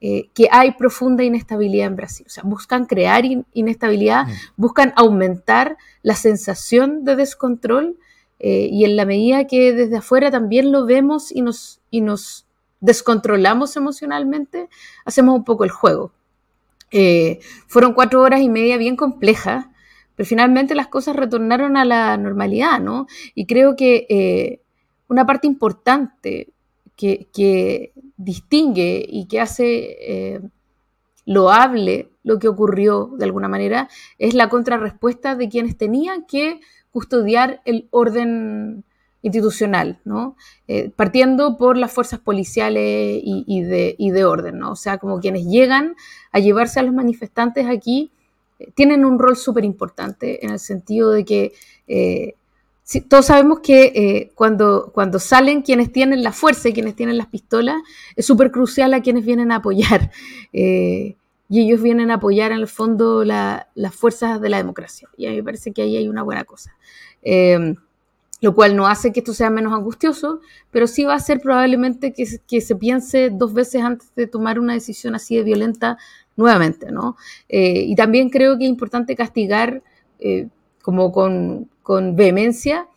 eh, 0.00 0.28
que 0.34 0.48
hay 0.50 0.72
profunda 0.72 1.24
inestabilidad 1.24 1.86
en 1.86 1.96
Brasil. 1.96 2.26
O 2.26 2.30
sea, 2.30 2.42
buscan 2.44 2.84
crear 2.84 3.24
inestabilidad, 3.54 4.26
mm. 4.26 4.30
buscan 4.56 4.92
aumentar 4.96 5.78
la 6.02 6.14
sensación 6.14 7.04
de 7.04 7.16
descontrol 7.16 7.96
eh, 8.38 8.68
y 8.70 8.84
en 8.84 8.96
la 8.96 9.06
medida 9.06 9.46
que 9.46 9.72
desde 9.72 9.96
afuera 9.96 10.30
también 10.30 10.72
lo 10.72 10.84
vemos 10.84 11.32
y 11.32 11.40
nos, 11.40 11.80
y 11.90 12.02
nos 12.02 12.46
descontrolamos 12.80 13.76
emocionalmente, 13.76 14.68
hacemos 15.06 15.36
un 15.36 15.44
poco 15.44 15.64
el 15.64 15.70
juego. 15.70 16.12
Eh, 16.94 17.40
fueron 17.66 17.92
cuatro 17.92 18.22
horas 18.22 18.40
y 18.40 18.48
media 18.48 18.76
bien 18.78 18.96
complejas, 18.96 19.66
pero 20.14 20.26
finalmente 20.26 20.74
las 20.74 20.86
cosas 20.86 21.16
retornaron 21.16 21.76
a 21.76 21.84
la 21.84 22.16
normalidad, 22.16 22.80
¿no? 22.80 23.06
Y 23.34 23.46
creo 23.46 23.74
que 23.76 24.60
una 25.08 25.26
parte 25.26 25.46
importante 25.46 26.54
que, 26.96 27.92
distingue 28.16 29.04
y 29.08 29.26
que 29.26 29.40
hace 29.40 29.96
eh, 30.00 30.40
loable 31.26 32.10
lo 32.22 32.38
que 32.38 32.48
ocurrió 32.48 33.10
de 33.18 33.24
alguna 33.24 33.48
manera 33.48 33.88
es 34.18 34.34
la 34.34 34.48
contrarrespuesta 34.48 35.34
de 35.34 35.48
quienes 35.48 35.76
tenían 35.76 36.24
que 36.26 36.60
custodiar 36.90 37.60
el 37.64 37.88
orden 37.90 38.84
institucional, 39.24 39.98
¿no? 40.04 40.36
Eh, 40.68 40.92
partiendo 40.94 41.56
por 41.56 41.76
las 41.76 41.90
fuerzas 41.90 42.20
policiales 42.20 43.20
y, 43.24 43.62
de, 43.62 43.96
de, 43.98 44.24
orden, 44.24 44.60
¿no? 44.60 44.70
O 44.70 44.76
sea, 44.76 44.98
como 44.98 45.18
quienes 45.18 45.46
llegan 45.46 45.96
a 46.30 46.38
llevarse 46.38 46.78
a 46.78 46.84
los 46.84 46.94
manifestantes 46.94 47.66
aquí 47.66 48.12
eh, 48.60 48.70
tienen 48.74 49.04
un 49.04 49.18
rol 49.18 49.36
súper 49.36 49.64
importante 49.64 50.44
en 50.44 50.52
el 50.52 50.60
sentido 50.60 51.10
de 51.10 51.24
que 51.24 51.52
todos 53.08 53.26
sabemos 53.26 53.60
que 53.60 53.84
eh, 53.94 54.32
cuando, 54.34 54.90
cuando 54.92 55.18
salen 55.18 55.62
quienes 55.62 55.90
tienen 55.90 56.22
la 56.22 56.32
fuerza 56.32 56.68
y 56.68 56.74
quienes 56.74 56.94
tienen 56.94 57.16
las 57.16 57.28
pistolas, 57.28 57.76
es 58.14 58.26
súper 58.26 58.50
crucial 58.50 58.92
a 58.92 59.00
quienes 59.00 59.24
vienen 59.24 59.52
a 59.52 59.56
apoyar. 59.56 60.10
Eh, 60.56 61.16
y 61.48 61.60
ellos 61.60 61.82
vienen 61.82 62.12
a 62.12 62.14
apoyar 62.14 62.52
en 62.52 62.58
el 62.58 62.68
fondo 62.68 63.24
las 63.24 63.66
fuerzas 63.94 64.40
de 64.40 64.48
la 64.48 64.56
democracia. 64.56 65.08
Y 65.16 65.26
a 65.26 65.30
mí 65.30 65.36
me 65.36 65.42
parece 65.42 65.72
que 65.72 65.82
ahí 65.82 65.96
hay 65.96 66.08
una 66.08 66.22
buena 66.22 66.44
cosa. 66.44 66.76
Eh, 68.40 68.46
lo 68.46 68.54
cual 68.54 68.76
no 68.76 68.86
hace 68.86 69.12
que 69.12 69.20
esto 69.20 69.32
sea 69.32 69.50
menos 69.50 69.72
angustioso, 69.72 70.40
pero 70.70 70.86
sí 70.86 71.04
va 71.04 71.14
a 71.14 71.16
hacer 71.16 71.40
probablemente 71.40 72.12
que, 72.12 72.24
que, 72.46 72.60
se 72.60 72.76
piense 72.76 73.30
dos 73.30 73.54
veces 73.54 73.82
antes 73.82 74.14
de 74.14 74.26
tomar 74.26 74.58
una 74.58 74.74
decisión 74.74 75.14
así 75.14 75.36
de 75.36 75.44
violenta 75.44 75.96
nuevamente, 76.36 76.90
¿no? 76.90 77.16
y 77.48 77.94
también 77.94 78.28
creo 78.28 78.58
que 78.58 78.64
es 78.64 78.70
importante 78.70 79.14
castigar 79.14 79.82
como 80.82 81.12
con, 81.12 81.70
con 81.82 82.16
vehemencia 82.16 82.88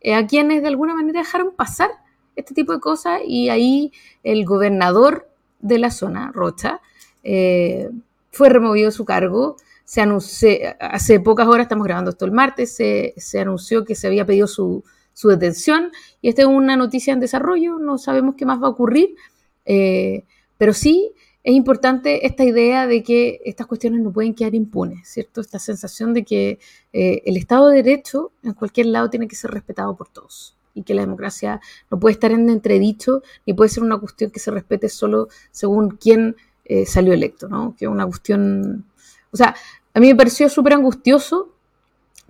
eh, 0.00 0.14
a 0.14 0.26
quienes 0.26 0.62
de 0.62 0.68
alguna 0.68 0.94
manera 0.94 1.20
dejaron 1.20 1.52
pasar 1.54 1.90
este 2.36 2.54
tipo 2.54 2.72
de 2.72 2.80
cosas 2.80 3.20
y 3.26 3.50
ahí 3.50 3.92
el 4.22 4.44
gobernador 4.44 5.28
de 5.60 5.78
la 5.78 5.90
zona, 5.90 6.32
Rocha, 6.32 6.80
eh, 7.22 7.90
fue 8.30 8.48
removido 8.48 8.86
de 8.86 8.92
su 8.92 9.04
cargo. 9.04 9.56
Se 9.90 10.00
anunció, 10.00 10.50
hace 10.78 11.18
pocas 11.18 11.48
horas, 11.48 11.64
estamos 11.64 11.84
grabando 11.84 12.12
esto 12.12 12.24
el 12.24 12.30
martes, 12.30 12.76
se, 12.76 13.40
anunció 13.40 13.84
que 13.84 13.96
se 13.96 14.06
había 14.06 14.24
pedido 14.24 14.46
su, 14.46 14.84
detención 15.24 15.90
y 16.22 16.28
esta 16.28 16.42
es 16.42 16.46
una 16.46 16.76
noticia 16.76 17.12
en 17.12 17.18
desarrollo, 17.18 17.80
no 17.80 17.98
sabemos 17.98 18.36
qué 18.36 18.46
más 18.46 18.62
va 18.62 18.68
a 18.68 18.70
ocurrir, 18.70 19.16
eh, 19.64 20.22
pero 20.58 20.74
sí 20.74 21.10
es 21.42 21.54
importante 21.56 22.24
esta 22.24 22.44
idea 22.44 22.86
de 22.86 23.02
que 23.02 23.40
estas 23.44 23.66
cuestiones 23.66 24.00
no 24.00 24.12
pueden 24.12 24.32
quedar 24.32 24.54
impunes, 24.54 25.08
¿cierto? 25.08 25.40
Esta 25.40 25.58
sensación 25.58 26.14
de 26.14 26.24
que 26.24 26.60
eh, 26.92 27.22
el 27.24 27.36
Estado 27.36 27.66
de 27.70 27.82
Derecho 27.82 28.30
en 28.44 28.52
cualquier 28.52 28.86
lado 28.86 29.10
tiene 29.10 29.26
que 29.26 29.34
ser 29.34 29.50
respetado 29.50 29.96
por 29.96 30.06
todos 30.06 30.56
y 30.72 30.84
que 30.84 30.94
la 30.94 31.02
democracia 31.02 31.60
no 31.90 31.98
puede 31.98 32.12
estar 32.12 32.30
en 32.30 32.48
entredicho 32.48 33.24
ni 33.44 33.54
puede 33.54 33.70
ser 33.70 33.82
una 33.82 33.98
cuestión 33.98 34.30
que 34.30 34.38
se 34.38 34.52
respete 34.52 34.88
solo 34.88 35.26
según 35.50 35.96
quién 36.00 36.36
eh, 36.64 36.86
salió 36.86 37.12
electo, 37.12 37.48
¿no? 37.48 37.74
Que 37.76 37.88
una 37.88 38.06
cuestión... 38.06 38.86
O 39.32 39.36
sea, 39.36 39.54
a 39.94 40.00
mí 40.00 40.08
me 40.08 40.14
pareció 40.14 40.48
súper 40.48 40.74
angustioso, 40.74 41.54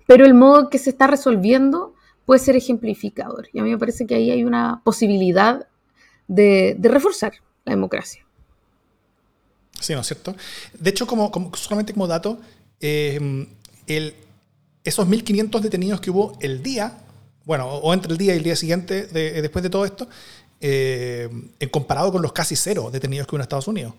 pero 0.07 0.25
el 0.25 0.35
modo 0.35 0.61
en 0.61 0.69
que 0.69 0.79
se 0.79 0.91
está 0.91 1.07
resolviendo 1.07 1.95
puede 2.27 2.41
ser 2.41 2.57
ejemplificador. 2.57 3.49
Y 3.53 3.59
a 3.59 3.63
mí 3.63 3.71
me 3.71 3.79
parece 3.79 4.07
que 4.07 4.15
ahí 4.15 4.31
hay 4.31 4.45
una 4.45 4.83
posibilidad 4.85 5.67
de 6.29 6.77
reforzar 6.83 7.33
la 7.65 7.73
democracia. 7.73 8.25
Sí, 9.81 9.95
¿no 9.95 10.01
es 10.01 10.07
cierto? 10.07 10.37
De 10.79 10.91
hecho, 10.91 11.07
como, 11.07 11.33
solamente 11.57 11.93
como 11.95 12.07
dato, 12.07 12.39
eh, 12.81 13.47
el, 13.87 14.15
esos 14.85 15.09
1.500 15.09 15.61
detenidos 15.61 16.01
que 16.01 16.11
hubo 16.11 16.37
el 16.41 16.63
día, 16.63 16.99
bueno, 17.47 17.67
o 17.67 17.93
entre 17.95 18.13
el 18.13 18.19
día 18.19 18.35
y 18.35 18.37
el 18.37 18.43
día 18.45 18.57
siguiente, 18.57 19.07
después 19.07 19.63
de 19.63 19.71
todo 19.71 19.87
esto, 19.87 20.07
eh, 20.61 21.31
en 21.59 21.69
comparado 21.71 22.13
con 22.13 22.21
los 22.21 22.33
casi 22.33 22.55
cero 22.55 22.91
detenidos 22.93 23.27
que 23.27 23.35
hubo 23.35 23.39
en 23.39 23.43
Estados 23.43 23.69
Unidos, 23.69 23.95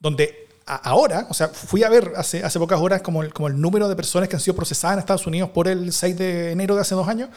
donde 0.00 0.47
ahora, 0.76 1.26
o 1.28 1.34
sea, 1.34 1.48
fui 1.48 1.82
a 1.82 1.88
ver 1.88 2.12
hace, 2.16 2.44
hace 2.44 2.58
pocas 2.58 2.80
horas 2.80 3.02
como 3.02 3.22
el, 3.22 3.32
como 3.32 3.48
el 3.48 3.60
número 3.60 3.88
de 3.88 3.96
personas 3.96 4.28
que 4.28 4.36
han 4.36 4.40
sido 4.40 4.54
procesadas 4.54 4.94
en 4.94 5.00
Estados 5.00 5.26
Unidos 5.26 5.50
por 5.50 5.68
el 5.68 5.92
6 5.92 6.16
de 6.16 6.52
enero 6.52 6.74
de 6.74 6.82
hace 6.82 6.94
dos 6.94 7.08
años, 7.08 7.30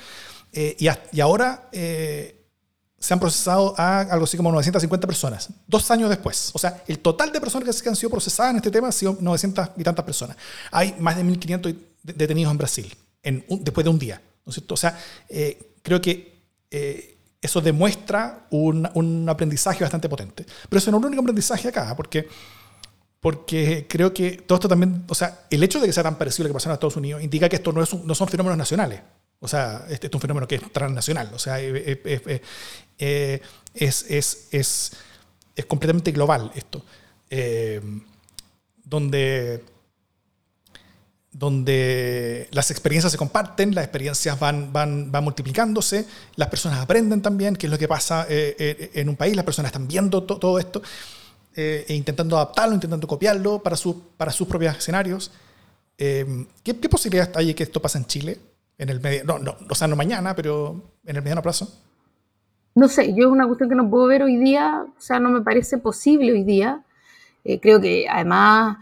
eh, 0.54 0.76
y, 0.80 0.88
y, 1.12 1.22
ahora 1.22 1.70
se 3.02 3.14
han 3.14 3.20
procesado 3.20 3.74
a 3.78 4.02
algo 4.02 4.26
así 4.26 4.38
como 4.38 4.52
950 4.52 5.08
personas, 5.08 5.50
dos 5.66 5.90
años 5.90 6.10
después. 6.10 6.52
O 6.54 6.60
sea, 6.60 6.84
el 6.88 7.00
total 7.00 7.32
de 7.32 7.42
personas 7.42 7.82
que 7.82 7.90
han 7.90 7.96
sido 7.96 8.12
procesadas 8.12 8.52
en 8.52 8.58
este 8.58 8.70
tema 8.70 8.90
ha 8.90 8.92
sido 8.92 9.18
900 9.20 9.70
y 9.78 9.84
tantas 9.84 10.06
personas. 10.06 10.38
Hay 10.72 10.96
más 11.00 11.18
de 11.18 11.24
1.500 11.24 11.76
detenidos 12.04 12.52
en 12.52 12.58
Brasil 12.58 12.96
en 13.24 13.46
después 13.50 13.84
de 13.84 13.90
un 13.90 13.98
día. 13.98 14.22
¿no 14.46 14.52
es 14.52 14.56
cierto? 14.56 14.76
O 14.76 14.78
sea, 14.78 14.98
eh, 15.30 15.74
creo 15.82 16.00
que 16.00 16.42
eh, 16.70 17.18
eso 17.42 17.60
demuestra 17.60 18.46
un, 18.52 18.88
un, 18.94 19.28
aprendizaje 19.28 19.84
bastante 19.84 20.08
potente. 20.08 20.46
Pero 20.70 20.78
eso 20.78 20.92
no 20.92 20.98
es 20.98 21.02
el 21.02 21.08
único 21.08 21.22
aprendizaje 21.22 21.68
acá, 21.70 21.96
porque, 21.96 22.28
porque 23.22 23.86
creo 23.88 24.14
que 24.14 24.32
todo 24.32 24.56
esto 24.56 24.68
también, 24.68 25.06
o 25.08 25.14
sea, 25.14 25.46
el 25.52 25.62
hecho 25.62 25.80
de 25.80 25.86
que 25.86 25.94
sea 25.94 26.02
tan 26.02 26.18
parecido 26.18 26.44
a 26.44 26.48
lo 26.48 26.50
que 26.50 26.54
pasó 26.56 26.70
en 26.70 26.74
Estados 26.74 26.98
Unidos 26.98 27.22
indica 27.22 27.48
que 27.48 27.58
esto 27.58 27.72
no, 27.72 27.84
es 27.84 27.94
no 27.94 28.16
son 28.16 28.28
fenómenos 28.28 28.58
nacionales. 28.58 29.00
O 29.40 29.48
sea, 29.48 29.86
este, 29.90 30.08
es 30.08 30.14
un 30.14 30.20
fenómeno 30.20 30.48
que 30.48 30.56
es 30.56 30.74
transnacional. 30.74 31.32
O 31.34 31.40
sea, 31.40 31.62
eh, 31.62 32.02
es, 32.98 34.06
es, 34.10 34.48
es, 34.52 34.92
es, 35.56 35.66
completamente 35.68 36.12
global 36.12 36.52
esto. 36.56 36.84
Eh, 37.30 37.80
donde, 38.84 39.64
donde 41.32 42.50
las 42.52 42.72
experiencias 42.72 43.12
se 43.12 43.20
comparten, 43.20 43.76
las 43.76 43.84
experiencias 43.84 44.40
van, 44.40 44.74
van, 44.74 45.12
van 45.12 45.24
multiplicándose, 45.24 46.08
las 46.36 46.50
personas 46.50 46.80
aprenden 46.80 47.22
también 47.22 47.56
qué 47.56 47.68
es 47.68 47.72
lo 47.72 47.78
que 47.78 47.88
pasa 47.88 48.26
eh, 48.28 48.92
en 48.96 49.10
un 49.10 49.16
país, 49.16 49.36
las 49.36 49.46
personas 49.46 49.70
están 49.70 49.88
viendo 49.88 50.24
todo 50.24 50.58
esto 50.58 50.82
e 51.56 51.94
intentando 51.94 52.36
adaptarlo, 52.38 52.74
intentando 52.74 53.08
copiarlo 53.08 53.62
para, 53.62 53.76
su, 53.76 54.02
para 54.18 54.32
sus 54.32 54.48
propios 54.48 54.78
escenarios. 54.78 55.32
¿qué, 55.98 56.48
¿Qué 56.64 56.90
posibilidades 56.90 57.36
hay 57.36 57.48
de 57.48 57.56
que 57.56 57.64
esto 57.64 57.82
pase 57.82 57.98
en 58.00 58.06
Chile? 58.06 58.40
En 58.78 58.90
el 58.90 59.00
medio, 59.00 59.24
no, 59.24 59.38
no, 59.38 59.56
o 59.70 59.76
sea, 59.76 59.88
no 59.88 59.96
mañana, 59.96 60.36
pero 60.36 60.82
en 61.06 61.16
el 61.16 61.22
mediano 61.22 61.42
plazo 61.44 61.72
no 62.76 62.88
sé, 62.88 63.14
yo 63.14 63.26
es 63.26 63.32
una 63.32 63.48
cuestión 63.48 63.70
que 63.70 63.76
no 63.76 63.90
puedo 63.90 64.08
ver 64.08 64.24
hoy 64.24 64.38
día, 64.38 64.86
o 64.86 65.02
sea, 65.02 65.20
no 65.20 65.30
me 65.30 65.42
parece 65.42 65.78
posible 65.78 66.32
hoy 66.32 66.44
día. 66.44 66.84
Eh, 67.44 67.60
creo 67.60 67.82
que 67.82 68.08
además 68.10 68.78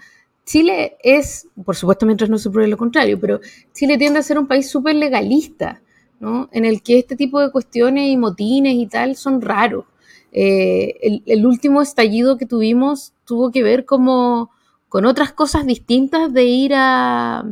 Chile 0.45 0.97
es, 1.03 1.47
por 1.65 1.75
supuesto 1.75 2.05
mientras 2.05 2.29
no 2.29 2.37
se 2.37 2.49
pruebe 2.49 2.69
lo 2.69 2.77
contrario, 2.77 3.19
pero 3.19 3.39
Chile 3.73 3.97
tiende 3.97 4.19
a 4.19 4.23
ser 4.23 4.37
un 4.37 4.47
país 4.47 4.69
súper 4.69 4.95
legalista, 4.95 5.81
¿no? 6.19 6.49
En 6.51 6.65
el 6.65 6.81
que 6.81 6.99
este 6.99 7.15
tipo 7.15 7.39
de 7.39 7.51
cuestiones 7.51 8.09
y 8.09 8.17
motines 8.17 8.75
y 8.75 8.87
tal 8.87 9.15
son 9.15 9.41
raros. 9.41 9.85
Eh, 10.31 11.21
el, 11.25 11.45
último 11.45 11.81
estallido 11.81 12.37
que 12.37 12.45
tuvimos 12.45 13.13
tuvo 13.25 13.51
que 13.51 13.63
ver 13.63 13.85
como 13.85 14.51
con 14.87 15.05
otras 15.05 15.33
cosas 15.33 15.65
distintas 15.65 16.31
de 16.33 16.43
ir 16.43 16.73
a, 16.75 17.45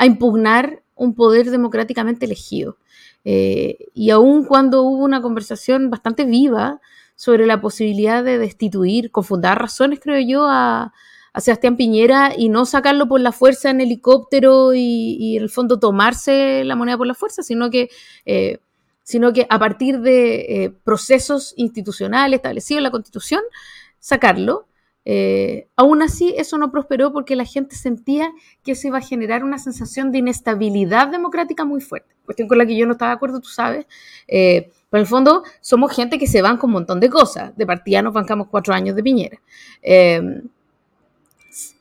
impugnar 0.00 0.82
un 0.94 1.14
poder 1.14 1.50
democráticamente 1.50 2.26
elegido. 2.26 2.78
Eh, 3.24 3.76
y 3.94 4.10
aun 4.10 4.44
cuando 4.44 4.82
hubo 4.82 5.04
una 5.04 5.20
conversación 5.20 5.90
bastante 5.90 6.24
viva 6.24 6.80
sobre 7.16 7.46
la 7.46 7.60
posibilidad 7.60 8.22
de 8.22 8.38
destituir, 8.38 9.10
con 9.10 9.24
fundadas 9.24 9.58
razones, 9.58 9.98
creo 10.00 10.20
yo, 10.20 10.46
a, 10.48 10.92
Sebastián 11.36 11.76
Piñera 11.76 12.32
y 12.36 12.48
no 12.48 12.64
sacarlo 12.64 13.06
por 13.06 13.20
la 13.20 13.30
fuerza 13.30 13.70
en 13.70 13.80
helicóptero 13.80 14.74
y, 14.74 15.36
en 15.36 15.42
el 15.44 15.50
fondo 15.50 15.78
tomarse 15.78 16.64
la 16.64 16.74
moneda 16.74 16.96
por 16.96 17.06
la 17.06 17.14
fuerza, 17.14 17.44
sino 17.44 17.70
que, 17.70 17.90
eh, 18.26 18.58
sino 19.08 19.32
que 19.32 19.46
a 19.48 19.58
partir 19.58 20.00
de 20.00 20.64
eh, 20.64 20.70
procesos 20.84 21.54
institucionales 21.56 22.36
establecidos 22.36 22.80
en 22.80 22.82
la 22.82 22.90
Constitución, 22.90 23.40
sacarlo. 23.98 24.68
Eh, 25.06 25.66
aún 25.76 26.02
así, 26.02 26.34
eso 26.36 26.58
no 26.58 26.70
prosperó 26.70 27.10
porque 27.10 27.34
la 27.34 27.46
gente 27.46 27.74
sentía 27.74 28.30
que 28.62 28.74
se 28.74 28.88
iba 28.88 28.98
a 28.98 29.00
generar 29.00 29.44
una 29.44 29.58
sensación 29.58 30.12
de 30.12 30.18
inestabilidad 30.18 31.08
democrática 31.08 31.64
muy 31.64 31.80
fuerte. 31.80 32.16
Cuestión 32.26 32.48
con 32.48 32.58
la 32.58 32.66
que 32.66 32.76
yo 32.76 32.84
no 32.84 32.92
estaba 32.92 33.12
de 33.12 33.16
acuerdo, 33.16 33.40
tú 33.40 33.48
sabes. 33.48 33.86
Eh, 34.26 34.72
pero 34.90 35.00
en 35.00 35.04
el 35.04 35.06
fondo, 35.06 35.42
somos 35.62 35.96
gente 35.96 36.18
que 36.18 36.26
se 36.26 36.42
van 36.42 36.58
con 36.58 36.68
un 36.68 36.74
montón 36.74 37.00
de 37.00 37.08
cosas. 37.08 37.56
De 37.56 37.64
partida 37.64 38.02
nos 38.02 38.12
bancamos 38.12 38.48
cuatro 38.50 38.74
años 38.74 38.94
de 38.94 39.02
Piñera. 39.02 39.40
Eh, 39.80 40.20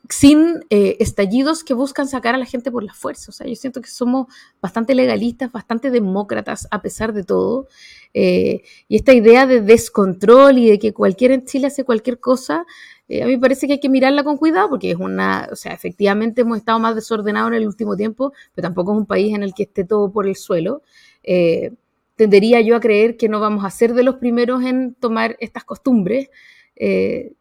sin 0.10 0.66
estallidos 0.70 1.64
que 1.64 1.74
buscan 1.74 2.08
sacar 2.08 2.36
a 2.36 2.38
la 2.38 2.46
gente 2.46 2.72
por 2.72 2.84
la 2.84 2.94
fuerza. 2.94 3.30
O 3.30 3.34
sea, 3.34 3.48
yo 3.48 3.56
siento 3.56 3.82
que 3.82 3.90
somos 3.90 4.28
bastante 4.62 4.96
legalistas, 4.96 5.52
bastante 5.52 5.92
demócratas 5.92 6.68
a 6.72 6.82
pesar 6.82 7.14
de 7.14 7.24
todo. 7.24 7.68
y 8.14 8.62
esta 8.90 9.14
idea 9.14 9.46
de 9.46 9.62
descontrol 9.62 10.58
y 10.58 10.70
de 10.70 10.80
que 10.80 10.94
cualquiera 10.94 11.34
en 11.34 11.46
Chile 11.46 11.68
hace 11.68 11.84
cualquier 11.84 12.20
cosa, 12.20 12.66
eh, 13.10 13.24
a 13.24 13.26
mí 13.26 13.34
me 13.34 13.40
parece 13.40 13.68
que 13.68 13.74
hay 13.74 13.80
que 13.80 13.90
mirarla 13.90 14.24
con 14.24 14.38
cuidado 14.38 14.70
porque 14.70 14.92
es 14.92 14.98
una, 14.98 15.48
o 15.52 15.56
sea, 15.56 15.74
efectivamente 15.74 16.42
hemos 16.42 16.58
estado 16.58 16.80
más 16.80 16.96
desordenados 16.96 17.52
en 17.52 17.56
el 17.56 17.68
último 17.68 17.96
tiempo, 17.96 18.34
pero 18.54 18.68
tampoco 18.68 18.92
es 18.94 18.98
un 19.00 19.06
país 19.06 19.34
en 19.34 19.44
el 19.44 19.54
que 19.54 19.64
esté 19.64 19.86
todo 19.86 20.12
por 20.12 20.28
el 20.28 20.36
suelo. 20.36 20.82
Eh, 21.24 21.74
tendería 22.16 22.62
yo 22.62 22.76
a 22.76 22.80
creer 22.80 23.18
que 23.18 23.30
no 23.30 23.40
vamos 23.40 23.64
a 23.64 23.70
ser 23.70 23.94
de 23.94 24.04
los 24.04 24.16
primeros 24.16 24.64
en 24.64 24.94
tomar 24.96 25.38
estas 25.40 25.64
costumbres, 25.64 26.30
eh, 26.76 27.34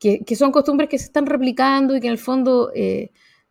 que, 0.00 0.34
son 0.34 0.50
costumbres 0.50 0.88
que 0.88 0.98
se 0.98 1.04
están 1.04 1.26
replicando 1.26 1.94
y 1.94 2.00
que 2.00 2.08
en 2.08 2.14
el 2.14 2.18
fondo 2.18 2.72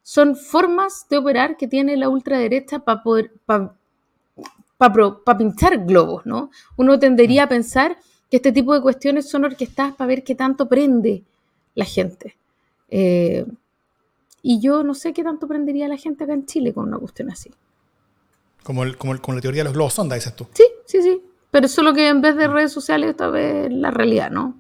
son 0.01 0.35
formas 0.35 1.05
de 1.09 1.17
operar 1.17 1.55
que 1.55 1.67
tiene 1.67 1.95
la 1.95 2.09
ultraderecha 2.09 2.79
para 2.79 3.03
poder, 3.03 3.31
para 3.45 5.37
pinchar 5.37 5.85
globos, 5.85 6.25
¿no? 6.25 6.49
Uno 6.77 6.97
tendería 6.97 7.43
a 7.43 7.47
pensar 7.47 7.97
que 8.29 8.37
este 8.37 8.51
tipo 8.51 8.73
de 8.73 8.81
cuestiones 8.81 9.29
son 9.29 9.45
orquestadas 9.45 9.95
para 9.95 10.07
ver 10.07 10.23
qué 10.23 10.35
tanto 10.35 10.67
prende 10.67 11.23
la 11.75 11.85
gente. 11.85 12.37
Eh, 12.89 13.45
y 14.41 14.59
yo 14.59 14.83
no 14.83 14.93
sé 14.93 15.13
qué 15.13 15.23
tanto 15.23 15.45
aprendería 15.45 15.87
la 15.87 15.97
gente 15.97 16.23
acá 16.23 16.33
en 16.33 16.45
Chile 16.45 16.73
con 16.73 16.87
una 16.87 16.97
cuestión 16.97 17.29
así. 17.29 17.51
Como, 18.63 18.83
como, 18.97 19.13
la 19.13 19.41
teoría 19.41 19.61
de 19.61 19.65
los 19.65 19.73
globos 19.73 19.93
sonda, 19.93 20.15
dices 20.15 20.35
tú. 20.35 20.47
Sí, 20.53 20.63
sí, 20.85 21.01
sí. 21.01 21.21
Pero 21.51 21.67
solo 21.67 21.93
que 21.93 22.07
en 22.07 22.21
vez 22.21 22.35
de 22.35 22.47
redes 22.47 22.71
sociales, 22.71 23.11
esta 23.11 23.29
vez 23.29 23.71
la 23.71 23.91
realidad, 23.91 24.29
¿no? 24.29 24.59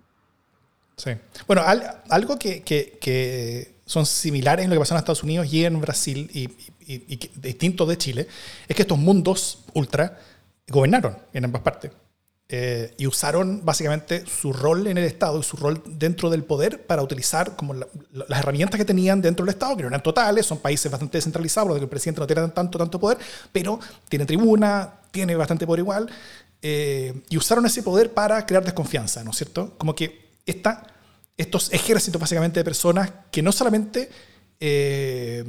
Sí. 0.99 1.11
Bueno, 1.47 1.63
algo 2.09 2.37
que, 2.37 3.75
son 3.85 4.05
similares 4.05 4.65
en 4.65 4.69
lo 4.69 4.75
que 4.75 4.79
pasó 4.81 4.93
en 4.93 4.99
Estados 4.99 5.23
Unidos 5.23 5.51
y 5.51 5.65
en 5.65 5.81
Brasil 5.81 6.29
y, 6.31 6.49
y, 6.85 7.31
distinto 7.35 7.85
de 7.85 7.97
Chile, 7.97 8.27
es 8.67 8.75
que 8.75 8.83
estos 8.83 8.99
mundos 8.99 9.63
ultra 9.73 10.19
gobernaron 10.67 11.17
en 11.33 11.45
ambas 11.45 11.61
partes. 11.61 11.91
Eh, 12.51 12.95
y 12.97 13.05
usaron 13.05 13.63
básicamente 13.63 14.25
su 14.25 14.51
rol 14.51 14.87
en 14.87 14.97
el 14.97 15.03
Estado 15.03 15.39
y 15.39 15.43
su 15.43 15.55
rol 15.55 15.83
dentro 15.85 16.31
del 16.31 16.43
poder 16.43 16.83
para 16.87 17.03
utilizar 17.03 17.55
como 17.55 17.75
las 17.75 18.39
herramientas 18.39 18.75
que 18.75 18.85
tenían 18.85 19.21
dentro 19.21 19.45
del 19.45 19.53
Estado, 19.53 19.77
que 19.77 19.83
no 19.83 19.89
eran 19.89 20.01
totales, 20.01 20.47
son 20.47 20.57
países 20.57 20.91
bastante 20.91 21.19
descentralizados, 21.19 21.69
porque 21.69 21.83
el 21.83 21.89
presidente 21.89 22.21
no 22.21 22.25
tiene 22.25 22.47
tanto, 22.49 22.79
tanto 22.79 22.99
poder, 22.99 23.19
pero 23.51 23.79
tiene 24.09 24.25
tribuna, 24.25 24.95
tiene 25.11 25.35
bastante 25.35 25.67
poder 25.67 25.81
igual, 25.81 26.09
eh, 26.63 27.21
y 27.29 27.37
usaron 27.37 27.67
ese 27.67 27.83
poder 27.83 28.13
para 28.15 28.43
crear 28.47 28.65
desconfianza, 28.65 29.23
¿no 29.23 29.29
es 29.29 29.37
cierto? 29.37 29.75
Como 29.77 29.93
que 29.93 30.28
esta, 30.49 30.87
estos 31.37 31.71
ejércitos 31.73 32.19
básicamente 32.19 32.59
de 32.59 32.63
personas 32.63 33.11
que 33.31 33.41
no 33.41 33.51
solamente... 33.51 34.09
Eh, 34.59 35.45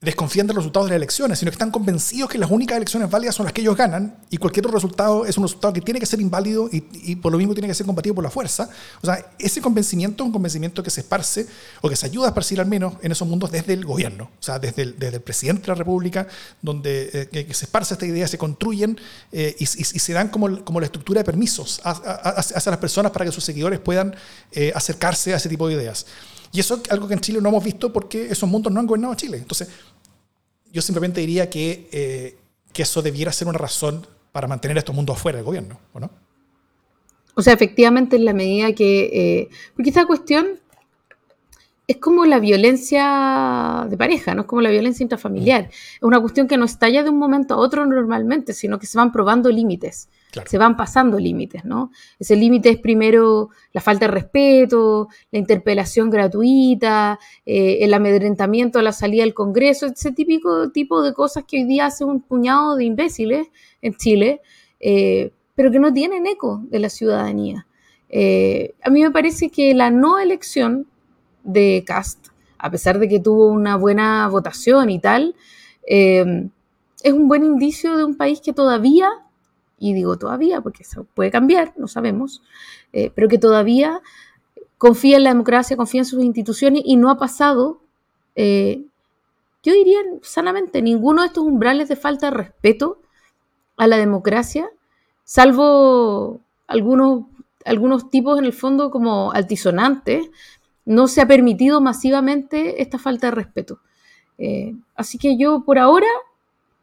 desconfían 0.00 0.46
de 0.46 0.54
los 0.54 0.62
resultados 0.62 0.88
de 0.88 0.92
las 0.92 0.96
elecciones, 0.96 1.38
sino 1.38 1.50
que 1.50 1.56
están 1.56 1.70
convencidos 1.70 2.30
que 2.30 2.38
las 2.38 2.50
únicas 2.50 2.78
elecciones 2.78 3.10
válidas 3.10 3.34
son 3.34 3.44
las 3.44 3.52
que 3.52 3.60
ellos 3.60 3.76
ganan 3.76 4.16
y 4.30 4.38
cualquier 4.38 4.64
otro 4.64 4.76
resultado 4.78 5.26
es 5.26 5.36
un 5.36 5.44
resultado 5.44 5.74
que 5.74 5.82
tiene 5.82 6.00
que 6.00 6.06
ser 6.06 6.22
inválido 6.22 6.70
y, 6.72 7.16
por 7.16 7.30
lo 7.30 7.36
mismo 7.36 7.52
tiene 7.52 7.68
que 7.68 7.74
ser 7.74 7.84
combatido 7.84 8.14
por 8.14 8.24
la 8.24 8.30
fuerza. 8.30 8.70
O 9.02 9.06
sea, 9.06 9.26
ese 9.38 9.60
convencimiento 9.60 10.24
es 10.24 10.26
un 10.28 10.32
convencimiento 10.32 10.82
que 10.82 10.88
se 10.88 11.02
esparce 11.02 11.46
o 11.82 11.88
que 11.90 11.96
se 11.96 12.06
ayuda 12.06 12.26
a 12.26 12.28
esparcir 12.28 12.60
al 12.60 12.66
menos 12.66 12.94
en 13.02 13.12
esos 13.12 13.28
mundos 13.28 13.50
desde 13.50 13.74
el 13.74 13.84
gobierno, 13.84 14.24
o 14.24 14.42
sea, 14.42 14.58
desde 14.58 14.82
el, 14.82 15.20
presidente 15.20 15.62
de 15.62 15.68
la 15.68 15.74
República, 15.74 16.26
donde 16.62 17.28
eh, 17.30 17.46
que 17.46 17.52
se 17.52 17.66
esparce 17.66 17.92
esta 17.92 18.06
idea, 18.06 18.26
se 18.26 18.38
construyen 18.38 18.98
eh, 19.32 19.54
y, 19.58 19.66
se 19.66 20.12
dan 20.14 20.28
como, 20.28 20.64
como 20.64 20.80
la 20.80 20.86
estructura 20.86 21.20
de 21.20 21.24
permisos 21.24 21.78
hacia 21.84 22.70
las 22.70 22.80
personas 22.80 23.12
para 23.12 23.26
que 23.26 23.32
sus 23.32 23.44
seguidores 23.44 23.78
puedan 23.80 24.16
eh, 24.52 24.72
acercarse 24.74 25.34
a 25.34 25.36
ese 25.36 25.50
tipo 25.50 25.68
de 25.68 25.74
ideas. 25.74 26.06
Y 26.52 26.60
eso 26.60 26.80
es 26.82 26.90
algo 26.90 27.06
que 27.06 27.14
en 27.14 27.20
Chile 27.20 27.40
no 27.40 27.48
hemos 27.48 27.62
visto 27.62 27.92
porque 27.92 28.26
esos 28.30 28.48
mundos 28.48 28.72
no 28.72 28.80
han 28.80 28.86
gobernado 28.86 29.14
Chile. 29.14 29.38
Entonces, 29.38 29.68
yo 30.72 30.82
simplemente 30.82 31.20
diría 31.20 31.48
que, 31.48 31.88
eh, 31.92 32.38
que 32.72 32.82
eso 32.82 33.02
debiera 33.02 33.32
ser 33.32 33.48
una 33.48 33.58
razón 33.58 34.06
para 34.32 34.48
mantener 34.48 34.78
estos 34.78 34.94
mundos 34.94 35.16
afuera 35.16 35.36
del 35.38 35.44
gobierno, 35.44 35.78
¿o 35.92 36.00
no? 36.00 36.10
O 37.34 37.42
sea, 37.42 37.52
efectivamente, 37.52 38.16
en 38.16 38.24
la 38.24 38.32
medida 38.32 38.72
que. 38.74 39.10
Eh, 39.12 39.48
porque 39.74 39.90
esta 39.90 40.06
cuestión 40.06 40.59
es 41.90 41.96
como 41.96 42.24
la 42.24 42.38
violencia 42.38 43.84
de 43.90 43.96
pareja, 43.96 44.32
no 44.32 44.42
es 44.42 44.46
como 44.46 44.62
la 44.62 44.70
violencia 44.70 45.02
intrafamiliar. 45.02 45.64
Mm. 45.64 45.68
Es 45.70 46.02
una 46.02 46.20
cuestión 46.20 46.46
que 46.46 46.56
no 46.56 46.64
estalla 46.64 47.02
de 47.02 47.10
un 47.10 47.18
momento 47.18 47.54
a 47.54 47.56
otro 47.56 47.84
normalmente, 47.84 48.52
sino 48.52 48.78
que 48.78 48.86
se 48.86 48.96
van 48.96 49.10
probando 49.10 49.50
límites, 49.50 50.08
se 50.46 50.56
van 50.56 50.76
pasando 50.76 51.18
límites, 51.18 51.64
¿no? 51.64 51.90
Ese 52.20 52.36
límite 52.36 52.68
es 52.68 52.78
primero 52.78 53.48
la 53.72 53.80
falta 53.80 54.06
de 54.06 54.12
respeto, 54.12 55.08
la 55.32 55.40
interpelación 55.40 56.10
gratuita, 56.10 57.18
eh, 57.44 57.78
el 57.80 57.92
amedrentamiento 57.92 58.78
a 58.78 58.82
la 58.82 58.92
salida 58.92 59.24
del 59.24 59.34
Congreso, 59.34 59.86
ese 59.86 60.12
típico 60.12 60.70
tipo 60.70 61.02
de 61.02 61.12
cosas 61.12 61.42
que 61.42 61.56
hoy 61.56 61.64
día 61.64 61.86
hace 61.86 62.04
un 62.04 62.20
puñado 62.20 62.76
de 62.76 62.84
imbéciles 62.84 63.48
en 63.82 63.96
Chile, 63.96 64.42
eh, 64.78 65.32
pero 65.56 65.72
que 65.72 65.80
no 65.80 65.92
tienen 65.92 66.24
eco 66.28 66.62
de 66.70 66.78
la 66.78 66.88
ciudadanía. 66.88 67.66
Eh, 68.08 68.74
a 68.82 68.90
mí 68.90 69.02
me 69.02 69.10
parece 69.10 69.50
que 69.50 69.74
la 69.74 69.90
no 69.90 70.20
elección 70.20 70.86
de 71.42 71.84
Cast, 71.86 72.28
a 72.58 72.70
pesar 72.70 72.98
de 72.98 73.08
que 73.08 73.20
tuvo 73.20 73.48
una 73.48 73.76
buena 73.76 74.28
votación 74.28 74.90
y 74.90 74.98
tal, 74.98 75.34
eh, 75.86 76.48
es 77.02 77.12
un 77.12 77.28
buen 77.28 77.44
indicio 77.44 77.96
de 77.96 78.04
un 78.04 78.16
país 78.16 78.40
que 78.40 78.52
todavía, 78.52 79.08
y 79.78 79.94
digo 79.94 80.18
todavía 80.18 80.60
porque 80.60 80.82
eso 80.82 81.06
puede 81.14 81.30
cambiar, 81.30 81.72
no 81.76 81.88
sabemos, 81.88 82.42
eh, 82.92 83.10
pero 83.14 83.28
que 83.28 83.38
todavía 83.38 84.00
confía 84.78 85.16
en 85.16 85.24
la 85.24 85.30
democracia, 85.30 85.76
confía 85.76 86.02
en 86.02 86.04
sus 86.06 86.22
instituciones 86.22 86.82
y 86.84 86.96
no 86.96 87.10
ha 87.10 87.18
pasado, 87.18 87.80
eh, 88.34 88.84
yo 89.62 89.74
diría 89.74 89.98
sanamente, 90.22 90.82
ninguno 90.82 91.22
de 91.22 91.28
estos 91.28 91.44
umbrales 91.44 91.88
de 91.88 91.96
falta 91.96 92.30
de 92.30 92.36
respeto 92.36 93.00
a 93.76 93.86
la 93.86 93.96
democracia, 93.96 94.70
salvo 95.24 96.40
algunos, 96.66 97.24
algunos 97.64 98.10
tipos 98.10 98.38
en 98.38 98.44
el 98.44 98.52
fondo 98.52 98.90
como 98.90 99.32
altisonantes, 99.32 100.30
no 100.90 101.06
se 101.06 101.20
ha 101.20 101.26
permitido 101.28 101.80
masivamente 101.80 102.82
esta 102.82 102.98
falta 102.98 103.28
de 103.28 103.30
respeto. 103.30 103.78
Eh, 104.38 104.74
así 104.96 105.18
que 105.18 105.38
yo 105.38 105.62
por 105.64 105.78
ahora 105.78 106.08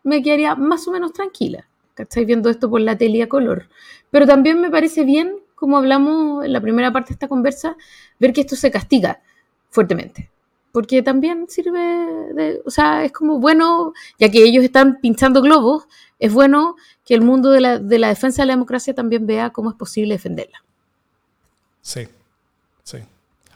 me 0.03 0.23
quedaría 0.23 0.55
más 0.55 0.87
o 0.87 0.91
menos 0.91 1.11
tranquila, 1.11 1.67
¿cacháis? 1.93 2.25
Viendo 2.25 2.49
esto 2.49 2.69
por 2.69 2.79
la 2.79 2.97
tele 2.97 3.21
a 3.21 3.27
color. 3.27 3.67
Pero 4.09 4.25
también 4.25 4.61
me 4.61 4.71
parece 4.71 5.03
bien, 5.03 5.35
como 5.55 5.77
hablamos 5.77 6.45
en 6.45 6.53
la 6.53 6.61
primera 6.61 6.93
parte 6.93 7.09
de 7.09 7.15
esta 7.15 7.27
conversa, 7.27 7.75
ver 8.17 8.31
que 8.31 8.41
esto 8.41 8.55
se 8.55 8.71
castiga 8.71 9.19
fuertemente. 9.71 10.31
Porque 10.71 11.01
también 11.01 11.49
sirve 11.49 11.79
de, 12.33 12.61
o 12.65 12.71
sea, 12.71 13.03
es 13.03 13.11
como 13.11 13.41
bueno, 13.41 13.91
ya 14.17 14.31
que 14.31 14.41
ellos 14.41 14.63
están 14.63 15.01
pinchando 15.01 15.41
globos, 15.41 15.85
es 16.17 16.31
bueno 16.31 16.77
que 17.03 17.13
el 17.13 17.23
mundo 17.23 17.51
de 17.51 17.59
la, 17.59 17.77
de 17.77 17.99
la 17.99 18.07
defensa 18.07 18.43
de 18.43 18.47
la 18.47 18.53
democracia 18.53 18.95
también 18.95 19.27
vea 19.27 19.49
cómo 19.49 19.69
es 19.69 19.75
posible 19.75 20.13
defenderla. 20.13 20.63
Sí. 21.81 22.07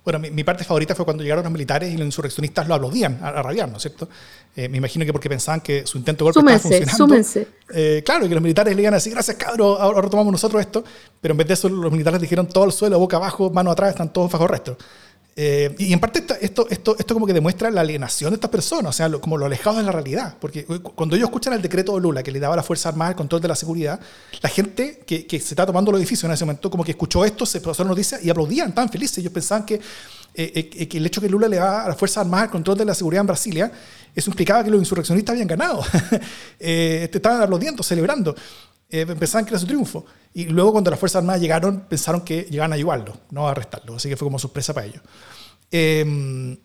Bueno, 0.04 0.18
mi, 0.18 0.44
parte 0.44 0.64
favorita 0.64 0.96
fue 0.96 1.06
cuando 1.06 1.22
llegaron 1.22 1.44
los 1.44 1.54
militares 1.54 1.94
y 1.94 1.98
los 1.98 2.06
insurreccionistas 2.06 2.68
lo 2.68 2.74
aplaudían 2.74 3.20
a, 3.22 3.40
a 3.40 3.68
¿no 3.68 3.78
es 3.78 3.82
cierto? 3.84 4.10
Eh, 4.56 4.68
me 4.68 4.78
imagino 4.78 5.06
que 5.06 5.14
porque 5.14 5.30
pensaban 5.30 5.62
que 5.62 5.86
su 5.86 6.00
intento 6.00 6.26
de 6.26 6.32
golpe 6.32 6.40
estaba 6.40 6.60
funcionando. 6.60 6.98
Súmense. 6.98 7.48
Eh, 7.72 8.02
claro, 8.04 8.26
y 8.26 8.30
que 8.30 8.34
los 8.34 8.42
militares 8.42 8.76
le 8.76 8.82
iban 8.82 8.96
a 8.96 8.98
decir, 8.98 9.14
gracias 9.14 9.38
cabros, 9.38 9.80
ahora 9.80 10.10
tomamos 10.10 10.32
nosotros 10.32 10.60
esto. 10.60 10.84
Pero 11.22 11.34
en 11.34 11.38
vez 11.38 11.48
de 11.48 11.54
eso, 11.54 11.70
los 11.70 11.92
militares 11.92 12.20
dijeron 12.20 12.48
todo 12.48 12.64
al 12.64 12.72
suelo, 12.72 12.98
boca 12.98 13.18
abajo, 13.18 13.52
mano 13.52 13.70
atrás, 13.70 13.92
están 13.92 14.12
todos 14.12 14.32
bajo 14.32 14.46
arresto. 14.46 14.76
Eh, 15.34 15.74
y 15.78 15.94
en 15.94 16.00
parte 16.00 16.26
esto, 16.42 16.68
esto, 16.70 16.96
esto 17.00 17.14
como 17.14 17.26
que 17.26 17.32
demuestra 17.32 17.72
la 17.72 17.82
alienación 17.82 18.32
de 18.32 18.36
estas 18.36 18.52
personas, 18.52 18.90
o 18.90 18.94
sea, 18.94 19.10
como 19.20 19.38
lo 19.38 19.46
alejados 19.46 19.78
de 19.78 19.84
la 19.84 19.92
realidad. 19.92 20.36
Porque 20.40 20.66
cuando 20.66 21.16
ellos 21.16 21.30
escuchan 21.30 21.54
el 21.54 21.62
decreto 21.62 21.96
de 21.96 22.02
Lula 22.02 22.22
que 22.22 22.32
le 22.32 22.40
daba 22.40 22.54
a 22.54 22.58
la 22.58 22.64
Fuerza 22.64 22.90
Armada 22.90 23.12
el 23.12 23.16
control 23.16 23.42
de 23.42 23.48
la 23.48 23.56
seguridad, 23.56 24.00
la 24.42 24.50
gente 24.50 25.04
que, 25.06 25.26
se 25.30 25.38
está 25.38 25.66
tomando 25.66 25.92
los 25.92 26.00
edificios 26.00 26.26
en 26.26 26.32
ese 26.32 26.44
momento 26.44 26.70
como 26.70 26.84
que 26.84 26.92
escuchó 26.92 27.24
esto, 27.24 27.46
se 27.46 27.62
pasó 27.62 27.84
la 27.84 27.90
noticia 27.90 28.20
y 28.22 28.30
aplaudían, 28.30 28.74
tan 28.76 28.90
felices. 28.90 29.20
Ellos 29.20 29.32
pensaban 29.32 29.66
que, 29.66 29.76
eh, 29.76 29.82
eh, 30.34 30.88
que 30.88 30.98
el 30.98 31.06
hecho 31.06 31.22
que 31.22 31.30
Lula 31.30 31.48
le 31.48 31.58
daba 31.58 31.86
a 31.86 31.90
la 31.90 31.96
Fuerza 31.96 32.22
Armada 32.22 32.46
el 32.46 32.50
control 32.50 32.78
de 32.78 32.86
la 32.86 32.94
seguridad 32.94 33.22
en 33.22 33.28
Brasilia, 33.28 33.72
eso 34.14 34.30
implicaba 34.30 34.64
que 34.66 34.70
los 34.70 34.80
insurreccionistas 34.80 35.34
habían 35.34 35.48
ganado. 35.48 35.84
estaban 36.60 37.42
aplaudiendo, 37.42 37.84
celebrando. 37.84 38.36
eh, 38.90 39.06
pensaban 39.06 39.46
que 39.46 39.52
era 39.52 39.60
su 39.60 39.66
triunfo. 39.66 40.06
Y 40.34 40.46
luego 40.46 40.72
cuando 40.72 40.92
las 40.92 41.00
Fuerzas 41.00 41.20
Armadas 41.20 41.42
llegaron, 41.42 41.82
pensaron 41.82 42.22
que 42.22 42.44
llegaban 42.44 42.72
a 42.72 42.76
ayudarlo, 42.76 43.18
no 43.32 43.48
a 43.48 43.52
arrestarlo. 43.52 43.96
Así 43.96 44.10
que 44.10 44.16
fue 44.16 44.26
como 44.26 44.40
sorpresa 44.40 44.74
para 44.74 44.88
ellos. 44.88 45.02
Eh, 45.72 46.58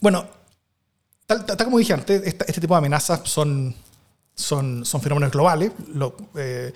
bueno, 0.00 0.26
tal, 1.26 1.44
tal, 1.44 1.64
como 1.64 1.78
dije 1.78 1.92
antes, 1.92 2.22
este 2.24 2.60
tipo 2.60 2.74
de 2.74 2.78
amenazas 2.78 3.20
son, 3.24 3.74
son, 4.34 4.84
son 4.84 5.00
fenómenos 5.00 5.32
globales. 5.32 5.72
Lo, 5.94 6.16
eh, 6.36 6.72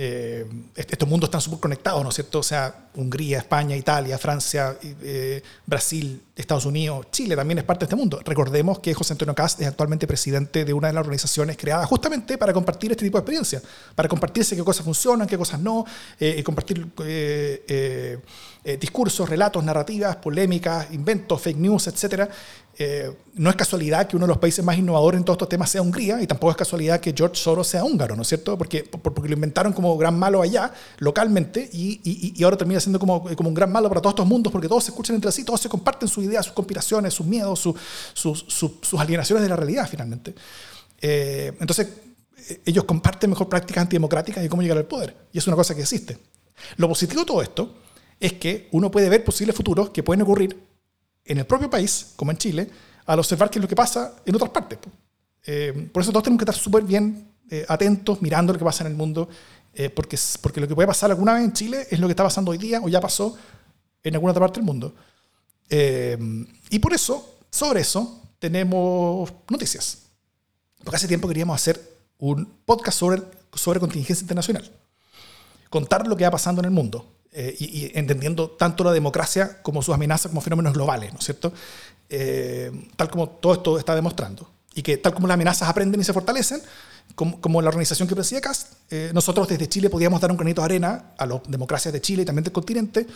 eh, 0.00 0.46
estos 0.76 1.08
mundos 1.08 1.26
están 1.26 1.40
súper 1.40 1.58
conectados, 1.58 2.04
¿no 2.04 2.10
es 2.10 2.14
cierto? 2.14 2.38
O 2.38 2.42
sea, 2.44 2.88
Hungría, 2.94 3.38
España, 3.38 3.74
Italia, 3.74 4.16
Francia, 4.16 4.76
eh, 4.80 5.42
Brasil, 5.66 6.22
Estados 6.36 6.66
Unidos, 6.66 7.08
Chile 7.10 7.34
también 7.34 7.58
es 7.58 7.64
parte 7.64 7.80
de 7.80 7.86
este 7.86 7.96
mundo. 7.96 8.20
Recordemos 8.24 8.78
que 8.78 8.94
José 8.94 9.14
Antonio 9.14 9.34
Cast 9.34 9.60
es 9.60 9.66
actualmente 9.66 10.06
presidente 10.06 10.64
de 10.64 10.72
una 10.72 10.86
de 10.86 10.92
las 10.92 11.00
organizaciones 11.00 11.56
creadas 11.56 11.88
justamente 11.88 12.38
para 12.38 12.52
compartir 12.52 12.92
este 12.92 13.04
tipo 13.04 13.18
de 13.18 13.22
experiencias, 13.22 13.60
para 13.96 14.08
compartirse 14.08 14.54
qué 14.54 14.62
cosas 14.62 14.84
funcionan, 14.84 15.26
qué 15.26 15.36
cosas 15.36 15.58
no, 15.58 15.84
eh, 16.20 16.44
compartir 16.44 16.86
eh, 17.04 18.20
discursos, 18.78 19.28
relatos, 19.28 19.64
narrativas, 19.64 20.14
polémicas, 20.16 20.86
inventos, 20.92 21.42
fake 21.42 21.58
news, 21.58 21.88
etc. 22.78 23.16
no 23.34 23.50
es 23.50 23.56
casualidad 23.56 24.06
que 24.06 24.16
uno 24.16 24.26
de 24.26 24.28
los 24.28 24.38
países 24.38 24.64
más 24.64 24.78
innovadores 24.78 25.18
en 25.18 25.24
todos 25.24 25.36
estos 25.36 25.48
temas 25.48 25.70
sea 25.70 25.82
Hungría 25.82 26.22
y 26.22 26.26
tampoco 26.26 26.50
es 26.50 26.56
casualidad 26.56 27.00
que 27.00 27.12
George 27.16 27.36
Soros 27.36 27.66
sea 27.66 27.84
húngaro, 27.84 28.16
¿no 28.16 28.22
es 28.22 28.28
cierto? 28.28 28.56
Porque, 28.56 28.84
porque 28.84 29.28
lo 29.28 29.34
inventaron 29.34 29.72
como 29.72 29.96
gran 29.96 30.18
malo 30.18 30.42
allá, 30.42 30.72
localmente, 30.98 31.68
y, 31.72 32.42
ahora 32.42 32.56
termina 32.56 32.80
siendo 32.80 32.98
como, 32.98 33.24
como 33.36 33.48
un 33.48 33.54
gran 33.54 33.72
malo 33.72 33.88
para 33.88 34.00
todos 34.00 34.12
estos 34.12 34.26
mundos 34.26 34.52
porque 34.52 34.68
todos 34.68 34.84
se 34.84 34.90
escuchan 34.90 35.16
entre 35.16 35.32
sí, 35.32 35.44
todos 35.44 35.60
se 35.60 35.68
comparten 35.68 36.08
sus 36.08 36.24
ideas, 36.24 36.46
sus 36.46 36.54
conspiraciones, 36.54 37.14
sus 37.14 37.26
miedos, 37.26 37.58
su, 37.58 37.74
su, 38.14 38.34
su, 38.34 38.78
sus 38.80 39.00
alienaciones 39.00 39.42
de 39.42 39.48
la 39.48 39.56
realidad 39.56 39.88
finalmente. 39.90 40.34
Eh, 41.00 41.52
entonces, 41.60 41.88
ellos 42.64 42.84
comparten 42.84 43.30
mejor 43.30 43.48
prácticas 43.48 43.82
antidemocráticas 43.82 44.44
y 44.44 44.48
cómo 44.48 44.62
llegar 44.62 44.78
al 44.78 44.86
poder. 44.86 45.16
Y 45.32 45.38
es 45.38 45.46
una 45.46 45.56
cosa 45.56 45.74
que 45.74 45.82
existe. 45.82 46.18
Lo 46.76 46.88
positivo 46.88 47.20
de 47.20 47.26
todo 47.26 47.42
esto 47.42 47.74
es 48.20 48.34
que 48.34 48.68
uno 48.72 48.90
puede 48.90 49.08
ver 49.08 49.24
posibles 49.24 49.54
futuros 49.54 49.90
que 49.90 50.02
pueden 50.02 50.22
ocurrir 50.22 50.67
en 51.28 51.38
el 51.38 51.46
propio 51.46 51.70
país, 51.70 52.12
como 52.16 52.30
en 52.30 52.38
Chile, 52.38 52.68
al 53.06 53.18
observar 53.18 53.50
qué 53.50 53.58
es 53.58 53.62
lo 53.62 53.68
que 53.68 53.76
pasa 53.76 54.16
en 54.24 54.34
otras 54.34 54.50
partes. 54.50 54.78
Eh, 55.46 55.88
por 55.92 56.02
eso 56.02 56.10
todos 56.10 56.24
tenemos 56.24 56.38
que 56.44 56.50
estar 56.50 56.60
súper 56.60 56.82
bien 56.82 57.28
eh, 57.50 57.64
atentos, 57.68 58.20
mirando 58.20 58.52
lo 58.52 58.58
que 58.58 58.64
pasa 58.64 58.84
en 58.84 58.90
el 58.90 58.96
mundo, 58.96 59.28
eh, 59.72 59.90
porque, 59.90 60.18
porque 60.42 60.60
lo 60.60 60.68
que 60.68 60.74
puede 60.74 60.88
pasar 60.88 61.10
alguna 61.10 61.34
vez 61.34 61.44
en 61.44 61.52
Chile 61.52 61.86
es 61.90 61.98
lo 61.98 62.06
que 62.06 62.12
está 62.12 62.24
pasando 62.24 62.50
hoy 62.50 62.58
día 62.58 62.80
o 62.82 62.88
ya 62.88 63.00
pasó 63.00 63.36
en 64.02 64.14
alguna 64.14 64.32
otra 64.32 64.40
parte 64.40 64.60
del 64.60 64.66
mundo. 64.66 64.94
Eh, 65.70 66.18
y 66.70 66.78
por 66.78 66.92
eso, 66.92 67.38
sobre 67.50 67.80
eso, 67.80 68.22
tenemos 68.38 69.32
noticias. 69.50 70.08
Porque 70.82 70.96
hace 70.96 71.08
tiempo 71.08 71.28
queríamos 71.28 71.54
hacer 71.54 71.80
un 72.18 72.46
podcast 72.64 72.98
sobre, 72.98 73.22
sobre 73.54 73.80
contingencia 73.80 74.22
internacional. 74.22 74.70
Contar 75.70 76.06
lo 76.06 76.16
que 76.16 76.24
va 76.24 76.30
pasando 76.30 76.60
en 76.60 76.66
el 76.66 76.70
mundo. 76.70 77.17
Eh, 77.32 77.54
y, 77.58 77.64
y, 77.64 77.92
entendiendo 77.94 78.50
tanto 78.50 78.84
la 78.84 78.92
democracia 78.92 79.60
como 79.62 79.82
sus 79.82 79.94
amenazas 79.94 80.30
como 80.30 80.40
fenómenos 80.40 80.72
globales, 80.72 81.12
¿no 81.12 81.18
es 81.18 81.24
cierto? 81.24 81.52
Eh, 82.08 82.70
tal 82.96 83.10
como 83.10 83.28
todo 83.28 83.54
esto 83.54 83.78
está 83.78 83.94
demostrando. 83.94 84.50
Y 84.74 84.82
que 84.82 84.96
tal 84.96 85.12
como 85.14 85.26
las 85.26 85.34
amenazas 85.34 85.68
aprenden 85.68 86.00
y 86.00 86.04
se 86.04 86.12
fortalecen, 86.12 86.60
como, 87.14 87.40
como 87.40 87.60
la 87.62 87.68
organización 87.68 88.08
que 88.08 88.14
preside 88.14 88.40
CAST, 88.40 88.72
eh, 88.90 89.10
nosotros 89.12 89.48
desde 89.48 89.68
Chile 89.68 89.90
podíamos 89.90 90.20
dar 90.20 90.30
un 90.30 90.36
granito 90.36 90.60
de 90.60 90.66
arena 90.66 91.12
a 91.18 91.26
las 91.26 91.40
democracias 91.48 91.92
de 91.92 92.00
Chile 92.00 92.22
y 92.22 92.24
también 92.24 92.44
del 92.44 92.52
continente, 92.52 93.06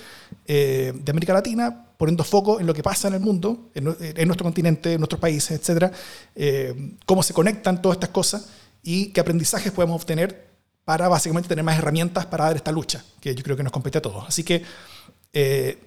eh, 0.47 0.93
de 0.95 1.11
América 1.11 1.33
Latina, 1.33 1.87
poniendo 1.97 2.25
foco 2.25 2.59
en 2.59 2.67
lo 2.67 2.75
que 2.75 2.83
pasa 2.83 3.09
en 3.09 3.15
el 3.15 3.21
mundo, 3.21 3.71
en, 3.75 3.97
en 4.01 4.29
nuestro 4.29 4.45
continente, 4.45 4.95
en 4.95 5.01
nuestros 5.01 5.21
países, 5.21 5.61
etcétera, 5.61 5.93
eh, 6.35 6.97
cómo 7.07 7.23
se 7.23 7.33
conectan 7.33 7.81
todas 7.81 7.97
estas 7.97 8.11
cosas 8.11 8.47
y 8.83 9.07
qué 9.13 9.21
aprendizajes 9.21 9.73
podemos 9.73 10.01
obtener 10.01 10.52
para 10.85 11.09
básicamente 11.09 11.49
tener 11.49 11.65
más 11.65 11.79
herramientas 11.79 12.27
para 12.27 12.45
dar 12.45 12.57
esta 12.57 12.73
lucha, 12.73 13.05
que 13.21 13.35
yo 13.35 13.43
creo 13.43 13.57
que 13.57 13.63
nos 13.63 13.73
compete 13.73 13.99
a 13.99 14.03
todos. 14.03 14.25
Así 14.27 14.43
que 14.43 14.63
eh, 15.33 15.79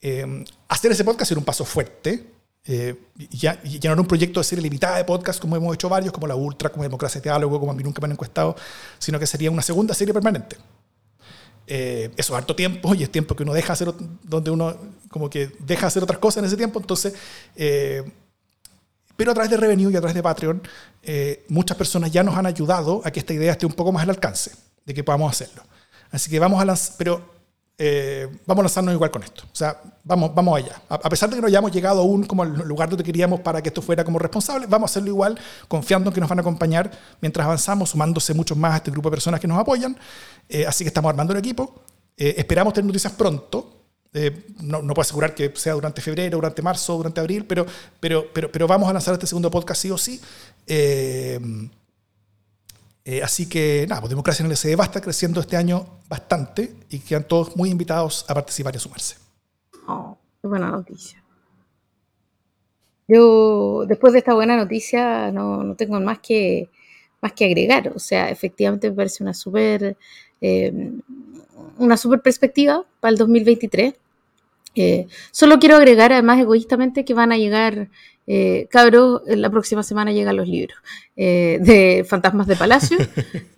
eh, 0.00 0.44
hacer 0.68 0.92
ese 0.92 1.04
podcast 1.04 1.30
era 1.30 1.38
un 1.38 1.44
paso 1.44 1.64
fuerte. 1.64 2.32
Eh, 2.64 2.94
ya, 3.30 3.62
ya 3.62 3.88
no 3.88 3.92
era 3.94 4.00
un 4.02 4.06
proyecto 4.06 4.40
de 4.40 4.44
serie 4.44 4.62
limitada 4.62 4.98
de 4.98 5.04
podcast 5.04 5.40
como 5.40 5.56
hemos 5.56 5.74
hecho 5.74 5.88
varios, 5.88 6.12
como 6.12 6.26
la 6.26 6.34
Ultra, 6.34 6.70
como 6.70 6.82
Democracia 6.82 7.20
de 7.20 7.30
Diálogo, 7.30 7.58
como 7.58 7.72
a 7.72 7.74
mí 7.74 7.82
nunca 7.82 8.00
me 8.00 8.06
han 8.06 8.12
encuestado, 8.12 8.56
sino 8.98 9.18
que 9.18 9.26
sería 9.26 9.50
una 9.50 9.62
segunda 9.62 9.94
serie 9.94 10.12
permanente. 10.12 10.56
Eh, 11.66 12.10
eso 12.16 12.32
es 12.32 12.38
harto 12.38 12.56
tiempo 12.56 12.94
y 12.94 13.02
es 13.02 13.10
tiempo 13.10 13.36
que 13.36 13.42
uno 13.42 13.52
deja 13.52 13.74
hacer, 13.74 13.92
donde 14.22 14.50
uno 14.50 14.74
como 15.10 15.28
que 15.28 15.50
deja 15.60 15.86
hacer 15.86 16.02
otras 16.02 16.18
cosas 16.18 16.38
en 16.38 16.46
ese 16.46 16.56
tiempo, 16.56 16.80
entonces... 16.80 17.14
Pero 19.18 19.32
a 19.32 19.34
través 19.34 19.50
de 19.50 19.56
Revenue 19.56 19.90
y 19.90 19.96
a 19.96 19.98
través 19.98 20.14
de 20.14 20.22
Patreon, 20.22 20.62
eh, 21.02 21.44
muchas 21.48 21.76
personas 21.76 22.12
ya 22.12 22.22
nos 22.22 22.36
han 22.36 22.46
ayudado 22.46 23.02
a 23.04 23.10
que 23.10 23.18
esta 23.18 23.34
idea 23.34 23.50
esté 23.50 23.66
un 23.66 23.72
poco 23.72 23.90
más 23.90 24.04
al 24.04 24.10
alcance 24.10 24.52
de 24.86 24.94
que 24.94 25.02
podamos 25.02 25.32
hacerlo. 25.32 25.64
Así 26.12 26.30
que 26.30 26.38
vamos 26.38 26.62
a 26.62 26.64
lanzar, 26.64 26.94
pero 26.96 27.28
eh, 27.76 28.28
vamos 28.46 28.60
a 28.60 28.64
lanzarnos 28.66 28.94
igual 28.94 29.10
con 29.10 29.24
esto. 29.24 29.42
O 29.52 29.56
sea, 29.56 29.76
vamos, 30.04 30.32
vamos 30.32 30.56
allá. 30.56 30.80
A, 30.88 31.08
pesar 31.10 31.28
de 31.28 31.34
que 31.34 31.40
no 31.40 31.48
hayamos 31.48 31.72
llegado 31.72 32.00
aún 32.00 32.26
como 32.26 32.44
al 32.44 32.58
lugar 32.58 32.90
donde 32.90 33.02
queríamos 33.02 33.40
para 33.40 33.60
que 33.60 33.70
esto 33.70 33.82
fuera 33.82 34.04
como 34.04 34.20
responsable, 34.20 34.68
vamos 34.68 34.88
a 34.88 34.90
hacerlo 34.92 35.08
igual, 35.08 35.36
confiando 35.66 36.10
en 36.10 36.14
que 36.14 36.20
nos 36.20 36.30
van 36.30 36.38
a 36.38 36.42
acompañar 36.42 36.88
mientras 37.20 37.44
avanzamos, 37.44 37.90
sumándose 37.90 38.34
muchos 38.34 38.56
más 38.56 38.74
a 38.74 38.76
este 38.76 38.92
grupo 38.92 39.10
de 39.10 39.16
personas 39.16 39.40
que 39.40 39.48
nos 39.48 39.58
apoyan. 39.58 39.98
Eh, 40.48 40.64
así 40.64 40.84
que 40.84 40.88
estamos 40.88 41.10
armando 41.10 41.32
el 41.32 41.40
equipo. 41.40 41.82
Esperamos 42.16 42.72
tener 42.72 42.86
noticias 42.86 43.12
pronto. 43.14 43.77
Eh, 44.14 44.46
no, 44.62 44.80
no, 44.80 44.94
puedo 44.94 45.02
asegurar 45.02 45.34
que 45.34 45.52
sea 45.54 45.74
durante 45.74 46.00
febrero, 46.00 46.38
durante 46.38 46.62
marzo, 46.62 46.96
durante 46.96 47.20
abril, 47.20 47.44
pero, 47.44 47.66
pero, 48.00 48.26
pero, 48.32 48.50
pero 48.50 48.66
vamos 48.66 48.88
a 48.88 48.92
lanzar 48.92 49.14
este 49.14 49.26
segundo 49.26 49.50
podcast 49.50 49.82
sí 49.82 49.90
o 49.90 49.98
sí. 49.98 50.20
Eh, 50.66 51.38
eh, 53.04 53.22
así 53.22 53.48
que 53.48 53.86
nada, 53.88 54.02
pues 54.02 54.10
Democracia 54.10 54.44
en 54.44 54.50
el 54.50 54.56
SD 54.56 54.76
va 54.76 54.84
a 54.84 54.86
estar 54.86 55.02
creciendo 55.02 55.40
este 55.40 55.56
año 55.56 55.86
bastante 56.08 56.74
y 56.90 56.98
quedan 57.00 57.24
todos 57.24 57.56
muy 57.56 57.70
invitados 57.70 58.24
a 58.28 58.34
participar 58.34 58.74
y 58.74 58.76
a 58.76 58.80
sumarse. 58.80 59.16
Oh, 59.86 60.16
qué 60.40 60.48
buena 60.48 60.70
noticia. 60.70 61.22
Yo, 63.06 63.84
después 63.86 64.12
de 64.12 64.18
esta 64.18 64.34
buena 64.34 64.56
noticia, 64.56 65.32
no, 65.32 65.62
no 65.64 65.74
tengo 65.74 65.98
más 66.00 66.18
que, 66.18 66.68
más 67.22 67.32
que 67.32 67.46
agregar. 67.46 67.92
O 67.94 67.98
sea, 67.98 68.28
efectivamente 68.28 68.90
me 68.90 68.96
parece 68.96 69.22
una 69.22 69.32
súper 69.32 69.96
una 71.78 71.96
super 71.96 72.20
perspectiva 72.20 72.84
para 73.00 73.12
el 73.12 73.18
2023. 73.18 73.94
Eh, 74.74 75.06
solo 75.30 75.58
quiero 75.58 75.76
agregar, 75.76 76.12
además, 76.12 76.38
egoístamente, 76.38 77.04
que 77.04 77.14
van 77.14 77.32
a 77.32 77.36
llegar, 77.36 77.88
eh, 78.26 78.68
cabros, 78.70 79.22
la 79.26 79.48
próxima 79.50 79.82
semana 79.82 80.12
llegan 80.12 80.36
los 80.36 80.46
libros 80.46 80.78
eh, 81.16 81.58
de 81.62 82.04
Fantasmas 82.08 82.46
de 82.46 82.56
Palacio. 82.56 82.98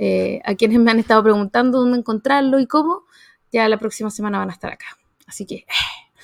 Eh, 0.03 0.41
a 0.47 0.55
quienes 0.55 0.81
me 0.81 0.91
han 0.91 0.99
estado 0.99 1.23
preguntando 1.23 1.79
dónde 1.79 1.99
encontrarlo 1.99 2.59
y 2.59 2.67
cómo, 2.67 3.03
ya 3.53 3.69
la 3.69 3.79
próxima 3.79 4.11
semana 4.11 4.39
van 4.39 4.49
a 4.49 4.53
estar 4.55 4.73
acá. 4.73 4.87
Así 5.27 5.45
que 5.45 5.67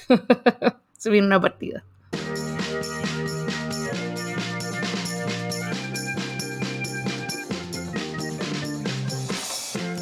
se 0.97 1.11
viene 1.11 1.27
una 1.27 1.39
partida. 1.39 1.85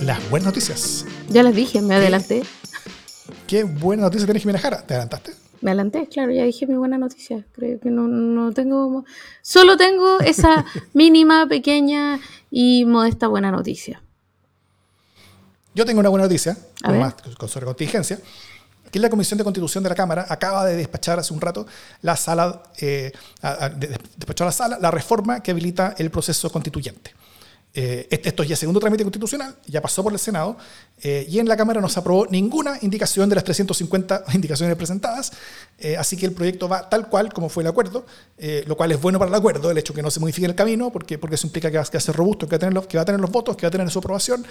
Las 0.04 0.30
buenas 0.30 0.46
noticias. 0.46 1.04
Ya 1.28 1.42
las 1.42 1.54
dije, 1.54 1.80
me 1.80 1.94
adelanté. 1.94 2.42
Qué 3.46 3.64
buena 3.64 4.02
noticia 4.02 4.26
tienes, 4.26 4.42
Jimena 4.42 4.58
Jara. 4.58 4.82
¿Te 4.86 4.94
adelantaste? 4.94 5.32
Me 5.60 5.70
adelanté, 5.70 6.06
claro, 6.08 6.30
ya 6.30 6.44
dije 6.44 6.66
mi 6.66 6.76
buena 6.76 6.98
noticia. 6.98 7.44
Creo 7.52 7.80
que 7.80 7.90
no, 7.90 8.06
no 8.06 8.52
tengo. 8.52 9.04
Solo 9.40 9.76
tengo 9.76 10.20
esa 10.20 10.64
mínima, 10.92 11.46
pequeña 11.46 12.20
y 12.50 12.84
modesta 12.84 13.28
buena 13.28 13.50
noticia. 13.50 14.02
Yo 15.74 15.84
tengo 15.84 16.00
una 16.00 16.08
buena 16.08 16.24
noticia, 16.24 16.56
más 16.84 17.14
con 17.36 17.48
sobre 17.48 17.66
contingencia, 17.66 18.20
que 18.92 19.00
la 19.00 19.10
Comisión 19.10 19.38
de 19.38 19.44
Constitución 19.44 19.82
de 19.82 19.90
la 19.90 19.96
Cámara 19.96 20.24
acaba 20.28 20.64
de 20.64 20.76
despachar 20.76 21.18
hace 21.18 21.34
un 21.34 21.40
rato 21.40 21.66
la 22.02 22.14
sala, 22.14 22.62
eh, 22.80 23.10
despachó 24.16 24.44
la 24.44 24.52
sala 24.52 24.78
la 24.80 24.92
reforma 24.92 25.42
que 25.42 25.50
habilita 25.50 25.96
el 25.98 26.12
proceso 26.12 26.48
constituyente. 26.52 27.12
Eh, 27.76 28.06
esto 28.08 28.44
es 28.44 28.48
ya 28.48 28.54
segundo 28.54 28.78
trámite 28.78 29.02
constitucional, 29.02 29.56
ya 29.66 29.82
pasó 29.82 30.04
por 30.04 30.12
el 30.12 30.18
Senado, 30.20 30.56
eh, 31.02 31.26
y 31.28 31.40
en 31.40 31.48
la 31.48 31.56
Cámara 31.56 31.80
no 31.80 31.88
se 31.88 31.98
aprobó 31.98 32.24
ninguna 32.26 32.78
indicación 32.82 33.28
de 33.28 33.34
las 33.34 33.42
350 33.42 34.26
indicaciones 34.34 34.76
presentadas, 34.76 35.32
eh, 35.78 35.96
así 35.96 36.16
que 36.16 36.24
el 36.26 36.32
proyecto 36.32 36.68
va 36.68 36.88
tal 36.88 37.08
cual 37.08 37.32
como 37.32 37.48
fue 37.48 37.64
el 37.64 37.68
acuerdo, 37.68 38.06
lo 38.66 38.76
cual 38.76 38.92
es 38.92 39.00
bueno 39.00 39.18
para 39.18 39.28
el 39.28 39.34
acuerdo, 39.34 39.72
el 39.72 39.78
hecho 39.78 39.92
que 39.92 40.02
no 40.02 40.10
se 40.10 40.20
modifique 40.20 40.46
el 40.46 40.54
camino, 40.54 40.92
porque, 40.92 41.18
porque 41.18 41.34
eso 41.34 41.48
implica 41.48 41.68
que 41.68 41.78
va, 41.78 41.84
que 41.84 41.96
va 41.96 41.98
a 41.98 42.00
ser 42.00 42.14
robusto, 42.14 42.46
que 42.46 42.52
va 42.52 42.56
a, 42.56 42.60
tener 42.60 42.74
los, 42.74 42.86
que 42.86 42.96
va 42.96 43.02
a 43.02 43.06
tener 43.06 43.20
los 43.20 43.30
votos, 43.30 43.56
que 43.56 43.66
va 43.66 43.68
a 43.68 43.72
tener 43.72 43.90
su 43.90 43.98
aprobación. 43.98 44.46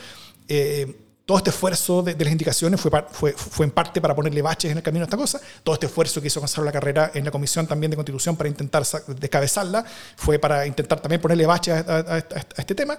Todo 1.26 1.38
este 1.38 1.51
esfuerzo 1.51 2.03
de, 2.03 2.15
las 2.15 2.32
indicaciones 2.32 2.82
fue, 2.82 2.91
fue, 3.11 3.32
fue, 3.32 3.65
en 3.65 3.71
parte 3.71 4.01
para 4.01 4.13
ponerle 4.13 4.41
baches 4.41 4.71
en 4.71 4.78
el 4.78 4.84
camino 4.84 5.03
a 5.03 5.05
esta 5.05 5.15
cosa. 5.15 5.39
Todo 5.63 5.76
este 5.76 5.86
esfuerzo 5.86 6.21
que 6.21 6.28
hizo 6.28 6.41
Gonzalo 6.41 6.65
la 6.65 6.71
carrera 6.71 7.11
en 7.13 7.24
la 7.24 7.32
Comisión 7.32 7.65
también 7.65 7.91
de 7.91 7.95
Constitución 7.95 8.36
para 8.36 8.49
intentar 8.49 8.84
descabezarla 9.19 9.86
fue 10.17 10.38
para 10.38 10.67
intentar 10.67 10.99
también 10.99 11.21
ponerle 11.21 11.45
baches 11.45 11.74
a, 11.76 11.80
a, 11.80 11.99
a, 11.99 12.15
a 12.17 12.55
este 12.57 12.76
tema, 12.76 12.97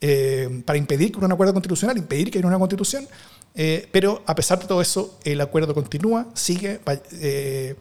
eh, 0.00 0.62
para 0.64 0.78
impedir 0.78 1.10
que 1.10 1.18
hubiera 1.18 1.26
un 1.26 1.32
acuerdo 1.32 1.52
constitucional, 1.52 1.96
impedir 1.98 2.30
que 2.30 2.38
haya 2.38 2.46
una 2.46 2.58
constitución. 2.58 3.06
Eh, 3.54 3.88
pero 3.90 4.22
a 4.26 4.34
pesar 4.34 4.58
de 4.58 4.66
todo 4.66 4.80
eso, 4.80 5.18
el 5.24 5.40
acuerdo 5.40 5.74
continúa, 5.74 6.26
sigue. 6.34 6.80
Eh, 7.12 7.74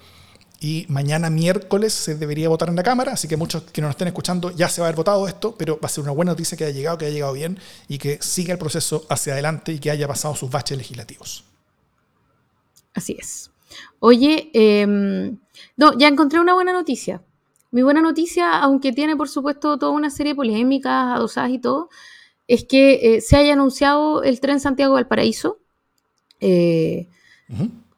y 0.66 0.84
mañana 0.90 1.30
miércoles 1.30 1.94
se 1.94 2.16
debería 2.16 2.50
votar 2.50 2.70
en 2.70 2.76
la 2.76 2.82
Cámara, 2.82 3.14
así 3.14 3.28
que 3.28 3.38
muchos 3.38 3.62
que 3.66 3.82
nos 3.82 3.92
estén 3.92 4.08
escuchando 4.08 4.50
ya 4.50 4.68
se 4.68 4.82
va 4.82 4.88
a 4.88 4.90
haber 4.90 4.96
votado 4.96 5.28
esto, 5.28 5.54
pero 5.56 5.76
va 5.76 5.86
a 5.86 5.90
ser 5.90 6.04
una 6.04 6.12
buena 6.12 6.32
noticia 6.32 6.58
que 6.58 6.64
haya 6.64 6.76
llegado, 6.76 6.98
que 6.98 7.06
haya 7.06 7.14
llegado 7.14 7.34
bien 7.34 7.60
y 7.88 8.00
que 8.00 8.18
siga 8.20 8.52
el 8.52 8.58
proceso 8.58 9.06
hacia 9.08 9.34
adelante 9.34 9.74
y 9.74 9.78
que 9.78 9.92
haya 9.92 10.08
pasado 10.08 10.34
sus 10.34 10.50
baches 10.50 10.76
legislativos. 10.76 11.44
Así 12.96 13.16
es. 13.20 13.52
Oye, 14.00 14.50
em, 14.54 15.38
no, 15.78 15.96
ya 16.00 16.08
encontré 16.08 16.40
una 16.40 16.56
buena 16.56 16.74
noticia. 16.74 17.22
Mi 17.70 17.84
buena 17.84 18.02
noticia, 18.02 18.58
aunque 18.58 18.92
tiene 18.92 19.16
por 19.16 19.30
supuesto 19.30 19.78
toda 19.78 19.92
una 19.92 20.10
serie 20.10 20.32
de 20.32 20.38
polémicas 20.38 21.16
adosadas 21.16 21.52
y 21.52 21.60
todo, 21.60 21.90
es 22.48 22.64
que 22.64 23.18
eh, 23.18 23.22
se 23.22 23.38
haya 23.38 23.54
anunciado 23.54 24.24
el 24.24 24.40
tren 24.40 24.60
Santiago-Valparaíso. 24.60 25.60
Eh, 26.40 27.08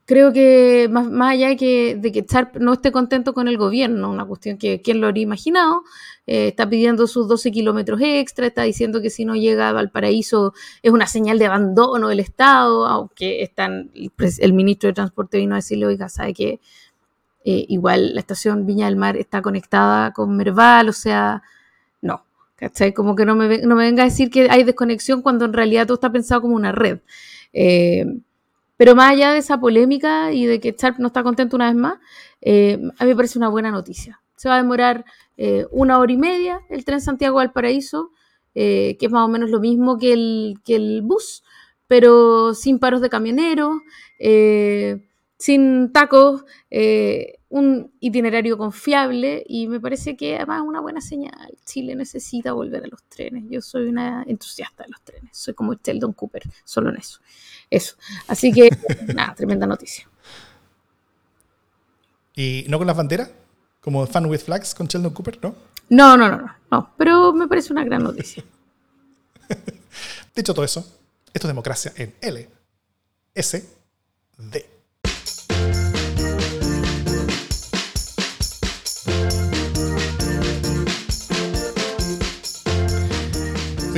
creo 0.08 0.32
que 0.32 0.88
más, 0.90 1.10
allá 1.34 1.50
de 1.50 1.58
que, 1.58 1.98
de 2.00 2.12
que 2.14 2.26
no 2.62 2.74
esté 2.74 2.94
contento 2.94 3.34
con 3.34 3.50
el 3.50 3.58
gobierno, 3.58 4.10
una 4.10 4.26
cuestión 4.26 4.58
que 4.58 4.82
quién 4.82 5.02
lo 5.02 5.08
habría 5.08 5.24
imaginado, 5.24 5.84
eh, 6.26 6.48
está 6.48 6.68
pidiendo 6.68 7.08
sus 7.08 7.28
12 7.28 7.52
kilómetros 7.52 8.00
extra, 8.02 8.48
está 8.48 8.64
diciendo 8.64 9.02
que 9.02 9.10
si 9.10 9.26
no 9.26 9.36
llega 9.36 9.68
a 9.68 9.74
Valparaíso 9.74 10.54
es 10.82 10.92
una 10.92 11.08
señal 11.08 11.40
de 11.40 11.48
abandono 11.48 12.08
del 12.08 12.22
Estado, 12.22 12.88
aunque 12.88 13.44
están, 13.44 13.92
el, 14.40 14.54
ministro 14.54 14.88
de 14.88 14.94
Transporte 14.94 15.40
vino 15.40 15.56
a 15.56 15.58
decirle, 15.58 15.88
oiga, 15.88 16.08
sabe 16.08 16.34
que 16.34 16.62
eh, 17.44 17.66
igual 17.68 18.14
la 18.14 18.22
estación 18.22 18.66
Viña 18.66 18.86
del 18.86 18.96
Mar 18.96 19.18
está 19.18 19.42
conectada 19.42 20.14
con 20.14 20.38
Merval, 20.38 20.88
o 20.88 20.94
sea, 20.94 21.44
no, 22.02 22.24
¿cachai? 22.56 22.94
Como 22.94 23.14
que 23.18 23.26
no 23.26 23.36
me, 23.36 23.58
no 23.60 23.76
me 23.76 23.84
venga 23.84 24.04
a 24.04 24.06
decir 24.06 24.30
que 24.30 24.48
hay 24.50 24.64
desconexión 24.64 25.22
cuando 25.22 25.44
en 25.44 25.52
realidad 25.52 25.86
todo 25.86 25.96
está 25.96 26.12
pensado 26.14 26.42
como 26.42 26.56
una 26.56 26.72
red. 26.72 27.00
Eh, 27.52 28.06
pero 28.78 28.96
más 28.96 29.12
allá 29.12 29.34
de 29.34 29.40
esa 29.40 29.60
polémica 29.60 30.32
y 30.32 30.46
de 30.46 30.60
que 30.60 30.76
Sharp 30.78 31.00
no 31.00 31.08
está 31.08 31.24
contento 31.24 31.56
una 31.56 31.68
vez 31.68 31.76
más, 31.76 31.98
eh, 32.42 32.80
a 32.98 33.04
mí 33.04 33.10
me 33.10 33.16
parece 33.16 33.40
una 33.40 33.50
buena 33.50 33.72
noticia. 33.72 34.22
Se 34.36 34.48
va 34.48 34.56
a 34.56 34.62
demorar 34.62 35.04
eh, 35.36 35.66
una 35.72 36.00
hora 36.00 36.12
y 36.12 36.18
media 36.18 36.62
el 36.70 36.86
tren 36.86 37.02
Santiago 37.02 37.40
al 37.40 37.52
Paraíso, 37.52 38.12
eh, 38.54 38.96
que 39.00 39.08
es 39.08 39.12
más 39.12 39.26
o 39.26 39.28
menos 39.28 39.50
lo 39.50 39.60
mismo 39.60 39.98
que 39.98 40.14
el, 40.14 40.60
que 40.64 40.76
el 40.76 41.02
bus, 41.02 41.44
pero 41.88 42.54
sin 42.54 42.80
paros 42.80 43.02
de 43.02 43.10
camioneros, 43.10 43.78
sin 45.38 45.92
tacos, 45.92 46.44
un 47.50 47.94
itinerario 48.00 48.58
confiable 48.58 49.44
y 49.48 49.68
me 49.68 49.80
parece 49.80 50.18
que 50.18 50.36
además 50.36 50.62
es 50.62 50.68
una 50.68 50.82
buena 50.82 51.02
señal. 51.02 51.58
Chile 51.66 51.96
necesita 51.96 52.52
volver 52.54 52.84
a 52.84 52.88
los 52.88 53.04
trenes. 53.04 53.46
Yo 53.50 53.62
soy 53.62 53.88
una 53.88 54.24
entusiasta 54.28 54.84
de 54.84 54.90
los 54.90 55.02
trenes, 55.02 55.38
soy 55.38 55.54
como 55.54 55.74
Sheldon 55.76 56.14
Cooper, 56.14 56.44
solo 56.64 56.90
en 56.90 56.98
eso. 56.98 57.20
Eso. 57.70 57.96
Así 58.28 58.52
que, 58.52 58.70
nada, 59.16 59.34
tremenda 59.34 59.66
noticia. 59.66 60.10
¿Y 62.36 62.66
no 62.68 62.78
con 62.78 62.88
las 62.88 62.98
banderas? 62.98 63.32
Como 63.82 64.06
Fun 64.06 64.26
with 64.26 64.40
Flags 64.40 64.76
con 64.76 64.88
Sheldon 64.88 65.14
Cooper, 65.14 65.40
¿no? 65.42 65.56
No, 65.90 66.18
no, 66.18 66.30
no, 66.30 66.56
no. 66.70 66.94
Pero 66.98 67.34
me 67.34 67.48
parece 67.48 67.72
una 67.72 67.86
gran 67.86 68.04
noticia. 68.04 68.44
Dicho 70.36 70.54
todo 70.54 70.66
eso, 70.66 70.82
esto 71.34 71.48
es 71.48 71.50
democracia 71.50 71.94
en 71.96 72.14
L. 72.22 72.50
S. 73.34 73.70
D. 74.38 74.77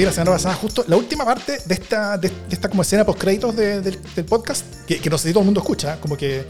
la 0.05 0.11
semana 0.11 0.31
pasada, 0.31 0.55
justo 0.55 0.83
la 0.87 0.95
última 0.95 1.25
parte 1.25 1.59
de 1.65 1.73
esta, 1.73 2.17
de, 2.17 2.31
esta 2.49 2.69
como 2.69 2.81
escena 2.81 3.05
post 3.05 3.19
créditos 3.19 3.55
del 3.55 4.25
podcast, 4.27 4.65
que, 4.85 4.99
que, 4.99 5.09
no 5.09 5.17
sé 5.17 5.29
si 5.29 5.33
todo 5.33 5.41
el 5.41 5.45
mundo 5.45 5.61
escucha, 5.61 5.99
como 5.99 6.17
que 6.17 6.45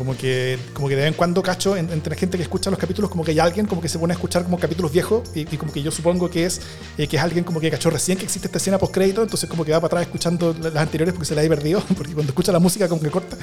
como 0.00 0.16
que 0.16 0.58
como 0.72 0.88
que 0.88 0.96
de 0.96 1.02
vez 1.02 1.08
en 1.08 1.14
cuando 1.14 1.42
cacho 1.42 1.76
entre 1.76 2.16
gente 2.16 2.38
que 2.38 2.42
escucha 2.42 2.70
los 2.70 2.78
capítulos 2.78 3.10
como 3.10 3.22
que 3.22 3.32
hay 3.32 3.38
alguien 3.38 3.66
como 3.66 3.82
que 3.82 3.88
se 3.90 3.98
pone 3.98 4.14
a 4.14 4.16
escuchar 4.16 4.44
como 4.44 4.58
capítulos 4.58 4.90
viejos 4.92 5.30
y, 5.34 5.44
como 5.58 5.70
que 5.70 5.82
yo 5.82 5.90
supongo 5.90 6.30
que 6.30 6.46
es 6.46 6.62
eh, 6.96 7.06
que 7.06 7.18
es 7.18 7.22
alguien 7.22 7.44
como 7.44 7.60
que 7.60 7.70
cachó 7.70 7.90
recién 7.90 8.16
que 8.16 8.24
existe 8.24 8.48
esta 8.48 8.56
escena 8.56 8.78
post 8.78 8.94
crédito 8.94 9.22
entonces 9.22 9.50
como 9.50 9.62
que 9.62 9.72
va 9.72 9.78
para 9.78 9.88
atrás 9.88 10.02
escuchando 10.04 10.56
las 10.58 10.74
anteriores 10.76 11.12
porque 11.12 11.26
se 11.26 11.34
la 11.34 11.42
ha 11.42 11.48
perdido 11.48 11.82
porque 11.98 12.14
cuando 12.14 12.30
escucha 12.30 12.50
la 12.50 12.60
música 12.60 12.88
como 12.88 13.02
que 13.02 13.10
corta. 13.10 13.36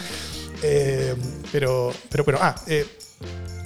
Eh, 0.64 1.14
pero 1.52 1.94
pero 2.10 2.26
pero 2.26 2.40
ah 2.42 2.56
eh, 2.66 2.88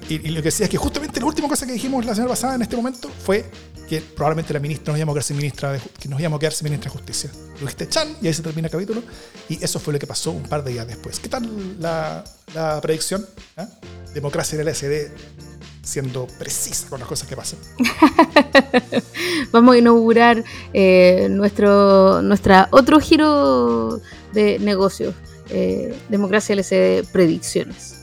y, 0.10 0.28
y, 0.28 0.32
lo 0.32 0.38
que 0.38 0.50
decía 0.50 0.66
es 0.66 0.70
que 0.70 0.78
justamente 0.78 1.20
la 1.20 1.26
última 1.26 1.48
cosa 1.48 1.66
que 1.66 1.74
dijimos 1.74 2.06
la 2.06 2.14
semana 2.14 2.30
pasada 2.30 2.56
en 2.56 2.62
este 2.62 2.76
momento 2.76 3.10
fue 3.10 3.46
que 3.92 4.00
probablemente 4.00 4.54
la 4.54 4.62
ministra 4.62 4.94
nos 4.94 5.00
íbamos 5.00 5.12
a 5.12 5.16
quedar 5.16 5.24
sin 5.24 5.36
ministra 5.36 5.72
de, 5.74 5.82
que 6.00 6.08
nos 6.08 6.18
íbamos 6.18 6.38
a 6.38 6.40
quedar 6.40 6.54
sin 6.54 6.64
ministra 6.64 6.90
de 6.90 6.98
justicia. 6.98 7.30
Lo 7.56 7.60
dijiste 7.60 7.90
Chan 7.90 8.16
y 8.22 8.28
ahí 8.28 8.34
se 8.34 8.42
termina 8.42 8.68
el 8.68 8.72
capítulo. 8.72 9.04
Y 9.50 9.62
eso 9.62 9.82
fue 9.82 9.92
lo 9.92 10.00
que 10.00 10.08
pasó 10.08 10.32
un 10.32 10.44
par 10.44 10.64
de 10.64 10.72
días 10.72 10.88
después. 10.88 11.20
¿Qué 11.20 11.28
tal 11.28 11.76
la, 11.78 12.24
la 12.56 12.80
predicción? 12.80 13.26
¿Ah? 13.58 13.68
Democracia 14.14 14.56
en 14.56 14.66
el 14.66 14.74
SD 14.74 15.12
siendo 15.84 16.26
precisa 16.40 16.88
con 16.88 17.00
las 17.00 17.10
cosas 17.10 17.28
que 17.28 17.36
pasan. 17.36 17.60
Vamos 19.52 19.76
a 19.76 19.78
inaugurar 19.78 20.42
eh, 20.74 21.28
nuestro 21.30 22.22
nuestra 22.22 22.70
otro 22.72 23.00
giro 23.02 24.00
de 24.32 24.58
negocios. 24.60 25.16
Eh, 25.50 25.94
Democracia 26.08 26.56
LCD 26.56 27.06
Predicciones. 27.12 28.01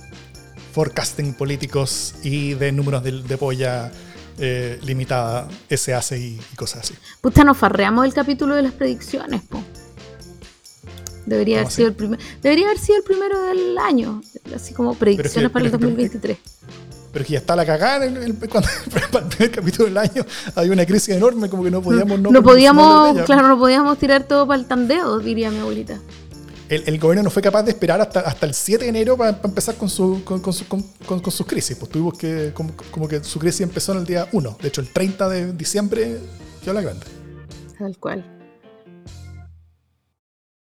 Forecasting 0.72 1.34
políticos 1.34 2.14
y 2.22 2.54
de 2.54 2.72
números 2.72 3.02
de, 3.02 3.22
de 3.22 3.38
polla 3.38 3.90
eh, 4.40 4.78
limitada 4.84 5.48
ese 5.68 5.94
hace 5.94 6.16
y, 6.16 6.40
cosas 6.54 6.84
así. 6.84 6.94
Puta, 7.20 7.42
nos 7.42 7.56
farreamos 7.56 8.04
el 8.04 8.14
capítulo 8.14 8.54
de 8.54 8.62
las 8.62 8.72
predicciones, 8.72 9.42
po. 9.42 9.60
Debería 11.26 11.58
haber, 11.58 11.72
sido 11.72 11.88
el 11.88 11.94
primer, 11.94 12.20
debería 12.40 12.66
haber 12.66 12.78
sido 12.78 12.98
el 12.98 13.04
primero 13.04 13.42
del 13.42 13.76
año, 13.76 14.22
así 14.54 14.72
como 14.72 14.94
predicciones 14.94 15.50
para 15.50 15.64
el 15.64 15.72
2023. 15.72 16.38
Pero 17.12 17.24
que 17.24 17.32
ya 17.32 17.38
está 17.38 17.56
la 17.56 17.66
cagada 17.66 18.06
en 18.06 18.16
el, 18.16 18.34
cuando, 18.48 18.68
para 19.10 19.24
el 19.24 19.28
primer 19.28 19.50
capítulo 19.50 19.88
del 19.88 19.98
año 19.98 20.24
hay 20.54 20.70
una 20.70 20.86
crisis 20.86 21.16
enorme, 21.16 21.50
como 21.50 21.64
que 21.64 21.72
no 21.72 21.82
podíamos... 21.82 22.20
No, 22.20 22.30
no 22.30 22.42
podíamos, 22.42 23.22
claro, 23.22 23.48
no 23.48 23.58
podíamos 23.58 23.98
tirar 23.98 24.22
todo 24.22 24.46
para 24.46 24.60
el 24.60 24.66
tandeo, 24.66 25.18
diría 25.18 25.50
mi 25.50 25.58
abuelita 25.58 26.00
el, 26.68 26.98
gobierno 26.98 27.24
no 27.24 27.30
fue 27.30 27.42
capaz 27.42 27.62
de 27.62 27.70
esperar 27.70 28.00
hasta, 28.00 28.20
hasta 28.20 28.46
el 28.46 28.54
7 28.54 28.84
de 28.84 28.90
enero 28.90 29.16
para, 29.16 29.38
empezar 29.42 29.74
con, 29.76 29.88
su, 29.88 30.22
con, 30.24 30.40
con, 30.40 30.52
con, 31.20 31.30
sus 31.30 31.46
crisis. 31.46 31.76
Pues 31.76 31.90
tuvimos 31.90 32.16
que, 32.18 32.52
como, 32.54 33.08
que 33.08 33.24
su 33.24 33.38
crisis 33.38 33.62
empezó 33.62 33.92
en 33.92 33.98
el 33.98 34.06
día 34.06 34.28
1. 34.32 34.58
De 34.60 34.68
hecho, 34.68 34.80
el 34.80 34.92
30 34.92 35.28
de 35.28 35.52
diciembre 35.52 36.18
quedó 36.62 36.74
la 36.74 36.82
grande. 36.82 37.06
Tal 37.78 37.96
cual. 37.98 38.37